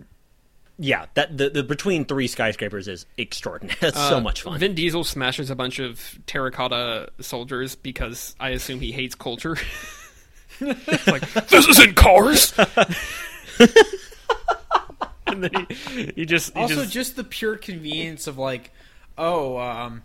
[0.81, 3.77] Yeah, that the, the between three skyscrapers is extraordinary.
[3.81, 4.57] That's so Uh, much fun.
[4.59, 9.57] Vin Diesel smashes a bunch of terracotta soldiers because I assume he hates culture.
[10.61, 12.53] It's like this isn't cars.
[15.27, 18.71] and then he, he just he Also, just, just, the pure convenience of like,
[19.17, 20.01] oh, um,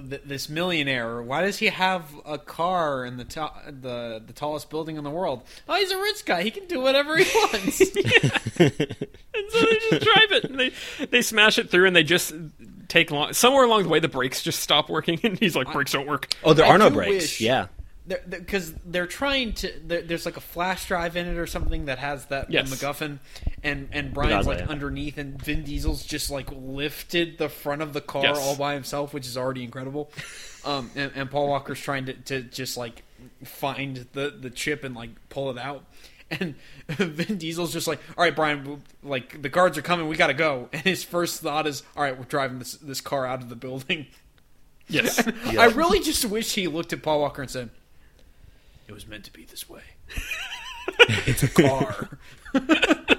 [0.00, 1.22] th- this millionaire.
[1.22, 5.10] Why does he have a car in the to- the the tallest building in the
[5.10, 5.42] world?
[5.68, 6.42] Oh, he's a rich guy.
[6.42, 7.80] He can do whatever he wants.
[7.80, 7.90] and
[9.50, 10.72] so they just drive it and they
[11.10, 12.32] they smash it through and they just
[12.88, 15.92] take long somewhere along the way the brakes just stop working and he's like brakes
[15.92, 16.28] don't work.
[16.44, 17.24] oh, there I are no brakes.
[17.24, 17.66] wish- Yeah.
[18.06, 19.72] Because they're, trying to.
[19.86, 22.70] There, there's like a flash drive in it or something that has that Yes.
[22.70, 23.18] MacGuffin,
[23.62, 24.66] and and Brian's like yeah.
[24.68, 28.38] underneath, and Vin Diesel's just like lifted the front of the car Yes.
[28.38, 30.10] all by himself, which is already incredible.
[30.66, 33.02] Um, and, and Paul Walker's trying to, to just like
[33.44, 35.84] find the the chip and like pull it out.
[36.30, 36.54] And
[36.88, 40.70] Vin Diesel's just like, "All right, Brian, like the guards are coming, we gotta go."
[40.72, 43.56] And his first thought is, "All right, we're driving this this car out of the
[43.56, 44.06] building."
[44.88, 45.26] Yes.
[45.46, 47.70] I really just wish he looked at Paul Walker and said, "It
[48.94, 49.82] was meant to be this way.
[51.26, 52.18] it's a car."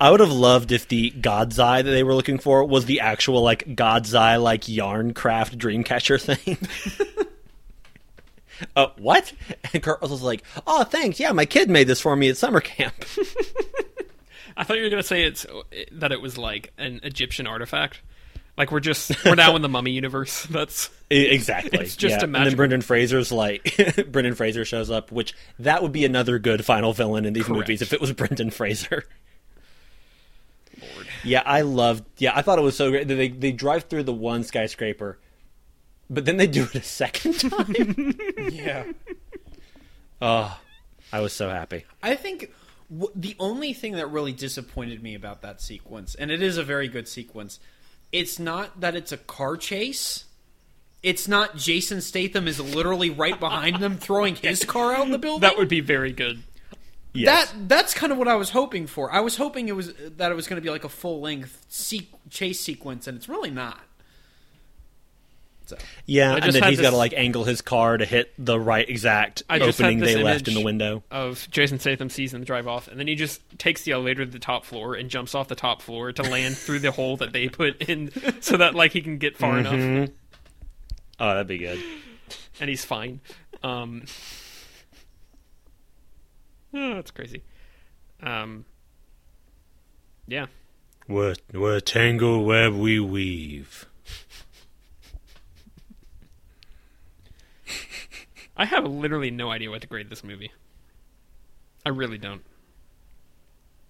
[0.00, 3.00] I would have loved if the God's Eye that they were looking for was the
[3.00, 6.56] actual like God's Eye like yarn craft dreamcatcher thing.
[8.76, 9.32] uh, what?
[9.72, 11.18] And Kurt was like, oh, thanks.
[11.18, 12.94] Yeah, my kid made this for me at summer camp.
[14.56, 15.46] I thought you were gonna say it's
[15.92, 18.00] that it was like an Egyptian artifact.
[18.58, 20.42] Like we're just we're now in the Mummy universe.
[20.50, 21.78] That's exactly.
[21.78, 22.20] It's just yeah.
[22.22, 26.40] a And then Brendan Fraser's like, Brendan Fraser shows up, which that would be another
[26.40, 27.60] good final villain in these Correct.
[27.60, 29.04] movies if it was Brendan Fraser.
[31.24, 32.04] Yeah, I loved.
[32.18, 33.06] Yeah, I thought it was so great.
[33.06, 35.18] They they drive through the one skyscraper,
[36.10, 38.14] but then they do it a second time.
[38.50, 38.84] Yeah.
[40.20, 40.58] oh,
[41.12, 41.84] I was so happy.
[42.02, 42.52] I think
[42.90, 46.64] w- the only thing that really disappointed me about that sequence, and it is a
[46.64, 47.58] very good sequence,
[48.12, 50.24] it's not that it's a car chase.
[51.02, 55.18] It's not Jason Statham is literally right behind them throwing his car out in the
[55.18, 55.42] building.
[55.42, 56.42] that would be very good.
[57.14, 57.50] Yes.
[57.50, 59.12] That that's kind of what I was hoping for.
[59.12, 61.64] I was hoping it was that it was going to be like a full length
[61.68, 63.80] se- chase sequence, and it's really not.
[65.68, 65.76] So
[66.06, 69.42] Yeah, and then he's got to like angle his car to hit the right exact
[69.50, 71.02] I opening they left in the window.
[71.10, 74.30] of Jason Statham sees them drive off, and then he just takes the elevator to
[74.30, 77.32] the top floor and jumps off the top floor to land through the hole that
[77.34, 79.74] they put in, so that like he can get far Mm-hmm.
[79.84, 80.10] enough,
[81.20, 81.82] Oh, that'd be good.
[82.60, 83.20] and he's fine.
[83.62, 84.04] Um,
[86.74, 87.42] oh, that's crazy.
[88.22, 88.64] Um,
[90.26, 90.46] yeah,
[91.06, 93.86] What what tangle web we weave.
[98.58, 100.50] I have literally no idea what to grade this movie.
[101.86, 102.42] I really don't.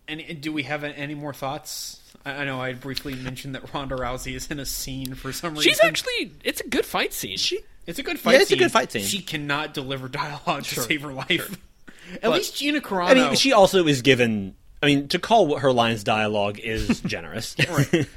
[0.06, 2.00] And and do we have any more thoughts?
[2.24, 5.54] I I know I briefly mentioned that Ronda Rousey is in a scene for some
[5.54, 5.70] reason.
[5.70, 7.36] She's actually it's a good fight scene.
[7.36, 8.32] She It's a good fight.
[8.34, 9.02] Yeah, it's a good fight scene.
[9.02, 11.56] She cannot deliver dialogue to save her life.
[12.14, 13.08] At But- least Gina Carano.
[13.08, 14.54] I mean, she also is given.
[14.82, 17.54] I mean, to call what her lines dialogue is generous.
[17.58, 18.08] Right.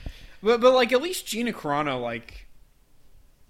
[0.44, 2.48] but but like at least Gina Carano like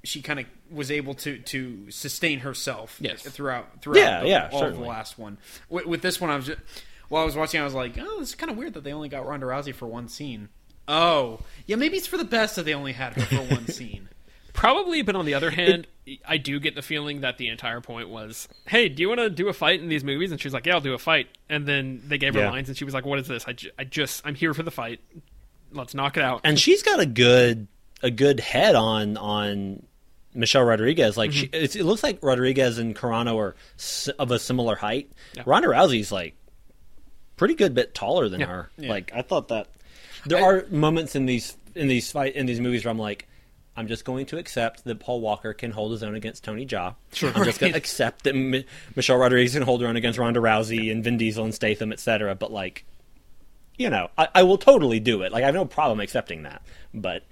[0.04, 3.22] she kind of was able to to sustain herself Yes.
[3.22, 5.38] throughout throughout Yeah, the- yeah, all of the last one.
[5.70, 6.60] With, with this one, I was just
[7.10, 9.10] while I was watching, I was like, oh, it's kind of weird that they only
[9.10, 10.48] got Ronda Rousey for one scene.
[10.88, 14.08] Oh, yeah, maybe it's for the best that they only had her for one scene.
[14.54, 15.88] Probably, but on the other hand,
[16.28, 19.30] I do get the feeling that the entire point was, "Hey, do you want to
[19.30, 21.66] do a fight in these movies?" And she's like, "Yeah, I'll do a fight." And
[21.66, 22.50] then they gave her Yeah.
[22.52, 23.46] lines, and she was like, "What is this?
[23.48, 25.00] I, I just, I'm here for the fight.
[25.72, 27.68] Let's knock it out." and she's got a good
[28.04, 29.84] a good head on on
[30.34, 31.18] Michelle Rodriguez.
[31.18, 31.64] Like she, mm-hmm.
[31.64, 35.12] it's, it looks like Rodriguez and Carano are s- of a similar height.
[35.36, 35.44] Yeah.
[35.46, 36.36] Ronda Rousey's like
[37.38, 38.48] pretty good bit taller than Yeah.
[38.48, 38.70] her.
[38.78, 38.90] Yeah.
[38.90, 39.68] Like I thought that
[40.26, 43.28] there I- are moments in these in these fight in these movies where I'm like.
[43.74, 46.96] I'm just going to accept that Paul Walker can hold his own against Tony Jaa.
[47.14, 48.66] Sure, I'm just going to accept that M-
[48.98, 52.36] Michelle Rodriguez can hold her own against Ronda Rousey and Vin Diesel and Statham, etc.
[52.36, 52.84] But like,
[53.78, 55.32] you know, I, I will totally do it.
[55.32, 56.62] Like, I have no problem accepting that.
[56.94, 57.24] But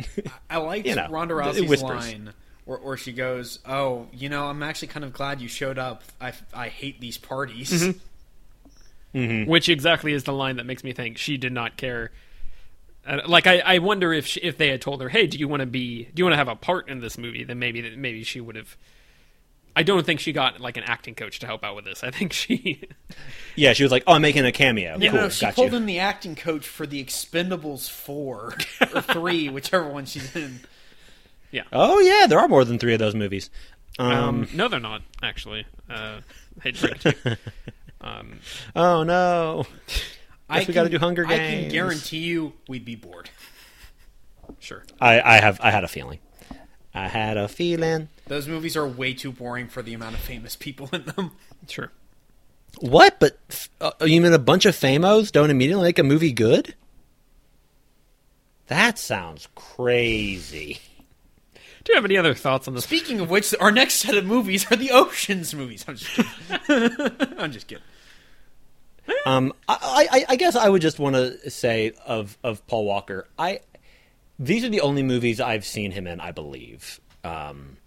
[0.50, 1.90] I liked You know, Ronda it Rousey's whispers.
[1.90, 2.34] line
[2.70, 6.04] where, where she goes, "Oh, you know, I'm actually kind of glad you showed up.
[6.22, 7.96] I, I hate these parties."
[9.16, 9.50] Mm-hmm.
[9.50, 12.12] Which exactly is the line that makes me think she did not care.
[13.08, 15.48] Uh, like I, I wonder if she, if they had told her, "Hey, do you
[15.48, 16.04] want to be?
[16.04, 18.40] Do you want to have a part in this movie?" Then maybe that maybe she
[18.40, 18.78] would have.
[19.76, 22.04] I don't think she got like an acting coach to help out with this.
[22.04, 22.84] I think she.
[23.56, 25.72] yeah, she was like, "Oh, I'm making a cameo." Yeah, cool, no, she got pulled
[25.72, 25.78] you.
[25.78, 28.54] in the acting coach for the Expendables four
[28.94, 30.60] or three, whichever one she's in.
[31.74, 33.50] Oh yeah, there are more than three of those movies.
[33.98, 35.66] Um, Um, no, they're not actually.
[35.90, 36.22] Uh,
[36.62, 37.40] hate to break it.
[38.02, 38.40] Um,
[38.76, 39.66] oh no,
[40.50, 41.34] I we gotta do Hunger Games.
[41.34, 43.30] I can guarantee you, we'd be bored.
[44.60, 44.84] sure.
[45.02, 46.20] I, I have I had a feeling.
[46.94, 48.08] I had a feeling.
[48.28, 51.32] Those movies are way too boring for the amount of famous people in them.
[51.68, 51.92] Sure.
[52.80, 53.20] What?
[53.20, 53.38] But
[53.82, 56.76] uh, you mean a bunch of famos don't immediately make a movie good?
[58.68, 60.80] That sounds crazy.
[61.84, 62.84] Do you have any other thoughts on this?
[62.84, 65.86] Speaking of which, our next set of movies are the Ocean's movies.
[65.88, 67.30] I'm just kidding.
[67.40, 67.84] I'm just kidding.
[69.26, 73.28] Um, I, I, I guess I would just want to say of of Paul Walker.
[73.38, 73.62] I
[74.38, 76.20] these are the only movies I've seen him in.
[76.20, 77.78] I believe, um,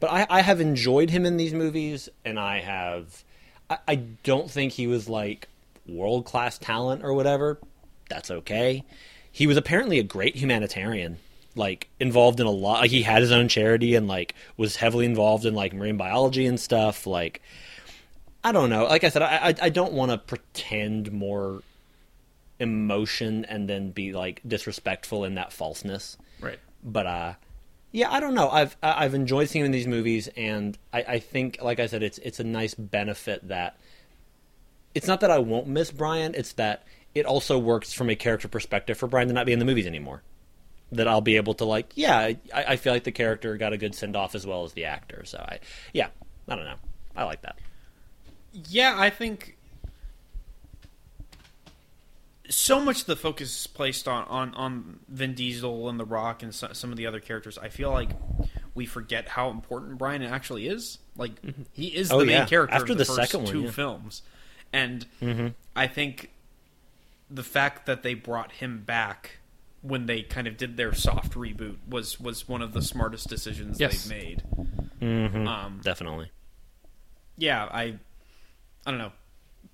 [0.00, 3.24] but I, I have enjoyed him in these movies, and I have.
[3.68, 5.48] I, I don't think he was like
[5.86, 7.58] world class talent or whatever.
[8.08, 8.84] That's okay.
[9.30, 11.18] He was apparently a great humanitarian,
[11.54, 12.80] like involved in a lot.
[12.80, 16.46] Like he had his own charity and like was heavily involved in like marine biology
[16.46, 17.06] and stuff.
[17.06, 17.40] Like
[18.42, 18.84] I don't know.
[18.84, 21.62] Like I said, I I, I don't want to pretend more
[22.60, 26.16] emotion and then be like disrespectful in that falseness.
[26.40, 26.58] Right.
[26.82, 27.34] But uh,
[27.92, 28.50] yeah, I don't know.
[28.50, 32.02] I've I've enjoyed seeing him in these movies, and I, I think, like I said,
[32.02, 33.78] it's it's a nice benefit that
[34.94, 36.34] it's not that I won't miss Brian.
[36.34, 39.60] It's that it also works from a character perspective for Brian to not be in
[39.60, 40.22] the movies anymore.
[40.92, 43.76] That I'll be able to like, yeah, I, I feel like the character got a
[43.76, 45.24] good send off as well as the actor.
[45.24, 45.58] So I,
[45.92, 46.08] yeah,
[46.48, 46.76] I don't know.
[47.16, 47.58] I like that.
[48.68, 49.56] Yeah, I think
[52.48, 56.42] so much of the focus is placed on, on, on Vin Diesel and The Rock
[56.42, 57.58] and so, some of the other characters.
[57.58, 58.10] I feel like
[58.74, 60.98] we forget how important Brian actually is.
[61.16, 61.62] Like mm-hmm.
[61.72, 62.46] he is Oh, the main yeah.
[62.46, 63.70] character After of the, the first second one, two yeah.
[63.70, 64.22] films,
[64.72, 65.48] and mm-hmm.
[65.74, 66.30] I think
[67.30, 69.38] the fact that they brought him back
[69.86, 73.78] when they kind of did their soft reboot was was one of the smartest decisions
[73.78, 74.04] Yes.
[74.04, 74.42] they've made.
[75.00, 75.46] Mm-hmm.
[75.46, 76.30] Um, Definitely.
[77.36, 77.98] yeah, I
[78.86, 79.12] I don't know.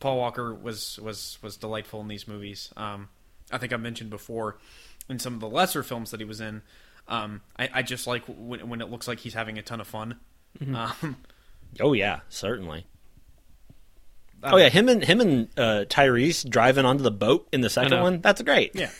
[0.00, 2.72] Paul Walker was was was delightful in these movies.
[2.76, 3.08] Um,
[3.52, 4.58] I think I mentioned before
[5.08, 6.62] in some of the lesser films that he was in.
[7.08, 9.86] Um, I, I just like when, when it looks like he's having a ton of
[9.86, 10.18] fun.
[10.74, 11.16] Um,
[11.80, 12.84] Oh yeah, certainly.
[14.42, 17.90] Oh yeah, him and him and uh, Tyrese driving onto the boat in the second
[17.92, 18.02] know.
[18.02, 18.20] one.
[18.20, 18.74] That's great.
[18.74, 18.90] Yeah.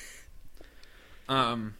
[1.31, 1.75] Um.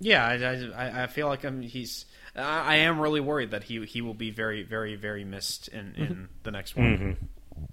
[0.00, 2.04] Yeah, I, I, I feel like I'm, he's.
[2.36, 5.94] I, I am really worried that he he will be very very very missed in,
[5.96, 7.16] in the next one.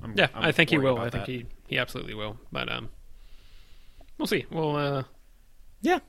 [0.04, 0.98] I'm, Yeah, I'm i think he will.
[0.98, 1.32] I think that.
[1.32, 2.38] he he absolutely will.
[2.52, 2.90] But um,
[4.18, 4.46] we'll see.
[4.50, 5.04] We'll uh,
[5.82, 6.00] Yeah.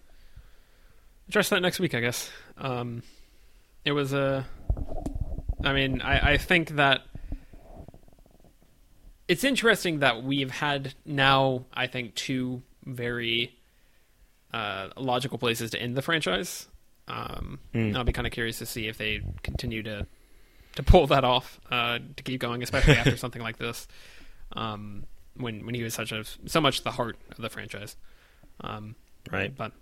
[1.29, 2.31] address that next week, I guess.
[2.57, 3.03] Um,
[3.85, 4.47] it was a.
[5.65, 7.03] I mean, I, I think that
[9.29, 11.67] it's interesting that we've had now.
[11.75, 13.56] I think two very
[14.53, 16.69] uh, logical places to end the franchise.
[17.09, 20.07] Um, and I'll be kind of curious to see if they continue to
[20.75, 23.87] to pull that off uh, to keep going, especially after something like this.
[24.53, 25.05] Um,
[25.37, 27.97] when when he was such a so much the heart of the franchise.
[28.61, 28.97] Um,
[29.31, 29.55] Right.
[29.57, 29.73] but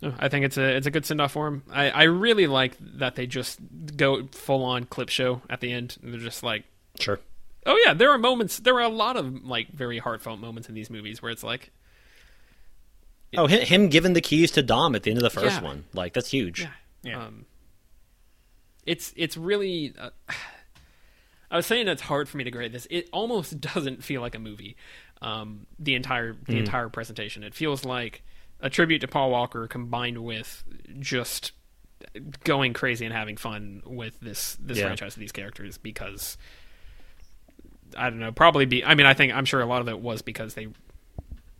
[0.00, 1.62] no, I think it's a it's a good send off for him.
[1.72, 3.58] I, I really like that they just
[3.96, 5.96] go full on clip show at the end.
[6.02, 6.64] And they're just like,
[7.00, 7.18] Sure.
[7.66, 8.60] oh yeah, there are moments.
[8.60, 11.70] There are a lot of like very heartfelt moments in these movies where it's like,
[13.36, 15.62] Oh, him, him giving the keys to Dom at the end of the first Yeah.
[15.62, 15.84] one.
[15.92, 16.60] Like that's huge.
[16.60, 16.70] yeah,
[17.02, 17.24] Yeah.
[17.26, 17.44] Um,
[18.86, 19.94] it's it's really.
[19.98, 20.10] Uh,
[21.50, 22.86] I was saying it's hard for me to grade this.
[22.90, 24.76] It almost doesn't feel like a movie.
[25.20, 27.42] Um, the entire the entire presentation.
[27.42, 28.22] It feels like
[28.60, 30.64] a tribute to Paul Walker combined with
[31.00, 31.52] just
[32.44, 34.84] going crazy and having fun with this this Yeah.
[34.84, 36.38] franchise of these characters because
[37.96, 38.32] I don't know.
[38.32, 38.84] Probably be.
[38.84, 40.68] I mean, I think I'm sure a lot of it was because they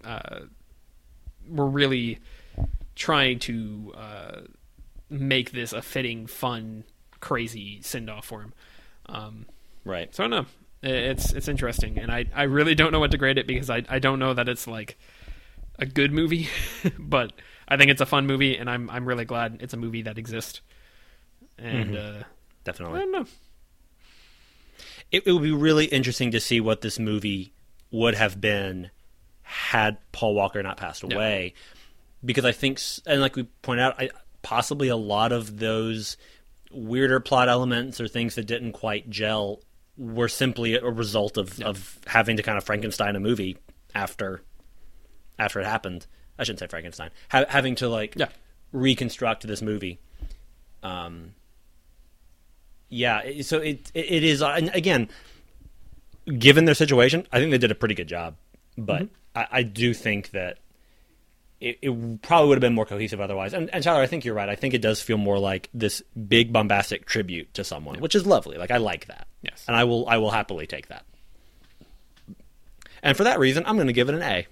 [0.05, 0.41] uh,
[1.51, 2.19] were really
[2.95, 4.41] trying to uh,
[5.11, 6.85] make this a fitting, fun,
[7.21, 8.55] crazy send off for him.
[9.07, 9.47] Um,
[9.85, 10.15] Right.
[10.15, 10.47] so I don't know.
[10.91, 13.83] It's it's interesting, and I, I really don't know what to grade it because I
[13.89, 14.97] I don't know that it's like
[15.79, 16.49] a good movie,
[16.99, 17.33] but
[17.67, 20.19] I think it's a fun movie, and I'm I'm really glad it's a movie that
[20.19, 20.61] exists.
[21.59, 22.25] And uh, I
[22.65, 23.01] Definitely.
[23.01, 23.25] don't know.
[25.11, 27.53] It, it would be really interesting to see what this movie
[27.91, 28.91] would have been
[29.51, 31.55] had Paul Walker not passed away,
[32.25, 34.11] because I think, and like we pointed out, I,
[34.43, 36.17] possibly a lot of those
[36.71, 39.61] weirder plot elements or things that didn't quite gel
[39.97, 43.57] were simply a result of, of having to kind of Frankenstein a movie
[43.95, 44.43] after
[45.39, 46.07] after it happened.
[46.39, 47.11] I shouldn't say Frankenstein.
[47.31, 48.29] Ha- having to like Yeah.
[48.73, 49.99] reconstruct this movie.
[50.83, 51.33] Um.
[52.91, 55.09] Yeah, so it it, is, and again,
[56.39, 58.37] given their situation, I think they did a pretty good job.
[58.79, 59.09] But
[59.39, 60.59] I, I do think that
[61.61, 63.53] it, it probably would have been more cohesive otherwise.
[63.53, 64.49] And, and Tyler, I think you're right.
[64.49, 68.27] I think it does feel more like this big bombastic tribute to someone, which is
[68.27, 68.57] lovely.
[68.59, 69.27] Like I like that.
[69.43, 69.65] Yes.
[69.69, 71.05] and I will I will happily take that.
[73.03, 74.47] And for that reason, I'm going to give it an A,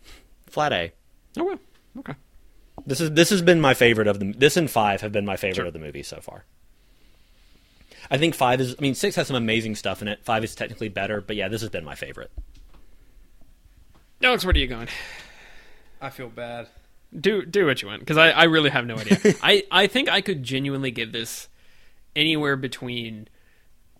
[0.46, 0.92] flat A.
[1.38, 1.58] Oh well.
[1.98, 2.14] Okay.
[2.86, 5.36] This is this has been my favorite of the this and five have been my
[5.36, 5.66] favorite Sure.
[5.66, 6.44] of the movies so far.
[8.10, 8.76] I think five is.
[8.78, 10.24] I mean, six has some amazing stuff in it.
[10.24, 12.30] Five is technically better, but yeah, this has been my favorite.
[14.22, 14.88] Alex, where are you going?
[16.01, 16.68] I feel bad.
[17.18, 19.18] Do do what you want because I, I really have no idea.
[19.43, 21.48] I, I think I could genuinely give this
[22.14, 23.28] anywhere between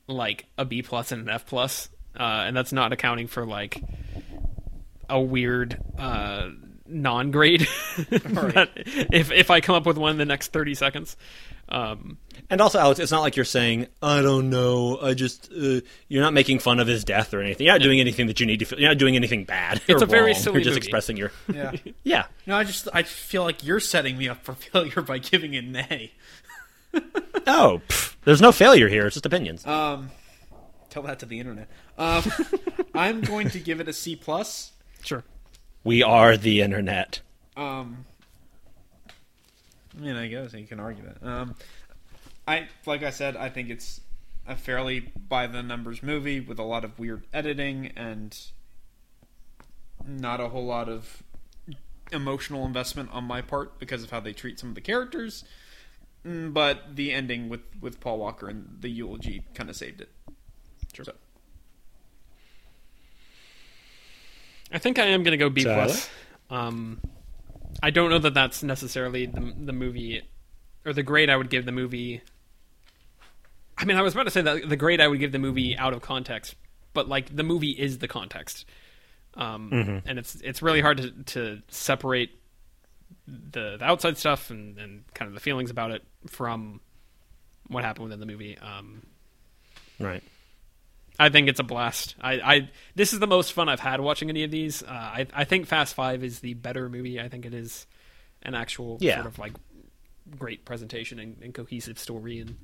[0.07, 1.89] like a B plus and an F plus,
[2.19, 3.83] uh, and that's not accounting for like
[5.09, 6.49] a weird uh,
[6.87, 7.63] non grade.
[7.97, 11.17] if if I come up with one in the next thirty seconds,
[11.69, 12.19] um,
[12.49, 16.23] And also, Alex, it's not like you're saying, "I don't know." I just uh, you're
[16.23, 17.67] not making fun of his death or anything.
[17.67, 18.65] You're not doing anything that you need to.
[18.67, 19.81] Feel, you're not doing anything bad.
[19.89, 20.41] It's or a very wrong.
[20.41, 20.79] silly You're just movie.
[20.79, 21.33] expressing your.
[21.53, 21.73] Yeah.
[22.05, 22.27] Yeah.
[22.47, 25.65] no, I just I feel like you're setting me up for failure by giving it
[25.65, 26.13] an A.
[27.49, 29.07] Oh, pff, there's no failure here.
[29.07, 29.67] It's just opinions.
[29.67, 30.11] Um,
[30.91, 31.69] tell that to the internet.
[31.99, 32.25] Um,
[32.95, 34.73] I'm going to give it a C plus.
[35.03, 35.23] sure.
[35.85, 37.21] we are the internet.
[37.57, 38.07] Um,
[39.97, 41.27] I mean, I guess you can argue that.
[41.27, 41.55] Um,
[42.47, 44.01] I like I said, I think it's
[44.47, 48.39] a fairly by the numbers movie with a lot of weird editing and
[50.07, 51.23] not a whole lot of
[52.13, 55.45] emotional investment on my part because of how they treat some of the characters.
[56.25, 60.11] Mm, but the ending with with Paul Walker and the eulogy kind of saved it.
[60.95, 61.13] So,
[64.73, 65.85] I think I am going to go B Tyler?
[65.85, 66.09] plus.
[66.49, 67.01] Um,
[67.83, 70.23] I don't know that that's necessarily the the movie
[70.85, 72.23] or the grade I would give the movie.
[73.79, 75.77] I mean, I was about to say that the grade I would give the movie
[75.77, 76.55] out of context,
[76.95, 78.65] but like the movie is the context,
[79.35, 82.31] um, and it's it's really hard to to separate
[83.27, 86.81] the, the outside stuff and, and kind of the feelings about it from
[87.69, 88.57] what happened within the movie.
[88.59, 89.03] Um,
[89.99, 90.23] Right.
[91.19, 92.15] I think it's a blast.
[92.21, 94.83] I, I this is the most fun I've had watching any of these.
[94.83, 97.19] Uh, I I think Fast Five is the better movie.
[97.21, 97.87] I think it is
[98.43, 99.15] an actual Yeah.
[99.17, 99.53] sort of like
[100.39, 102.57] great presentation and, and cohesive story, and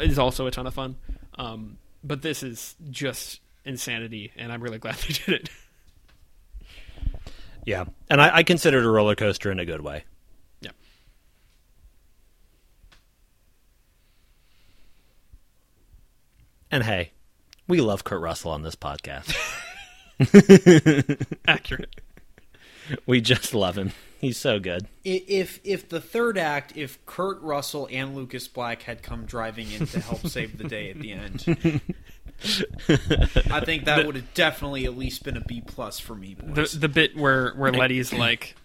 [0.00, 0.96] it is also a ton of fun.
[1.38, 5.50] Um, but this is just insanity, and I'm really glad they did it.
[7.66, 7.84] Yeah.
[8.08, 10.04] And I, I consider it a roller coaster in a good way.
[10.62, 10.70] yeah.
[16.70, 17.12] And hey,
[17.70, 19.34] we love Kurt Russell on this podcast.
[21.48, 21.94] Accurate.
[23.06, 23.92] we just love him.
[24.20, 24.86] He's so good.
[25.02, 29.86] if if the third act, if Kurt Russell and Lucas Black had come driving in
[29.86, 31.44] to help save the day at the end,
[33.50, 36.36] I think that would have definitely at least been a B plus for me.
[36.38, 38.56] the the bit where where Letty's like,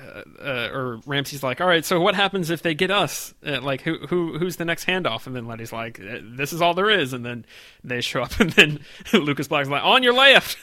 [0.00, 3.34] uh, uh, or Ramsey's like, all right, so what happens if they get us?
[3.44, 5.26] Uh, like, who who who's the next handoff?
[5.26, 7.12] And then Letty's like, "Uh, this is all there is.
[7.12, 7.44] And then
[7.82, 8.80] they show up, and then
[9.12, 10.56] Lucas Black's like, on your left.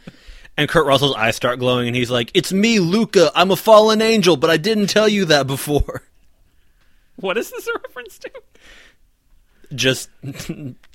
[0.57, 3.31] And Kurt Russell's eyes start glowing, and he's like, "It's me, Luca.
[3.33, 6.03] I'm a fallen angel, but I didn't tell you that before."
[7.15, 8.31] What is this a reference to?
[9.73, 10.09] Just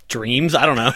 [0.08, 0.54] dreams.
[0.54, 0.92] I don't know.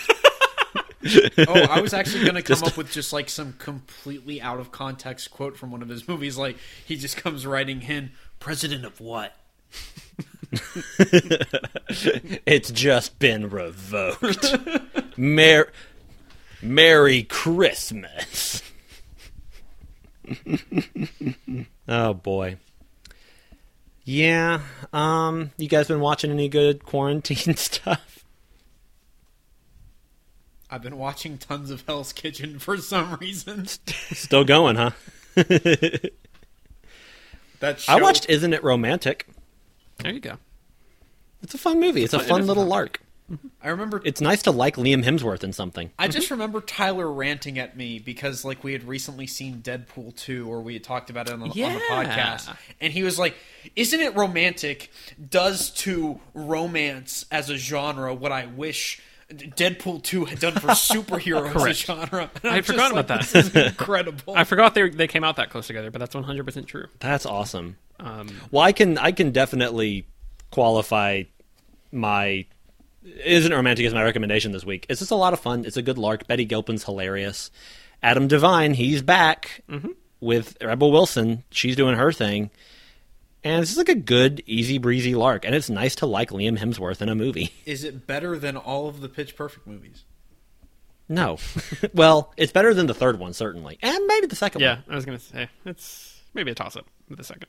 [1.05, 4.61] Oh, I was actually going to come Just- up with just like some completely out
[4.61, 6.37] of context quote from one of his movies.
[6.37, 9.37] Like he just comes writing in, "President of what?"
[12.47, 14.55] it's just been revoked.
[15.17, 15.71] Mer-
[16.63, 18.63] Merry Christmas.
[21.89, 22.57] oh boy.
[24.05, 24.61] Yeah.
[24.93, 25.53] Um.
[25.57, 28.20] You guys been watching any good quarantine stuff?
[30.71, 33.67] I've been watching tons of Hell's Kitchen for some reason.
[33.87, 34.91] Still going, huh?
[37.61, 39.27] That show, I watched Isn't It Romantic?
[39.99, 40.39] There you go.
[41.43, 42.03] It's a fun movie.
[42.05, 42.71] It's a It fun little fun.
[42.71, 43.01] lark.
[43.63, 44.01] I remember.
[44.03, 45.91] It's nice to like Liam Hemsworth in something.
[45.99, 50.51] I just remember Tyler ranting at me because like we had recently seen Deadpool 2
[50.51, 53.37] or we had talked about it on the, on the podcast and he was like
[53.77, 54.91] isn't it romantic
[55.29, 59.01] does to romance as a genre what I wish
[59.31, 61.79] Deadpool 2 had done for superheroes as a Correct.
[61.79, 62.31] genre.
[62.45, 63.29] I I'm had forgotten like, about that.
[63.33, 64.35] This is incredible.
[64.37, 66.87] I forgot they they came out that close together, but that's 100 percent true.
[66.99, 67.77] That's awesome.
[67.99, 70.07] Um, Well, I can I can definitely
[70.51, 71.25] qualify
[71.93, 72.47] my
[73.25, 74.87] isn't romantic as my recommendation this week.
[74.89, 75.65] It's just a lot of fun.
[75.65, 76.27] It's a good lark.
[76.27, 77.51] Betty Gilpin's hilarious.
[78.03, 79.63] Adam Devine, he's back
[80.21, 81.45] with Rebel Wilson.
[81.51, 82.51] She's doing her thing.
[83.43, 85.45] And this is like a good, easy breezy lark.
[85.47, 87.53] And it's nice to like Liam Hemsworth in a movie.
[87.65, 90.05] is it better than all of the Pitch Perfect movies?
[91.09, 91.39] No.
[91.95, 93.79] well, it's better than the third one, certainly.
[93.83, 94.85] And maybe the second yeah, one.
[94.87, 97.47] Yeah, I was gonna say it's maybe a toss up with the second.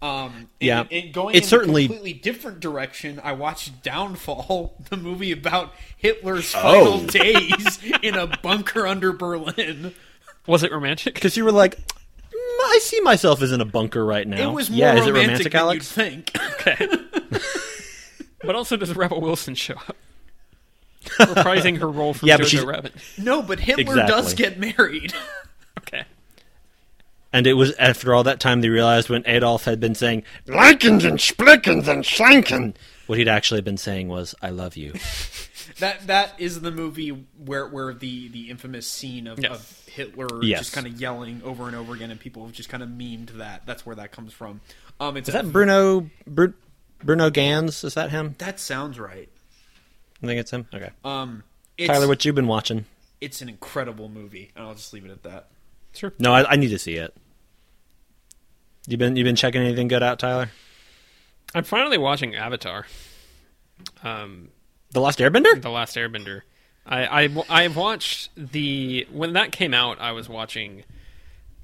[0.00, 0.80] Um, Yeah.
[0.82, 5.32] and, and going It's in certainly- a completely different direction, I watched Downfall, the movie
[5.32, 6.60] about Hitler's Oh.
[6.60, 9.94] final days in a bunker under Berlin.
[10.46, 11.14] Was it romantic?
[11.18, 11.97] Because you were like, "Mm,
[12.64, 14.50] I see myself as in a bunker right now.
[14.50, 15.96] It was more yeah, is it romantic, romantic, than Alex?
[15.96, 16.36] you'd think.
[16.52, 17.38] Okay.
[18.42, 19.96] but also, does Rebel Wilson show up?
[21.04, 22.92] Reprising her role from Yeah, Jojo Rabbit.
[23.16, 25.14] No, but Hitler does get married.
[25.78, 26.04] Okay.
[27.32, 31.04] And it was after all that time they realized when Adolf had been saying Likens
[31.04, 32.74] and Splickens and Schlanken,
[33.06, 34.94] what he'd actually been saying was "I love you."
[35.78, 39.52] That that is the movie where where the the infamous scene of, Yes.
[39.52, 40.58] of Hitler Yes.
[40.60, 43.30] just kind of yelling over and over again, and people have just kind of memed
[43.38, 43.64] that.
[43.66, 44.60] That's where that comes from.
[45.00, 46.54] Um, it's Is that Bruno Bru-
[47.02, 47.84] Bruno Ganz?
[47.84, 48.34] Is that him?
[48.38, 49.28] that sounds right.
[50.22, 50.66] I think it's him.
[50.74, 50.90] Okay.
[51.04, 51.44] Um,
[51.76, 52.84] it's, Tyler, what you been watching?
[53.20, 55.48] it's an incredible movie, and I'll just leave it at that.
[55.94, 56.12] Sure.
[56.18, 57.16] No, I, I need to see it.
[58.86, 60.50] You been you been checking anything good out, Tyler?
[61.54, 62.86] I'm finally watching Avatar.
[64.02, 64.48] Um,
[64.92, 65.60] The Last Airbender?
[65.60, 66.42] The Last Airbender.
[66.86, 70.00] I, I I watched the when that came out.
[70.00, 70.84] I was watching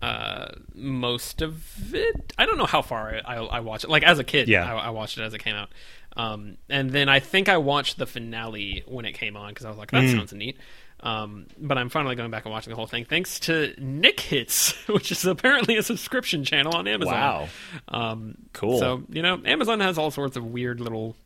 [0.03, 2.33] uh, most of it.
[2.37, 3.91] I don't know how far I, I, I watched it.
[3.91, 4.71] Like as a kid, Yeah.
[4.71, 5.71] I, I watched it as it came out.
[6.17, 9.71] Um, and then I think I watched the finale when it came on because I
[9.71, 10.59] was like, that sounds neat.
[11.01, 14.73] Um, but I'm finally going back and watching the whole thing thanks to Nick Hits,
[14.89, 17.15] which is apparently a subscription channel on Amazon.
[17.15, 17.49] Wow.
[17.89, 18.79] Um, Cool.
[18.79, 21.17] So you know, Amazon has all sorts of weird little.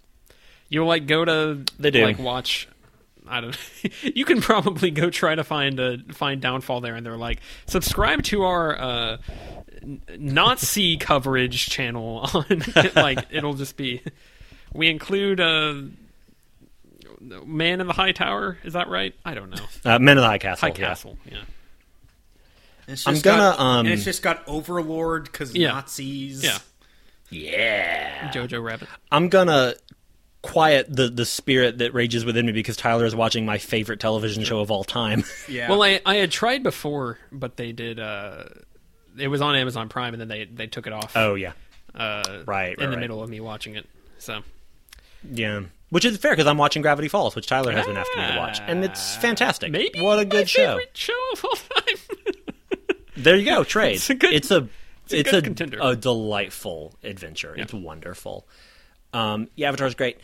[0.69, 2.03] You'll like go to They do.
[2.05, 2.69] like watch.
[3.27, 3.57] I don't.
[4.03, 8.23] you can probably go try to find a find downfall there, and they're like subscribe
[8.25, 9.17] to our uh,
[10.19, 12.63] Nazi coverage channel on
[12.97, 14.03] like it'll just be.
[14.73, 15.75] We include uh,
[17.21, 18.59] Man in the High Tower.
[18.65, 19.15] Is that right?
[19.25, 19.65] I don't know.
[19.85, 20.69] Uh, Men of the High Castle.
[20.69, 20.89] High yeah.
[20.89, 21.19] Castle.
[21.31, 21.39] Yeah.
[22.87, 25.73] It's I'm just gonna, got, um, and it's just got Overlord because Yeah.
[25.73, 26.43] Nazis.
[26.43, 26.59] Yeah.
[27.31, 28.31] Yeah.
[28.31, 28.89] Jojo Rabbit.
[29.13, 29.75] I'm gonna
[30.43, 34.45] quiet the the spirit that rages within me because Tyler is watching my favorite television
[34.45, 35.25] show of all time.
[35.49, 35.69] yeah.
[35.69, 37.99] Well, I I had tried before, but they did.
[37.99, 38.45] Uh,
[39.19, 41.17] it was on Amazon Prime, and then they they took it off.
[41.17, 41.53] oh yeah,
[41.95, 43.01] uh, right, right, in the right.
[43.01, 43.87] middle of me watching it.
[44.19, 44.41] So
[45.31, 45.63] yeah.
[45.91, 48.37] Which is fair because I'm watching Gravity Falls, which Tyler has been asking me to
[48.37, 49.73] watch, and it's fantastic.
[49.73, 50.79] maybe what a my good show.
[50.93, 51.97] show of all time.
[53.17, 53.97] There you go, trade.
[53.97, 54.69] It's a good- it's a
[55.13, 55.79] a it's good a, contender.
[55.83, 57.55] a delightful adventure.
[57.57, 58.47] It's wonderful.
[59.13, 60.19] Um, yeah, Avatar's great.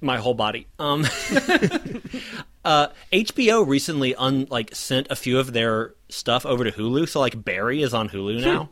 [0.00, 0.66] My whole body.
[0.78, 1.04] Um,
[2.64, 7.20] uh, HBO recently un, like sent a few of their stuff over to Hulu, so
[7.20, 8.70] like Barry is on Hulu now,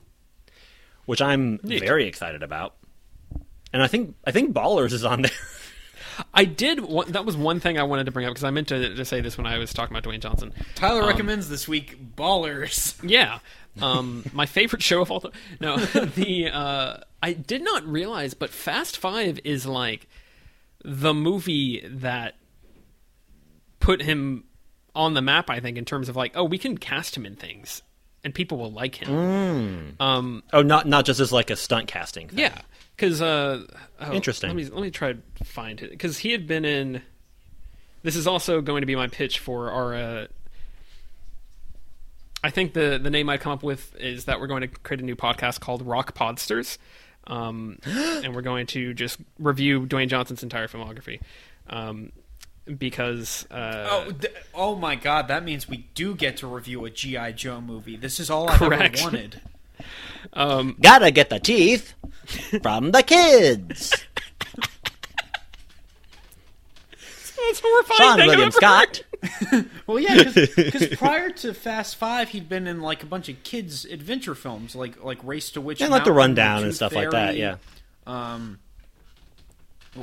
[1.07, 1.81] which I'm Neat.
[1.81, 2.75] very excited about.
[3.73, 5.31] And I think I think Ballers is on there.
[6.35, 6.81] I did.
[6.81, 9.05] wa- That was one thing I wanted to bring up because I meant to, to
[9.05, 10.53] say this when I was talking about Dwayne Johnson.
[10.75, 12.99] Tyler recommends this week Ballers.
[13.03, 13.39] Yeah.
[13.81, 15.33] Um, my favorite show of all time.
[15.61, 15.77] No,
[16.17, 20.09] the uh, I did not realize, but Fast Five is like
[20.85, 22.35] the movie that
[23.81, 24.45] put him
[24.95, 25.49] on the map.
[25.49, 27.83] I think in terms of like, oh, we can cast him in things,
[28.25, 29.97] and people will like him.
[30.01, 32.29] Um, Oh, not not just as like a stunt casting.
[32.29, 32.39] Thing.
[32.41, 32.59] yeah,
[32.97, 33.63] because uh,
[34.01, 34.49] oh, Interesting.
[34.49, 37.03] Let me let me try to find it because he had been in.
[38.03, 39.95] This is also going to be my pitch for our.
[39.95, 40.27] Uh,
[42.45, 45.01] I think the the name I'd come up with is that we're going to create
[45.01, 46.79] a new podcast called Rock Podsters,
[47.27, 51.21] um, and we're going to just review Dwayne Johnson's entire filmography,
[51.69, 52.11] um,
[52.79, 55.29] because uh, Oh, th- oh my God!
[55.29, 57.97] That means we do get to review a GI Joe movie.
[57.97, 59.41] This is all I've ever wanted.
[60.33, 61.95] um, Gotta get the teeth
[62.63, 63.93] from the kids.
[66.93, 68.19] it's horrifying.
[68.19, 69.03] Seann William ever Scott.
[69.87, 73.85] Well, yeah, because prior to Fast Five, he'd been in like a bunch of kids'
[73.85, 77.11] adventure films, like like Race to Witch, And like the rundown and Tooth stuff like
[77.11, 77.37] that.
[77.37, 77.57] Yeah.
[78.07, 78.59] Um,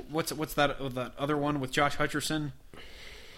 [0.10, 2.52] what's what's that uh, that other one with Josh Hutcherson?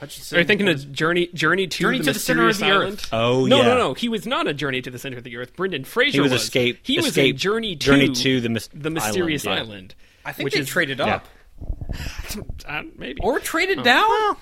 [0.01, 0.35] Hutcherson.
[0.35, 2.65] Are you thinking What of Journey Journey to Journey the to the Center of the
[2.65, 2.93] Island?
[2.93, 3.09] Earth.
[3.13, 3.67] Oh no, yeah.
[3.67, 3.93] no, no.
[3.93, 5.55] He was not a Journey to the Center of the Earth.
[5.55, 6.43] Brendan Fraser He was, was.
[6.43, 6.79] escape.
[6.83, 9.95] He was escape, in Journey to Journey to the, mys- the Mysterious Island, Island.
[10.25, 11.15] I think which they is- traded yeah.
[11.15, 11.27] up
[12.67, 13.83] Uh, maybe or traded Oh.
[13.83, 14.37] down.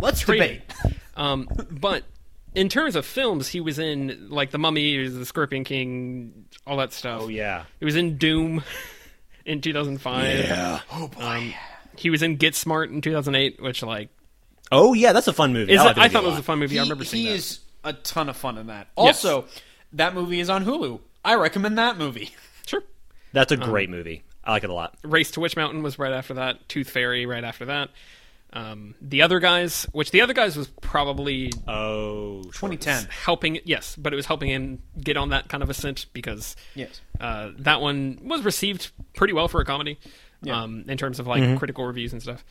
[0.00, 0.62] Let's Traded.
[0.68, 0.96] debate.
[1.16, 2.04] Um, but
[2.54, 6.46] in terms of films, he was in like The Mummy, he was the Scorpion King,
[6.66, 7.22] all that stuff.
[7.22, 7.64] Oh yeah.
[7.78, 8.62] He was in Doom
[9.44, 10.24] in 2005.
[10.24, 10.80] Yeah.
[10.92, 11.22] Oh boy.
[11.22, 11.54] Um,
[11.96, 14.08] he was in Get Smart in 2008, which like
[14.72, 15.72] Oh yeah, that's a fun movie.
[15.72, 16.78] is I, like I thought it was a fun movie.
[16.78, 17.36] I remember seeing he that.
[17.36, 18.88] is a ton of fun in that.
[18.96, 19.46] Also,
[19.94, 21.00] that movie is on Hulu.
[21.24, 22.30] I recommend that movie.
[22.66, 22.82] Sure.
[23.32, 24.22] That's a Um, great movie.
[24.44, 24.96] I like it a lot.
[25.02, 26.68] Race to Witch Mountain was right after that.
[26.68, 27.90] Tooth Fairy right after that.
[28.52, 33.06] Um, the other guys, which the other guys was probably Oh, 2010.
[33.24, 33.60] helping.
[33.64, 37.00] Yes, but it was helping him get on that kind of ascent because Yes.
[37.20, 39.98] uh, that one was received pretty well for a comedy,
[40.50, 42.44] um, in terms of like critical reviews and stuff.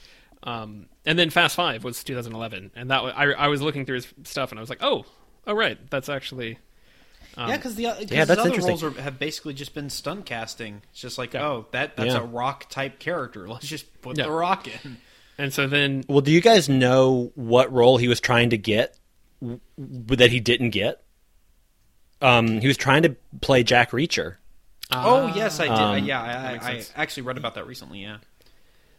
[0.44, 3.96] Um, and then Fast Five was 2011, and that was, I, I was looking through
[3.96, 5.04] his stuff and I was like, oh,
[5.48, 6.60] oh right, that's actually
[7.38, 10.82] yeah, because the cause yeah, his other roles are, have basically just been stunt casting.
[10.92, 11.46] It's just like, Yeah.
[11.46, 12.20] oh, that that's Yeah.
[12.20, 13.48] a rock type character.
[13.50, 14.26] Let's just put Yeah.
[14.26, 14.98] the rock in.
[15.40, 18.96] And so then Well, do you guys know what role he was trying to get
[19.42, 21.02] w- that he didn't get?
[22.22, 24.36] Um, he was trying to play Jack Reacher.
[24.92, 25.72] oh yes, I did.
[26.02, 26.94] Um, yeah, I, makes I, I sense.
[26.96, 28.02] actually read about that recently.
[28.02, 28.18] Yeah.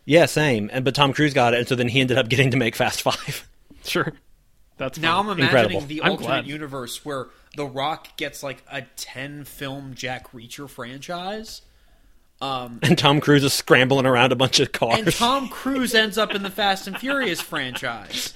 [0.06, 0.70] Yeah, same.
[0.72, 2.74] And but Tom Cruise got it, and so then he ended up getting to make
[2.74, 3.48] Fast Five.
[3.84, 4.12] sure,
[4.78, 5.80] that's Now I'm imagining Incredible.
[5.82, 6.46] the I'm alternate glad.
[6.46, 7.26] universe where
[7.56, 11.60] The Rock gets like a ten film Jack Reacher franchise.
[12.40, 14.98] Um, and Tom Cruise is scrambling around a bunch of cars.
[14.98, 18.32] and Tom Cruise ends up in the Fast and Furious franchise.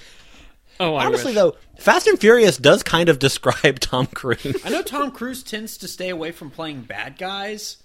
[0.79, 1.35] Oh, I Honestly, wish.
[1.35, 4.61] though, Fast and Furious does kind of describe Tom Cruise.
[4.65, 7.77] I know Tom Cruise tends to stay away from playing bad guys.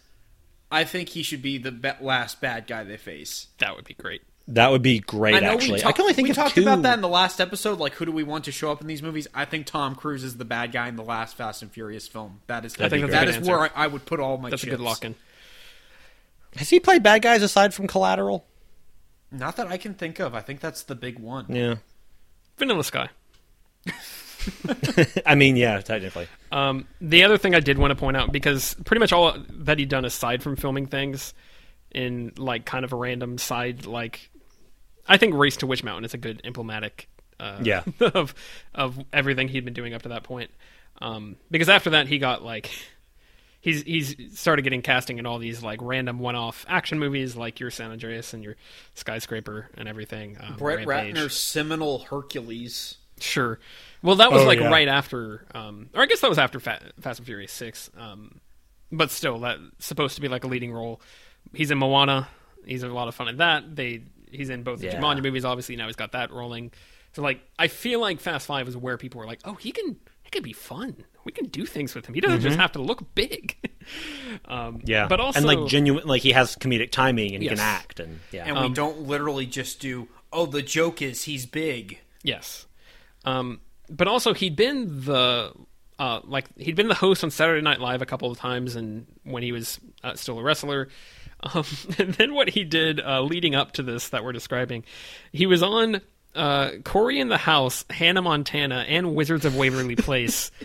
[0.72, 3.46] I think he should be the be- last bad guy they face.
[3.58, 4.22] that would be great.
[4.48, 5.36] That would be great.
[5.36, 6.62] I know actually, we, I can only think we of talked two.
[6.62, 7.78] about that in the last episode.
[7.78, 9.28] Like, who do we want to show up in these movies?
[9.32, 12.40] I think Tom Cruise is the bad guy in the last Fast and Furious film.
[12.48, 13.44] That is, That'd be that great.
[13.44, 14.50] where I, I would put all my.
[14.50, 15.14] That's a good lock in.
[16.56, 18.46] Has he played bad guys aside from Collateral?
[19.30, 20.34] Not that I can think of.
[20.34, 21.46] I think that's the big one.
[21.48, 21.76] Yeah.
[22.58, 23.08] Vanilla Sky.
[25.26, 26.26] I mean, yeah, technically.
[26.50, 29.78] Um, the other thing I did want to point out because pretty much all that
[29.78, 31.34] he'd done aside from filming things
[31.92, 34.30] in like kind of a random side like
[35.08, 37.08] I think Race to Witch Mountain is a good emblematic
[37.38, 37.82] uh, Yeah.
[38.00, 38.34] of
[38.74, 40.50] of everything he'd been doing up to that point.
[41.00, 42.70] Um, because after that he got like
[43.60, 47.70] he's he's started getting casting in all these like random one-off action movies like your
[47.70, 48.56] San Andreas and your
[48.94, 50.36] Skyscraper and everything.
[50.40, 51.14] Um, Brett Rampage.
[51.16, 52.96] Ratner's seminal Hercules.
[53.20, 53.58] Sure.
[54.02, 54.68] Well, that was Oh, like yeah.
[54.70, 57.90] right after, um, or I guess that was after Fa- Fast and Furious Six.
[57.96, 58.40] Um,
[58.90, 61.00] but still, that's supposed to be like a leading role.
[61.54, 62.28] He's in Moana.
[62.64, 63.76] He's a lot of fun in that.
[63.76, 65.00] They he's in both the Yeah.
[65.00, 65.44] Jumanji movies.
[65.44, 66.72] Obviously, now he's got that rolling.
[67.12, 69.96] So like, I feel like Fast Five is where people were like, oh, he can,
[70.22, 71.04] he can be fun.
[71.30, 72.14] We can do things with him.
[72.14, 73.56] He doesn't just have to look big.
[74.46, 74.90] um, Mm-hmm.
[74.90, 78.00] Yeah, but also and like genuine, like he has comedic timing and he can act,
[78.00, 82.00] and yeah, And we don't literally just do, oh, the joke is he's big.
[82.24, 82.66] Yes.
[83.24, 85.52] Um, but also he'd been the
[86.00, 89.06] uh, like he'd been the host on Saturday Night Live a couple of times, and
[89.22, 90.88] when he was uh, still a wrestler.
[91.54, 91.64] Um,
[91.98, 94.84] and then what he did uh, leading up to this that we're describing,
[95.32, 96.02] he was on
[96.34, 100.50] uh, Cory in the House, Hannah Montana, and Wizards of Waverly Place.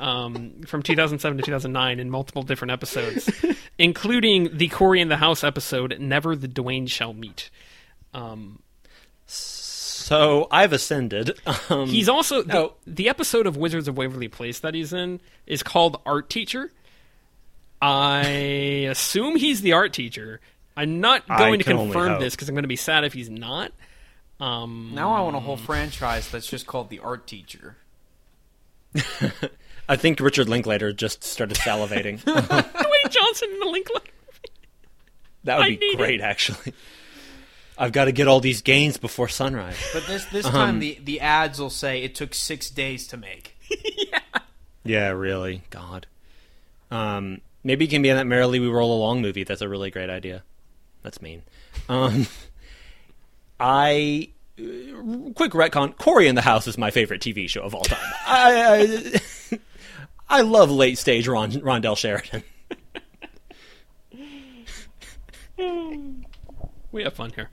[0.00, 3.30] Um, from 2007 to 2009 in multiple different episodes,
[3.78, 7.50] including the Cory in the House episode "Never the Dwayne Shall Meet."
[8.14, 8.60] Um,
[9.26, 11.38] So I've ascended.
[11.68, 12.74] Um, He's also the, Oh.
[12.86, 16.72] the episode of Wizards of Waverly Place that he's in is called Art Teacher.
[17.82, 18.22] I
[18.90, 20.40] assume he's the art teacher.
[20.76, 23.28] I'm not I going to confirm this because I'm going to be sad if he's
[23.30, 23.72] not.
[24.40, 27.76] Um, Now I want a whole franchise that's just called the Art Teacher.
[29.90, 32.20] I think Richard Linklater just started salivating.
[32.24, 34.06] Dwayne Johnson in the Linklater.
[35.42, 36.74] that would I be need great, actually.
[37.76, 39.74] I've got to get all these gains before sunrise.
[39.92, 43.56] But this this time the, the ads will say it took six days to make.
[43.96, 44.20] Yeah,
[44.84, 45.62] Yeah, really.
[45.70, 46.06] God.
[46.92, 49.42] Um, maybe he can be in that Merrily We Roll Along movie.
[49.44, 50.44] That's a really great idea.
[51.02, 51.42] That's mean.
[51.88, 52.26] Um,
[53.60, 55.96] I uh, quick retcon.
[55.98, 57.98] Cory in the House is my favorite TV show of all time.
[58.26, 59.10] I
[59.52, 59.58] I,
[60.30, 62.42] I love late stage Ron, Rondell Sheridan.
[66.92, 67.50] We have fun here.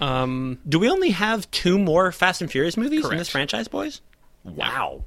[0.00, 4.00] Um, Do we only have two more Fast and Furious movies in this franchise, boys?
[4.44, 5.04] Wow,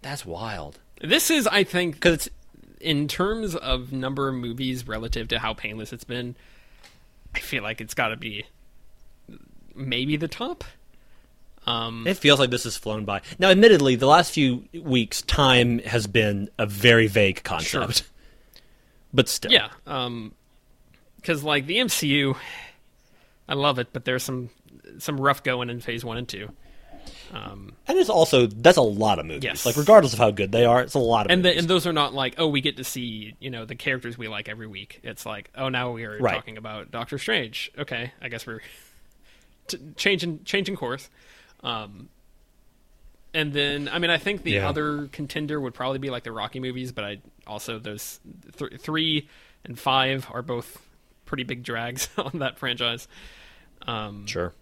[0.00, 0.78] that's wild.
[1.02, 2.28] this is, I think, Because it's
[2.80, 6.34] in terms of number of movies relative to how painless it's been,
[7.34, 8.46] I feel like it's got to be
[9.74, 10.64] maybe the top.
[11.70, 13.22] Um, It feels like this has flown by.
[13.38, 17.96] Now, admittedly, the last few weeks, time has been a very vague concept.
[17.98, 18.06] Sure.
[19.12, 19.50] But still.
[19.52, 20.34] Yeah, um,
[21.16, 22.36] because like the MCU,
[23.48, 24.50] I love it, but there's some
[24.98, 26.50] some rough going in Phase One and Two.
[27.32, 29.44] Um, And it's also, that's a lot of movies.
[29.44, 29.64] Yes.
[29.64, 31.86] Like, regardless of how good they are, it's a lot of and the, and those
[31.86, 34.66] are not like oh we get to see you know the characters we like every
[34.66, 35.00] week.
[35.02, 36.34] It's like oh now we are Right.
[36.34, 37.70] talking about Doctor Strange.
[37.78, 38.60] Okay, I guess we're
[39.68, 41.08] t- changing changing course.
[41.62, 42.08] Um,
[43.34, 44.68] and then I mean I think the Yeah.
[44.68, 48.18] other contender would probably be like the Rocky movies, but I also those
[48.56, 49.28] th- three
[49.64, 50.86] and five are both
[51.26, 53.06] pretty big drags on that franchise.
[53.86, 54.52] Um, sure.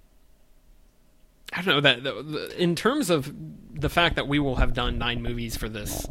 [1.53, 3.33] I don't know that the, the, in terms of
[3.75, 6.07] the fact that we will have done nine movies for this,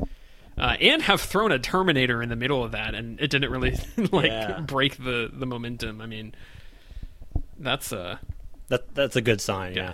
[0.57, 3.77] uh, and have thrown a Terminator in the middle of that, and it didn't really
[4.11, 4.61] like Yeah.
[4.61, 6.01] break the the momentum.
[6.01, 6.33] I mean,
[7.59, 8.17] that's uh,
[8.69, 9.83] That, that's a good sign, Yeah.
[9.83, 9.93] yeah.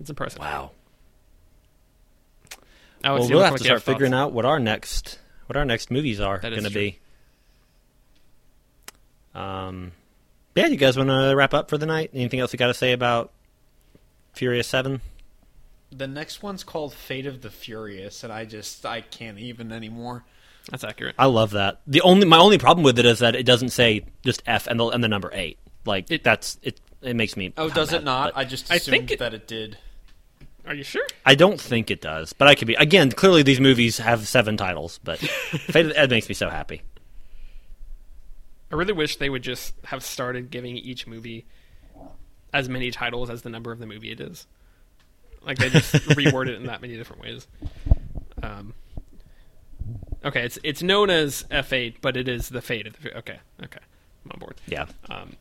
[0.00, 0.40] It's impressive.
[0.40, 0.72] Wow.
[3.04, 3.94] Alex, well, we'll have to like you start thoughts.
[3.94, 6.98] figuring out what our next what our next movies are going to be.
[9.34, 9.92] Um,
[10.54, 12.10] yeah, you guys want to wrap up for the night?
[12.14, 13.32] Anything else you got to say about
[14.32, 15.00] Furious Seven?
[15.92, 20.24] The next one's called Fate of the Furious, and I just I can't even anymore.
[20.70, 21.14] That's accurate.
[21.18, 21.80] I love that.
[21.86, 24.80] The only my only problem with it is that it doesn't say just F and
[24.80, 25.58] the and the number eight.
[25.84, 26.80] Like It- that's it.
[27.02, 27.52] It makes me.
[27.56, 28.32] Oh, does mad, it not?
[28.34, 29.78] I just I assumed think it- that it did.
[30.66, 31.06] Are you sure?
[31.24, 32.74] I don't think it does, but I could be.
[32.74, 36.48] Again, clearly these movies have seven titles, but Fate of the- it makes me so
[36.50, 36.82] happy.
[38.72, 41.46] I really wish they would just have started giving each movie
[42.52, 44.46] as many titles as the number of the movie it is.
[45.42, 47.46] Like they just reword it in that many different ways.
[48.42, 48.74] Um,
[50.24, 53.16] okay, it's it's known as F8, but it is the Fate of the.
[53.18, 53.78] Okay, okay,
[54.24, 54.56] I'm on board.
[54.66, 55.36] Yeah, Um,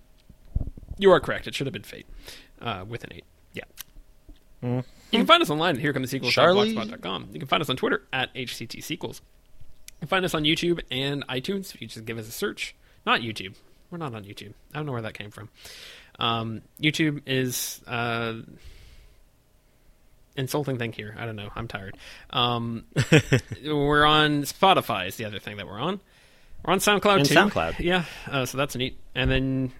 [0.99, 1.47] you are correct.
[1.47, 2.05] It should have been Fate
[2.61, 3.25] uh, with an eight.
[3.53, 4.81] yeah.
[5.11, 7.29] You can find us online at HereComeTheSequels.blogspot.com.
[7.31, 9.21] You can find us on Twitter at HCT Sequels.
[9.87, 11.73] You can find us on YouTube and iTunes.
[11.73, 12.75] If you just give us a search.
[13.05, 13.55] Not YouTube.
[13.91, 14.53] We're not on YouTube.
[14.73, 15.49] I don't know where that came from.
[16.19, 18.33] Um, YouTube is uh,
[20.35, 21.15] insulting thing here.
[21.17, 21.49] I don't know.
[21.55, 21.95] I'm tired.
[22.31, 22.85] Um,
[23.63, 25.07] we're on Spotify.
[25.07, 25.99] Is the other thing that we're on.
[26.65, 27.35] We're on SoundCloud And too.
[27.35, 27.79] SoundCloud.
[27.79, 28.05] Yeah.
[28.29, 28.97] Uh, so that's neat.
[29.13, 29.71] And then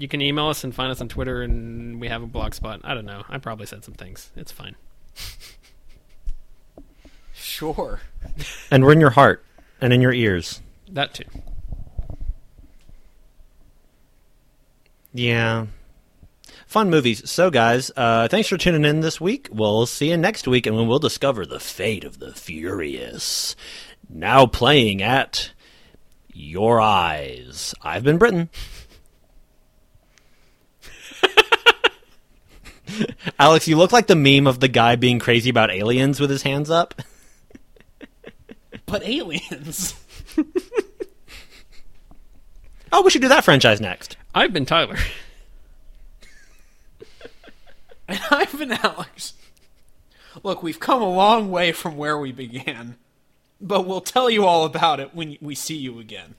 [0.00, 2.80] you can email us and find us on Twitter, and we have a blog spot.
[2.84, 3.22] I don't know.
[3.28, 4.30] I probably said some things.
[4.34, 4.74] It's fine.
[7.34, 8.00] Sure.
[8.70, 9.44] And we're in your heart
[9.80, 10.62] and in your ears.
[10.88, 11.24] That too.
[15.12, 15.66] Yeah.
[16.66, 17.28] Fun movies.
[17.28, 19.48] So, guys, uh, thanks for tuning in this week.
[19.52, 23.54] We'll see you next week, and we'll discover the fate of the Furious.
[24.08, 25.52] Now playing at
[26.32, 27.74] your eyes.
[27.82, 28.48] I've been Britain.
[33.38, 36.42] Alex, you look like the meme of the guy being crazy about aliens with his
[36.42, 36.94] hands up.
[38.86, 39.94] But aliens.
[42.92, 44.16] Oh, we should do that franchise next.
[44.34, 44.96] I've been Tyler.
[48.08, 49.34] And I've been Alex.
[50.42, 52.96] Look, we've come a long way from where we began,
[53.60, 56.34] but we'll tell you all about it when we see you again.